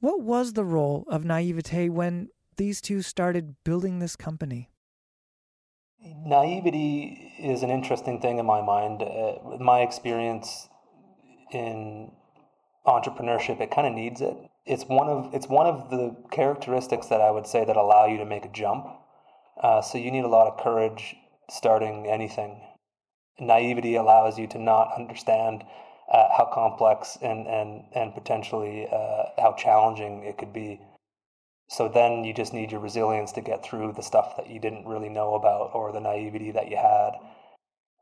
What 0.00 0.20
was 0.20 0.52
the 0.52 0.64
role 0.64 1.04
of 1.08 1.24
naivete 1.24 1.88
when 1.88 2.28
these 2.56 2.80
two 2.82 3.00
started 3.00 3.56
building 3.64 3.98
this 3.98 4.16
company? 4.16 4.68
Naivety 6.26 7.32
is 7.38 7.62
an 7.62 7.70
interesting 7.70 8.20
thing 8.20 8.38
in 8.38 8.44
my 8.44 8.60
mind. 8.60 9.02
Uh, 9.02 9.56
my 9.60 9.80
experience 9.80 10.68
in 11.52 12.10
entrepreneurship, 12.86 13.60
it 13.60 13.70
kind 13.70 13.86
of 13.86 13.94
needs 13.94 14.20
it. 14.20 14.36
It's 14.64 14.84
one 14.84 15.08
of 15.08 15.34
it's 15.34 15.48
one 15.48 15.66
of 15.66 15.90
the 15.90 16.16
characteristics 16.30 17.06
that 17.08 17.20
I 17.20 17.30
would 17.30 17.46
say 17.46 17.64
that 17.64 17.76
allow 17.76 18.06
you 18.06 18.18
to 18.18 18.24
make 18.24 18.44
a 18.44 18.48
jump. 18.52 18.86
Uh, 19.60 19.82
so 19.82 19.98
you 19.98 20.10
need 20.10 20.24
a 20.24 20.28
lot 20.28 20.48
of 20.48 20.62
courage 20.62 21.16
starting 21.50 22.06
anything. 22.06 22.60
Naivety 23.40 23.96
allows 23.96 24.38
you 24.38 24.46
to 24.48 24.58
not 24.58 24.92
understand 24.96 25.64
uh, 26.12 26.28
how 26.36 26.50
complex 26.52 27.18
and 27.22 27.46
and 27.46 27.84
and 27.94 28.14
potentially 28.14 28.86
uh, 28.90 29.24
how 29.38 29.54
challenging 29.58 30.24
it 30.24 30.38
could 30.38 30.52
be. 30.52 30.80
So 31.68 31.88
then 31.88 32.24
you 32.24 32.34
just 32.34 32.52
need 32.52 32.70
your 32.70 32.80
resilience 32.80 33.32
to 33.32 33.40
get 33.40 33.64
through 33.64 33.94
the 33.94 34.02
stuff 34.02 34.36
that 34.36 34.50
you 34.50 34.60
didn't 34.60 34.86
really 34.86 35.08
know 35.08 35.34
about 35.34 35.70
or 35.74 35.90
the 35.90 36.00
naivety 36.00 36.50
that 36.50 36.70
you 36.70 36.76
had. 36.76 37.12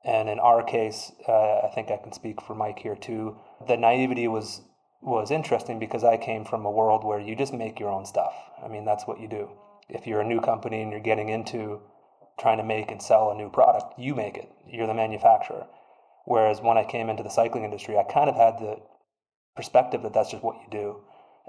And 0.04 0.28
in 0.28 0.40
our 0.40 0.62
case, 0.62 1.12
uh, 1.28 1.58
I 1.60 1.70
think 1.74 1.90
I 1.90 1.98
can 1.98 2.12
speak 2.12 2.40
for 2.40 2.54
Mike 2.54 2.78
here 2.80 2.96
too. 2.96 3.36
The 3.68 3.76
naivety 3.76 4.26
was 4.28 4.62
was 5.02 5.30
interesting 5.30 5.78
because 5.78 6.04
I 6.04 6.16
came 6.16 6.44
from 6.44 6.64
a 6.64 6.70
world 6.70 7.04
where 7.04 7.20
you 7.20 7.34
just 7.34 7.54
make 7.54 7.80
your 7.80 7.90
own 7.90 8.04
stuff. 8.04 8.34
I 8.62 8.68
mean, 8.68 8.84
that's 8.84 9.06
what 9.06 9.20
you 9.20 9.28
do. 9.28 9.50
If 9.88 10.06
you're 10.06 10.20
a 10.20 10.28
new 10.28 10.40
company 10.40 10.82
and 10.82 10.92
you're 10.92 11.00
getting 11.00 11.28
into 11.28 11.80
trying 12.38 12.58
to 12.58 12.64
make 12.64 12.90
and 12.90 13.02
sell 13.02 13.30
a 13.30 13.34
new 13.34 13.50
product, 13.50 13.98
you 13.98 14.14
make 14.14 14.36
it. 14.36 14.50
You're 14.68 14.86
the 14.86 14.94
manufacturer. 14.94 15.66
Whereas 16.24 16.60
when 16.60 16.76
I 16.76 16.84
came 16.84 17.08
into 17.08 17.22
the 17.22 17.30
cycling 17.30 17.64
industry, 17.64 17.96
I 17.96 18.04
kind 18.04 18.28
of 18.28 18.36
had 18.36 18.58
the 18.58 18.76
perspective 19.56 20.02
that 20.02 20.12
that's 20.12 20.30
just 20.30 20.42
what 20.42 20.56
you 20.56 20.68
do. 20.70 21.00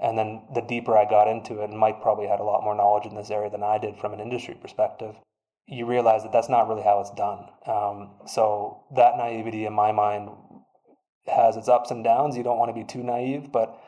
And 0.02 0.18
then 0.18 0.42
the 0.54 0.62
deeper 0.62 0.96
I 0.96 1.08
got 1.08 1.28
into 1.28 1.62
it, 1.62 1.70
and 1.70 1.78
Mike 1.78 2.02
probably 2.02 2.26
had 2.26 2.40
a 2.40 2.44
lot 2.44 2.64
more 2.64 2.74
knowledge 2.74 3.06
in 3.06 3.14
this 3.14 3.30
area 3.30 3.50
than 3.50 3.62
I 3.62 3.78
did 3.78 3.96
from 3.98 4.12
an 4.12 4.20
industry 4.20 4.56
perspective, 4.60 5.14
you 5.66 5.86
realize 5.86 6.22
that 6.22 6.32
that's 6.32 6.48
not 6.48 6.68
really 6.68 6.82
how 6.82 7.00
it's 7.00 7.12
done. 7.12 7.46
Um, 7.66 8.10
so 8.26 8.84
that 8.96 9.16
naivety 9.16 9.64
in 9.64 9.72
my 9.72 9.92
mind 9.92 10.30
has 11.52 11.58
its 11.58 11.68
ups 11.68 11.90
and 11.90 12.02
downs. 12.02 12.36
You 12.36 12.42
don't 12.42 12.58
want 12.58 12.70
to 12.70 12.74
be 12.74 12.84
too 12.84 13.02
naive, 13.02 13.52
but 13.52 13.78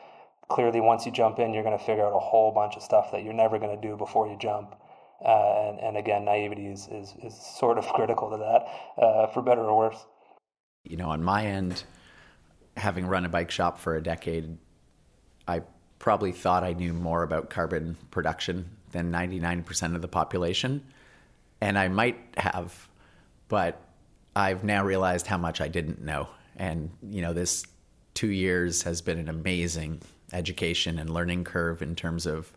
clearly 0.49 0.79
once 0.79 1.05
you 1.05 1.11
jump 1.11 1.39
in, 1.39 1.53
you're 1.53 1.63
going 1.63 1.77
to 1.77 1.83
figure 1.83 2.05
out 2.05 2.13
a 2.13 2.19
whole 2.19 2.51
bunch 2.51 2.75
of 2.75 2.83
stuff 2.83 3.11
that 3.11 3.23
you're 3.23 3.33
never 3.33 3.57
going 3.59 3.79
to 3.79 3.87
do 3.87 3.97
before 3.97 4.27
you 4.27 4.37
jump. 4.39 4.75
Uh, 5.23 5.69
and, 5.69 5.79
and 5.79 5.97
again, 5.97 6.25
naivety 6.25 6.67
is, 6.67 6.87
is, 6.91 7.15
is 7.23 7.35
sort 7.57 7.77
of 7.77 7.85
critical 7.93 8.29
to 8.29 8.37
that, 8.37 9.03
uh, 9.03 9.27
for 9.27 9.41
better 9.41 9.61
or 9.61 9.77
worse. 9.77 10.05
You 10.83 10.97
know, 10.97 11.09
on 11.09 11.23
my 11.23 11.45
end, 11.45 11.83
having 12.77 13.07
run 13.07 13.25
a 13.25 13.29
bike 13.29 13.49
shop 13.49 13.79
for 13.79 13.95
a 13.95 14.03
decade, 14.03 14.57
I 15.47 15.61
probably 15.97 16.31
thought 16.31 16.63
I 16.63 16.73
knew 16.73 16.93
more 16.93 17.23
about 17.23 17.49
carbon 17.49 17.97
production 18.11 18.69
than 18.91 19.11
99% 19.11 19.95
of 19.95 20.01
the 20.01 20.07
population. 20.07 20.83
And 21.61 21.79
I 21.79 21.87
might 21.87 22.17
have, 22.37 22.87
but 23.47 23.81
I've 24.35 24.63
now 24.63 24.83
realized 24.83 25.25
how 25.25 25.37
much 25.37 25.61
I 25.61 25.69
didn't 25.69 26.01
know. 26.03 26.27
And, 26.57 26.91
you 27.01 27.21
know, 27.21 27.33
this 27.33 27.65
two 28.13 28.31
years 28.31 28.83
has 28.83 29.01
been 29.01 29.19
an 29.19 29.29
amazing 29.29 30.01
education 30.33 30.99
and 30.99 31.09
learning 31.09 31.43
curve 31.43 31.81
in 31.81 31.95
terms 31.95 32.25
of 32.25 32.51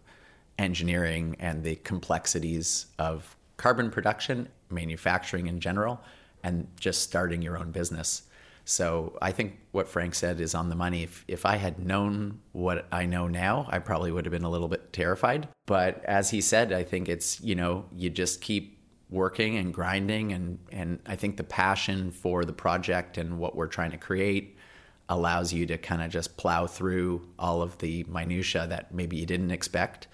engineering 0.59 1.37
and 1.39 1.63
the 1.63 1.77
complexities 1.77 2.87
of 2.99 3.37
carbon 3.57 3.91
production, 3.91 4.49
manufacturing 4.71 5.47
in 5.47 5.61
general, 5.61 6.01
and 6.43 6.67
just 6.79 7.03
starting 7.03 7.43
your 7.43 7.59
own 7.59 7.71
business. 7.71 8.23
So 8.65 9.17
I 9.23 9.33
think 9.33 9.59
what 9.73 9.89
Frank 9.89 10.15
said 10.15 10.41
is 10.41 10.55
on 10.55 10.69
the 10.69 10.77
money. 10.77 11.03
If, 11.03 11.25
if 11.27 11.47
I 11.47 11.57
had 11.57 11.79
known 11.79 12.41
what 12.53 12.87
I 12.93 13.07
know 13.07 13.27
now, 13.27 13.67
I 13.71 13.79
probably 13.79 14.13
would 14.13 14.27
have 14.27 14.33
been 14.33 14.45
a 14.45 14.51
little 14.51 14.69
bit 14.69 14.93
terrified. 14.93 15.49
But 15.67 16.05
as 16.05 16.31
he 16.31 16.41
said, 16.41 16.73
I 16.73 16.83
think 16.83 17.09
it's, 17.09 17.41
you 17.41 17.55
know, 17.55 17.87
you 17.97 18.11
just 18.11 18.43
keep 18.43 18.78
working 19.11 19.57
and 19.57 19.73
grinding 19.73 20.33
and, 20.33 20.59
and 20.71 21.01
I 21.07 21.17
think 21.17 21.37
the 21.37 21.45
passion 21.45 22.11
for 22.11 22.45
the 22.45 22.53
project 22.53 23.17
and 23.17 23.39
what 23.39 23.57
we're 23.57 23.69
trying 23.69 23.91
to 23.93 23.97
create 23.97 24.57
allows 25.09 25.53
you 25.53 25.65
to 25.67 25.79
kind 25.79 26.03
of 26.03 26.11
just 26.11 26.37
plow 26.37 26.67
through 26.67 27.27
all 27.39 27.63
of 27.63 27.79
the 27.79 28.05
minutia 28.05 28.67
that 28.67 28.93
maybe 28.93 29.17
you 29.17 29.25
didn't 29.25 29.51
expect 29.51 30.09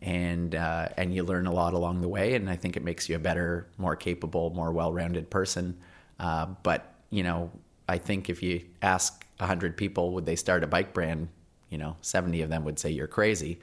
and 0.00 0.54
uh, 0.54 0.88
and 0.96 1.14
you 1.14 1.24
learn 1.24 1.46
a 1.46 1.52
lot 1.52 1.74
along 1.74 2.00
the 2.00 2.08
way 2.08 2.34
and 2.34 2.48
I 2.48 2.56
think 2.56 2.76
it 2.76 2.82
makes 2.82 3.08
you 3.08 3.16
a 3.16 3.18
better 3.18 3.68
more 3.76 3.96
capable 3.96 4.50
more 4.50 4.72
well-rounded 4.72 5.28
person 5.28 5.78
uh, 6.18 6.46
but 6.62 6.94
you 7.10 7.22
know 7.22 7.50
I 7.88 7.98
think 7.98 8.28
if 8.28 8.42
you 8.42 8.62
ask 8.82 9.24
100 9.38 9.76
people, 9.76 10.12
would 10.12 10.26
they 10.26 10.36
start 10.36 10.62
a 10.62 10.66
bike 10.66 10.92
brand? 10.92 11.28
You 11.70 11.78
know, 11.78 11.96
70 12.02 12.42
of 12.42 12.50
them 12.50 12.64
would 12.64 12.78
say 12.78 12.90
you're 12.90 13.06
crazy. 13.06 13.58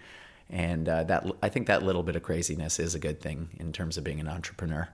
And 0.50 0.88
uh, 0.88 1.04
that 1.06 1.26
I 1.42 1.50
think 1.50 1.68
that 1.68 1.84
little 1.84 2.04
bit 2.04 2.16
of 2.16 2.24
craziness 2.24 2.80
is 2.80 2.96
a 2.96 3.00
good 3.00 3.20
thing 3.20 3.50
in 3.60 3.74
terms 3.74 3.98
of 3.98 4.04
being 4.04 4.20
an 4.20 4.28
entrepreneur. 4.28 4.90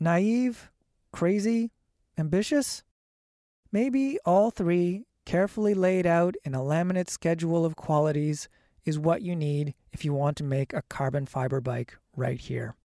Naive, 0.00 0.70
crazy, 1.12 1.70
ambitious? 2.18 2.82
Maybe 3.72 4.18
all 4.24 4.50
three, 4.50 5.04
carefully 5.24 5.74
laid 5.74 6.06
out 6.06 6.34
in 6.44 6.54
a 6.54 6.60
laminate 6.60 7.08
schedule 7.08 7.64
of 7.64 7.76
qualities, 7.76 8.48
is 8.84 8.98
what 8.98 9.22
you 9.22 9.34
need 9.34 9.74
if 9.92 10.04
you 10.04 10.12
want 10.12 10.36
to 10.36 10.44
make 10.44 10.72
a 10.72 10.82
carbon 10.88 11.26
fiber 11.26 11.60
bike 11.60 11.98
right 12.14 12.38
here. 12.38 12.76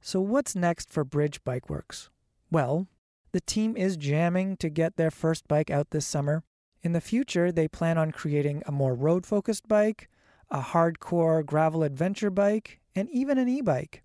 So, 0.00 0.20
what's 0.20 0.56
next 0.56 0.90
for 0.90 1.04
Bridge 1.04 1.44
Bike 1.44 1.70
Works? 1.70 2.10
Well, 2.50 2.88
the 3.30 3.40
team 3.40 3.76
is 3.76 3.96
jamming 3.96 4.56
to 4.58 4.68
get 4.68 4.96
their 4.96 5.10
first 5.10 5.46
bike 5.46 5.70
out 5.70 5.90
this 5.90 6.06
summer. 6.06 6.42
In 6.82 6.92
the 6.92 7.00
future, 7.00 7.52
they 7.52 7.68
plan 7.68 7.96
on 7.96 8.10
creating 8.10 8.62
a 8.66 8.72
more 8.72 8.94
road 8.94 9.24
focused 9.24 9.68
bike, 9.68 10.08
a 10.52 10.60
hardcore 10.60 11.44
gravel 11.44 11.82
adventure 11.82 12.30
bike, 12.30 12.80
and 12.94 13.08
even 13.10 13.38
an 13.38 13.48
e 13.48 13.62
bike. 13.62 14.02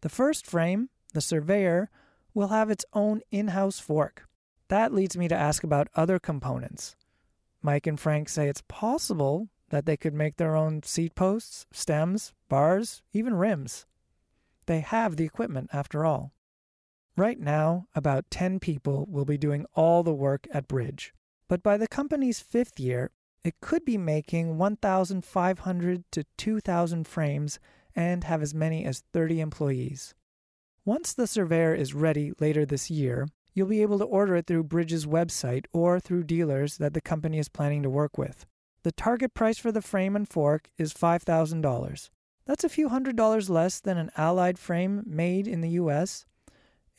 The 0.00 0.08
first 0.08 0.46
frame, 0.46 0.88
the 1.12 1.20
Surveyor, 1.20 1.90
will 2.32 2.48
have 2.48 2.70
its 2.70 2.86
own 2.94 3.20
in 3.30 3.48
house 3.48 3.78
fork. 3.78 4.26
That 4.68 4.94
leads 4.94 5.16
me 5.16 5.28
to 5.28 5.36
ask 5.36 5.62
about 5.62 5.88
other 5.94 6.18
components. 6.18 6.96
Mike 7.62 7.86
and 7.86 8.00
Frank 8.00 8.30
say 8.30 8.48
it's 8.48 8.62
possible 8.66 9.48
that 9.68 9.84
they 9.84 9.96
could 9.96 10.14
make 10.14 10.36
their 10.36 10.56
own 10.56 10.82
seat 10.82 11.14
posts, 11.14 11.66
stems, 11.70 12.32
bars, 12.48 13.02
even 13.12 13.34
rims. 13.34 13.84
They 14.66 14.80
have 14.80 15.16
the 15.16 15.24
equipment 15.24 15.68
after 15.72 16.06
all. 16.06 16.32
Right 17.16 17.38
now, 17.38 17.88
about 17.94 18.30
10 18.30 18.58
people 18.60 19.06
will 19.10 19.26
be 19.26 19.36
doing 19.36 19.66
all 19.74 20.02
the 20.02 20.14
work 20.14 20.46
at 20.52 20.66
Bridge. 20.66 21.12
But 21.46 21.62
by 21.62 21.76
the 21.76 21.88
company's 21.88 22.40
fifth 22.40 22.80
year, 22.80 23.10
it 23.44 23.60
could 23.60 23.84
be 23.84 23.98
making 23.98 24.58
1,500 24.58 26.04
to 26.12 26.24
2,000 26.36 27.06
frames 27.06 27.58
and 27.94 28.24
have 28.24 28.42
as 28.42 28.54
many 28.54 28.84
as 28.84 29.04
30 29.12 29.40
employees. 29.40 30.14
Once 30.84 31.12
the 31.12 31.26
Surveyor 31.26 31.74
is 31.74 31.94
ready 31.94 32.32
later 32.40 32.64
this 32.64 32.90
year, 32.90 33.28
you'll 33.54 33.66
be 33.66 33.82
able 33.82 33.98
to 33.98 34.04
order 34.04 34.36
it 34.36 34.46
through 34.46 34.64
Bridge's 34.64 35.06
website 35.06 35.66
or 35.72 36.00
through 36.00 36.24
dealers 36.24 36.78
that 36.78 36.94
the 36.94 37.00
company 37.00 37.38
is 37.38 37.48
planning 37.48 37.82
to 37.82 37.90
work 37.90 38.16
with. 38.16 38.46
The 38.82 38.92
target 38.92 39.34
price 39.34 39.58
for 39.58 39.72
the 39.72 39.82
frame 39.82 40.16
and 40.16 40.28
fork 40.28 40.70
is 40.78 40.94
$5,000. 40.94 42.10
That's 42.46 42.64
a 42.64 42.68
few 42.68 42.88
hundred 42.88 43.16
dollars 43.16 43.50
less 43.50 43.80
than 43.80 43.98
an 43.98 44.10
Allied 44.16 44.58
frame 44.58 45.02
made 45.06 45.46
in 45.46 45.60
the 45.60 45.70
US 45.70 46.24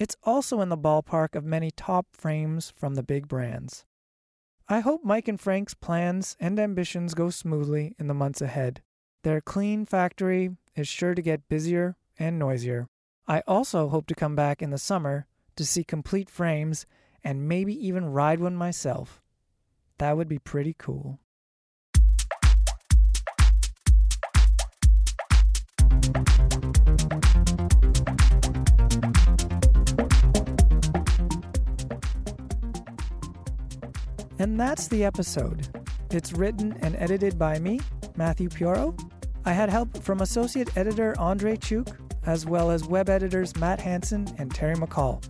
it's 0.01 0.17
also 0.23 0.61
in 0.61 0.69
the 0.69 0.77
ballpark 0.79 1.35
of 1.35 1.45
many 1.45 1.69
top 1.69 2.07
frames 2.11 2.73
from 2.75 2.95
the 2.95 3.03
big 3.03 3.27
brands. 3.27 3.85
I 4.67 4.79
hope 4.79 5.03
Mike 5.03 5.27
and 5.27 5.39
Frank's 5.39 5.73
plans 5.73 6.37
and 6.39 6.59
ambitions 6.59 7.13
go 7.13 7.29
smoothly 7.29 7.95
in 7.99 8.07
the 8.07 8.13
months 8.13 8.41
ahead. 8.41 8.81
Their 9.23 9.41
clean 9.41 9.85
factory 9.85 10.55
is 10.75 10.87
sure 10.87 11.13
to 11.13 11.21
get 11.21 11.49
busier 11.49 11.97
and 12.17 12.39
noisier. 12.39 12.87
I 13.27 13.41
also 13.47 13.89
hope 13.89 14.07
to 14.07 14.15
come 14.15 14.35
back 14.35 14.61
in 14.61 14.69
the 14.69 14.77
summer 14.77 15.27
to 15.55 15.65
see 15.65 15.83
complete 15.83 16.29
frames 16.29 16.85
and 17.23 17.47
maybe 17.47 17.73
even 17.85 18.11
ride 18.11 18.39
one 18.39 18.55
myself. 18.55 19.21
That 19.97 20.17
would 20.17 20.27
be 20.27 20.39
pretty 20.39 20.75
cool. 20.77 21.19
And 34.41 34.59
that's 34.59 34.87
the 34.87 35.03
episode. 35.03 35.67
It's 36.09 36.33
written 36.33 36.75
and 36.81 36.95
edited 36.95 37.37
by 37.37 37.59
me, 37.59 37.79
Matthew 38.15 38.49
Pioro. 38.49 38.99
I 39.45 39.51
had 39.51 39.69
help 39.69 39.95
from 40.01 40.21
associate 40.21 40.75
editor 40.75 41.13
Andre 41.19 41.55
Cheuk, 41.55 41.87
as 42.25 42.47
well 42.47 42.71
as 42.71 42.87
web 42.87 43.07
editors 43.07 43.55
Matt 43.57 43.79
Hanson 43.79 44.27
and 44.39 44.51
Terry 44.51 44.73
McCall. 44.73 45.23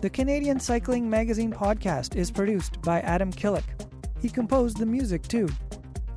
The 0.00 0.10
Canadian 0.10 0.58
Cycling 0.58 1.08
Magazine 1.08 1.52
podcast 1.52 2.16
is 2.16 2.32
produced 2.32 2.82
by 2.82 3.02
Adam 3.02 3.32
Killick. 3.32 3.62
He 4.20 4.28
composed 4.28 4.78
the 4.78 4.86
music 4.86 5.22
too. 5.22 5.48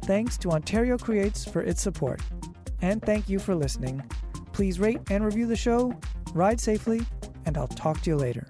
Thanks 0.05 0.35
to 0.39 0.49
Ontario 0.49 0.97
Creates 0.97 1.45
for 1.45 1.61
its 1.61 1.83
support. 1.83 2.19
And 2.81 2.99
thank 2.99 3.29
you 3.29 3.37
for 3.37 3.53
listening. 3.53 4.01
Please 4.53 4.79
rate 4.79 5.01
and 5.11 5.23
review 5.23 5.45
the 5.45 5.55
show, 5.55 5.93
ride 6.33 6.59
safely, 6.59 7.01
and 7.45 7.59
I'll 7.59 7.67
talk 7.67 8.01
to 8.01 8.09
you 8.09 8.15
later. 8.15 8.49